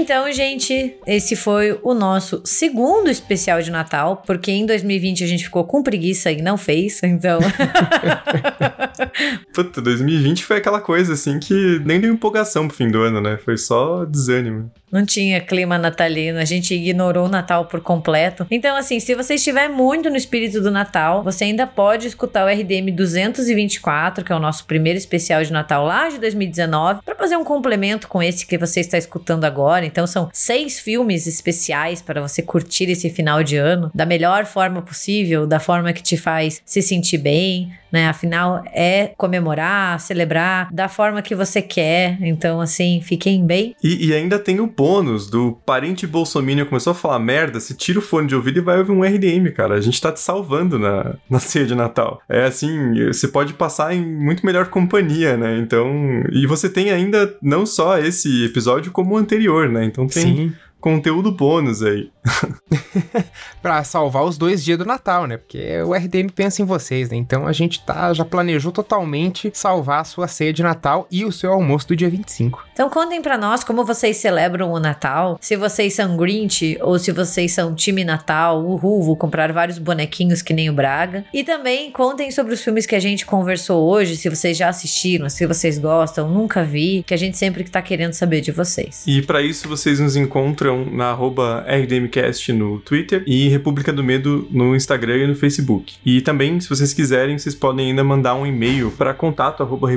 Então, 0.08 0.32
gente, 0.32 0.96
esse 1.06 1.36
foi 1.36 1.78
o 1.82 1.92
nosso 1.92 2.40
segundo 2.42 3.10
especial 3.10 3.60
de 3.60 3.70
Natal, 3.70 4.22
porque 4.26 4.50
em 4.50 4.64
2020 4.64 5.22
a 5.22 5.26
gente 5.26 5.44
ficou 5.44 5.64
com 5.64 5.82
preguiça 5.82 6.32
e 6.32 6.40
não 6.40 6.56
fez, 6.56 7.02
então. 7.02 7.38
Puta, 9.52 9.82
2020 9.82 10.46
foi 10.46 10.56
aquela 10.56 10.80
coisa 10.80 11.12
assim 11.12 11.38
que 11.38 11.82
nem 11.84 12.00
deu 12.00 12.10
empolgação 12.10 12.66
pro 12.66 12.74
fim 12.74 12.88
do 12.88 13.02
ano, 13.02 13.20
né? 13.20 13.38
Foi 13.44 13.58
só 13.58 14.06
desânimo. 14.06 14.70
Não 14.90 15.04
tinha 15.04 15.42
clima 15.42 15.76
natalino, 15.76 16.38
a 16.38 16.46
gente 16.46 16.74
ignorou 16.74 17.26
o 17.26 17.28
Natal 17.28 17.66
por 17.66 17.82
completo. 17.82 18.46
Então, 18.50 18.74
assim, 18.74 18.98
se 19.00 19.14
você 19.14 19.34
estiver 19.34 19.68
muito 19.68 20.08
no 20.08 20.16
espírito 20.16 20.62
do 20.62 20.70
Natal, 20.70 21.22
você 21.22 21.44
ainda 21.44 21.66
pode 21.66 22.06
escutar 22.06 22.46
o 22.46 22.48
RDM 22.48 22.90
224, 22.94 24.24
que 24.24 24.32
é 24.32 24.34
o 24.34 24.40
nosso 24.40 24.64
primeiro 24.64 24.98
especial 24.98 25.42
de 25.42 25.52
Natal 25.52 25.84
lá 25.84 26.08
de 26.08 26.18
2019, 26.18 27.02
para 27.04 27.14
fazer 27.14 27.36
um 27.36 27.44
complemento 27.44 28.08
com 28.08 28.22
esse 28.22 28.46
que 28.46 28.56
você 28.56 28.80
está 28.80 28.96
escutando 28.96 29.44
agora 29.44 29.78
história. 29.78 29.86
Então 29.98 30.06
são 30.06 30.30
seis 30.32 30.78
filmes 30.78 31.26
especiais 31.26 32.00
para 32.00 32.20
você 32.20 32.40
curtir 32.40 32.84
esse 32.84 33.10
final 33.10 33.42
de 33.42 33.56
ano 33.56 33.90
da 33.92 34.06
melhor 34.06 34.46
forma 34.46 34.80
possível, 34.80 35.44
da 35.44 35.58
forma 35.58 35.92
que 35.92 36.00
te 36.00 36.16
faz 36.16 36.62
se 36.64 36.80
sentir 36.80 37.18
bem, 37.18 37.72
né? 37.92 38.08
Afinal, 38.08 38.62
é 38.72 39.12
comemorar, 39.16 39.98
celebrar 40.00 40.68
da 40.72 40.88
forma 40.88 41.22
que 41.22 41.34
você 41.34 41.60
quer. 41.60 42.18
Então, 42.20 42.60
assim, 42.60 43.00
fiquem 43.02 43.44
bem. 43.44 43.74
E, 43.82 44.08
e 44.08 44.14
ainda 44.14 44.38
tem 44.38 44.60
o 44.60 44.66
bônus 44.66 45.28
do 45.28 45.58
parente 45.64 46.06
bolsominion 46.06 46.66
começou 46.66 46.90
a 46.92 46.94
falar 46.94 47.18
merda, 47.18 47.60
você 47.60 47.74
tira 47.74 47.98
o 47.98 48.02
fone 48.02 48.28
de 48.28 48.34
ouvido 48.34 48.58
e 48.58 48.62
vai 48.62 48.78
ouvir 48.78 48.92
um 48.92 49.02
RDM, 49.02 49.50
cara. 49.54 49.74
A 49.74 49.80
gente 49.80 50.00
tá 50.00 50.12
te 50.12 50.20
salvando 50.20 50.78
na, 50.78 51.14
na 51.28 51.38
ceia 51.38 51.66
de 51.66 51.74
Natal. 51.74 52.20
É 52.28 52.44
assim, 52.44 53.06
você 53.06 53.28
pode 53.28 53.54
passar 53.54 53.94
em 53.94 54.04
muito 54.04 54.44
melhor 54.44 54.66
companhia, 54.66 55.36
né? 55.36 55.58
Então, 55.58 56.22
e 56.32 56.46
você 56.46 56.68
tem 56.68 56.90
ainda 56.90 57.36
não 57.42 57.64
só 57.64 57.98
esse 57.98 58.44
episódio 58.44 58.92
como 58.92 59.14
o 59.14 59.18
anterior, 59.18 59.68
né? 59.68 59.84
Então 59.88 60.06
tem 60.06 60.22
Sim 60.22 60.52
conteúdo 60.80 61.32
bônus 61.32 61.82
aí. 61.82 62.10
pra 63.62 63.82
salvar 63.84 64.24
os 64.24 64.38
dois 64.38 64.64
dias 64.64 64.78
do 64.78 64.84
Natal, 64.84 65.26
né? 65.26 65.36
Porque 65.36 65.80
o 65.82 65.94
RDM 65.94 66.28
pensa 66.34 66.62
em 66.62 66.64
vocês, 66.64 67.10
né? 67.10 67.16
Então 67.16 67.46
a 67.46 67.52
gente 67.52 67.80
tá, 67.80 68.12
já 68.12 68.24
planejou 68.24 68.72
totalmente 68.72 69.50
salvar 69.54 70.00
a 70.00 70.04
sua 70.04 70.28
ceia 70.28 70.52
de 70.52 70.62
Natal 70.62 71.06
e 71.10 71.24
o 71.24 71.32
seu 71.32 71.52
almoço 71.52 71.88
do 71.88 71.96
dia 71.96 72.08
25. 72.08 72.66
Então 72.72 72.88
contem 72.90 73.22
para 73.22 73.38
nós 73.38 73.64
como 73.64 73.84
vocês 73.84 74.16
celebram 74.16 74.72
o 74.72 74.80
Natal, 74.80 75.38
se 75.40 75.56
vocês 75.56 75.94
são 75.94 76.16
Grinch 76.16 76.78
ou 76.80 76.98
se 76.98 77.12
vocês 77.12 77.52
são 77.52 77.74
time 77.74 78.04
Natal, 78.04 78.62
uhul, 78.64 79.02
vou 79.02 79.16
comprar 79.16 79.52
vários 79.52 79.78
bonequinhos 79.78 80.42
que 80.42 80.52
nem 80.52 80.70
o 80.70 80.72
Braga. 80.72 81.24
E 81.32 81.42
também 81.42 81.90
contem 81.90 82.30
sobre 82.30 82.54
os 82.54 82.62
filmes 82.62 82.86
que 82.86 82.94
a 82.94 83.00
gente 83.00 83.26
conversou 83.26 83.88
hoje, 83.88 84.16
se 84.16 84.28
vocês 84.28 84.56
já 84.56 84.68
assistiram, 84.68 85.28
se 85.28 85.46
vocês 85.46 85.78
gostam, 85.78 86.28
nunca 86.28 86.62
vi, 86.62 87.02
que 87.06 87.14
a 87.14 87.16
gente 87.16 87.36
sempre 87.36 87.64
que 87.64 87.70
tá 87.70 87.82
querendo 87.82 88.12
saber 88.12 88.40
de 88.40 88.52
vocês. 88.52 89.04
E 89.06 89.22
para 89.22 89.42
isso 89.42 89.68
vocês 89.68 90.00
nos 90.00 90.16
encontram 90.16 90.84
na 90.84 91.10
arroba 91.10 91.64
RDMcast 91.68 92.17
no 92.52 92.78
Twitter 92.80 93.22
e 93.26 93.48
República 93.48 93.92
do 93.92 94.04
Medo 94.04 94.46
no 94.50 94.74
Instagram 94.74 95.18
e 95.18 95.26
no 95.26 95.34
Facebook. 95.34 95.96
E 96.04 96.20
também, 96.20 96.60
se 96.60 96.68
vocês 96.68 96.92
quiserem, 96.92 97.38
vocês 97.38 97.54
podem 97.54 97.90
ainda 97.90 98.04
mandar 98.04 98.34
um 98.34 98.46
e-mail 98.46 98.90
para 98.90 99.14
contato 99.14 99.62
arroba. 99.62 99.88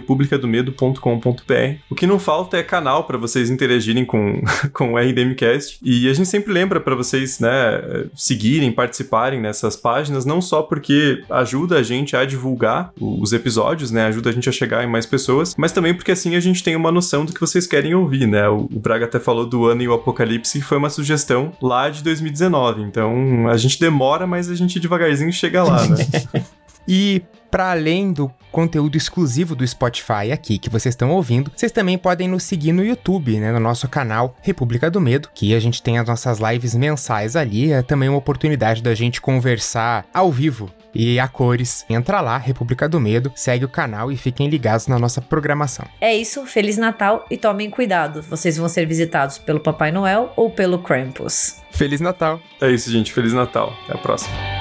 O 1.89 1.95
que 1.95 2.07
não 2.07 2.19
falta 2.19 2.57
é 2.57 2.63
canal 2.63 3.03
para 3.03 3.17
vocês 3.17 3.49
interagirem 3.49 4.05
com, 4.05 4.41
com 4.73 4.93
o 4.93 4.97
RDMcast. 4.97 5.79
E 5.83 6.09
a 6.09 6.13
gente 6.13 6.27
sempre 6.27 6.53
lembra 6.53 6.79
para 6.79 6.95
vocês, 6.95 7.39
né, 7.39 7.49
seguirem, 8.15 8.71
participarem 8.71 9.39
nessas 9.39 9.75
páginas, 9.75 10.25
não 10.25 10.41
só 10.41 10.61
porque 10.61 11.23
ajuda 11.29 11.77
a 11.77 11.83
gente 11.83 12.15
a 12.15 12.25
divulgar 12.25 12.91
os 12.99 13.33
episódios, 13.33 13.91
né, 13.91 14.05
ajuda 14.05 14.29
a 14.29 14.33
gente 14.33 14.47
a 14.49 14.51
chegar 14.51 14.83
em 14.83 14.87
mais 14.87 15.05
pessoas, 15.05 15.55
mas 15.57 15.71
também 15.71 15.93
porque 15.93 16.11
assim 16.11 16.35
a 16.35 16.39
gente 16.39 16.63
tem 16.63 16.75
uma 16.75 16.91
noção 16.91 17.25
do 17.25 17.33
que 17.33 17.41
vocês 17.41 17.67
querem 17.67 17.93
ouvir, 17.93 18.27
né? 18.27 18.47
O 18.47 18.67
Braga 18.71 19.05
até 19.05 19.19
falou 19.19 19.45
do 19.45 19.65
ano 19.65 19.81
e 19.81 19.87
o 19.87 19.93
apocalipse, 19.93 20.61
foi 20.61 20.77
uma 20.77 20.89
sugestão 20.89 21.51
lá 21.61 21.89
de 21.89 22.03
2019. 22.11 22.81
Então 22.81 23.47
a 23.47 23.57
gente 23.57 23.79
demora, 23.79 24.27
mas 24.27 24.49
a 24.49 24.55
gente 24.55 24.79
devagarzinho 24.79 25.31
chega 25.31 25.63
lá, 25.63 25.85
né? 25.87 25.97
e 26.87 27.21
para 27.51 27.71
além 27.71 28.13
do 28.13 28.31
conteúdo 28.49 28.97
exclusivo 28.97 29.55
do 29.55 29.67
Spotify 29.67 30.31
aqui 30.31 30.57
que 30.57 30.69
vocês 30.69 30.93
estão 30.93 31.11
ouvindo, 31.11 31.51
vocês 31.55 31.71
também 31.71 31.97
podem 31.97 32.27
nos 32.27 32.43
seguir 32.43 32.71
no 32.71 32.83
YouTube, 32.83 33.37
né, 33.37 33.51
no 33.51 33.59
nosso 33.59 33.87
canal 33.87 34.35
República 34.41 34.89
do 34.89 35.01
Medo, 35.01 35.29
que 35.33 35.53
a 35.53 35.59
gente 35.59 35.83
tem 35.83 35.97
as 35.97 36.07
nossas 36.07 36.39
lives 36.39 36.73
mensais 36.73 37.35
ali, 37.35 37.71
é 37.71 37.81
também 37.81 38.09
uma 38.09 38.17
oportunidade 38.17 38.81
da 38.81 38.95
gente 38.95 39.21
conversar 39.21 40.05
ao 40.13 40.31
vivo 40.31 40.69
e 40.93 41.19
a 41.19 41.27
cores. 41.27 41.85
Entra 41.89 42.21
lá, 42.21 42.37
República 42.37 42.87
do 42.87 42.99
Medo, 42.99 43.31
segue 43.35 43.65
o 43.65 43.69
canal 43.69 44.11
e 44.11 44.17
fiquem 44.17 44.49
ligados 44.49 44.87
na 44.87 44.99
nossa 44.99 45.21
programação. 45.21 45.85
É 45.99 46.15
isso, 46.15 46.45
Feliz 46.45 46.77
Natal 46.77 47.25
e 47.29 47.37
tomem 47.37 47.69
cuidado. 47.69 48.21
Vocês 48.21 48.57
vão 48.57 48.67
ser 48.67 48.85
visitados 48.85 49.37
pelo 49.37 49.59
Papai 49.59 49.91
Noel 49.91 50.33
ou 50.35 50.49
pelo 50.49 50.79
Krampus. 50.79 51.60
Feliz 51.71 51.99
Natal. 52.01 52.39
É 52.59 52.69
isso, 52.69 52.91
gente. 52.91 53.11
Feliz 53.11 53.33
Natal. 53.33 53.73
Até 53.85 53.93
a 53.93 53.97
próxima. 53.97 54.60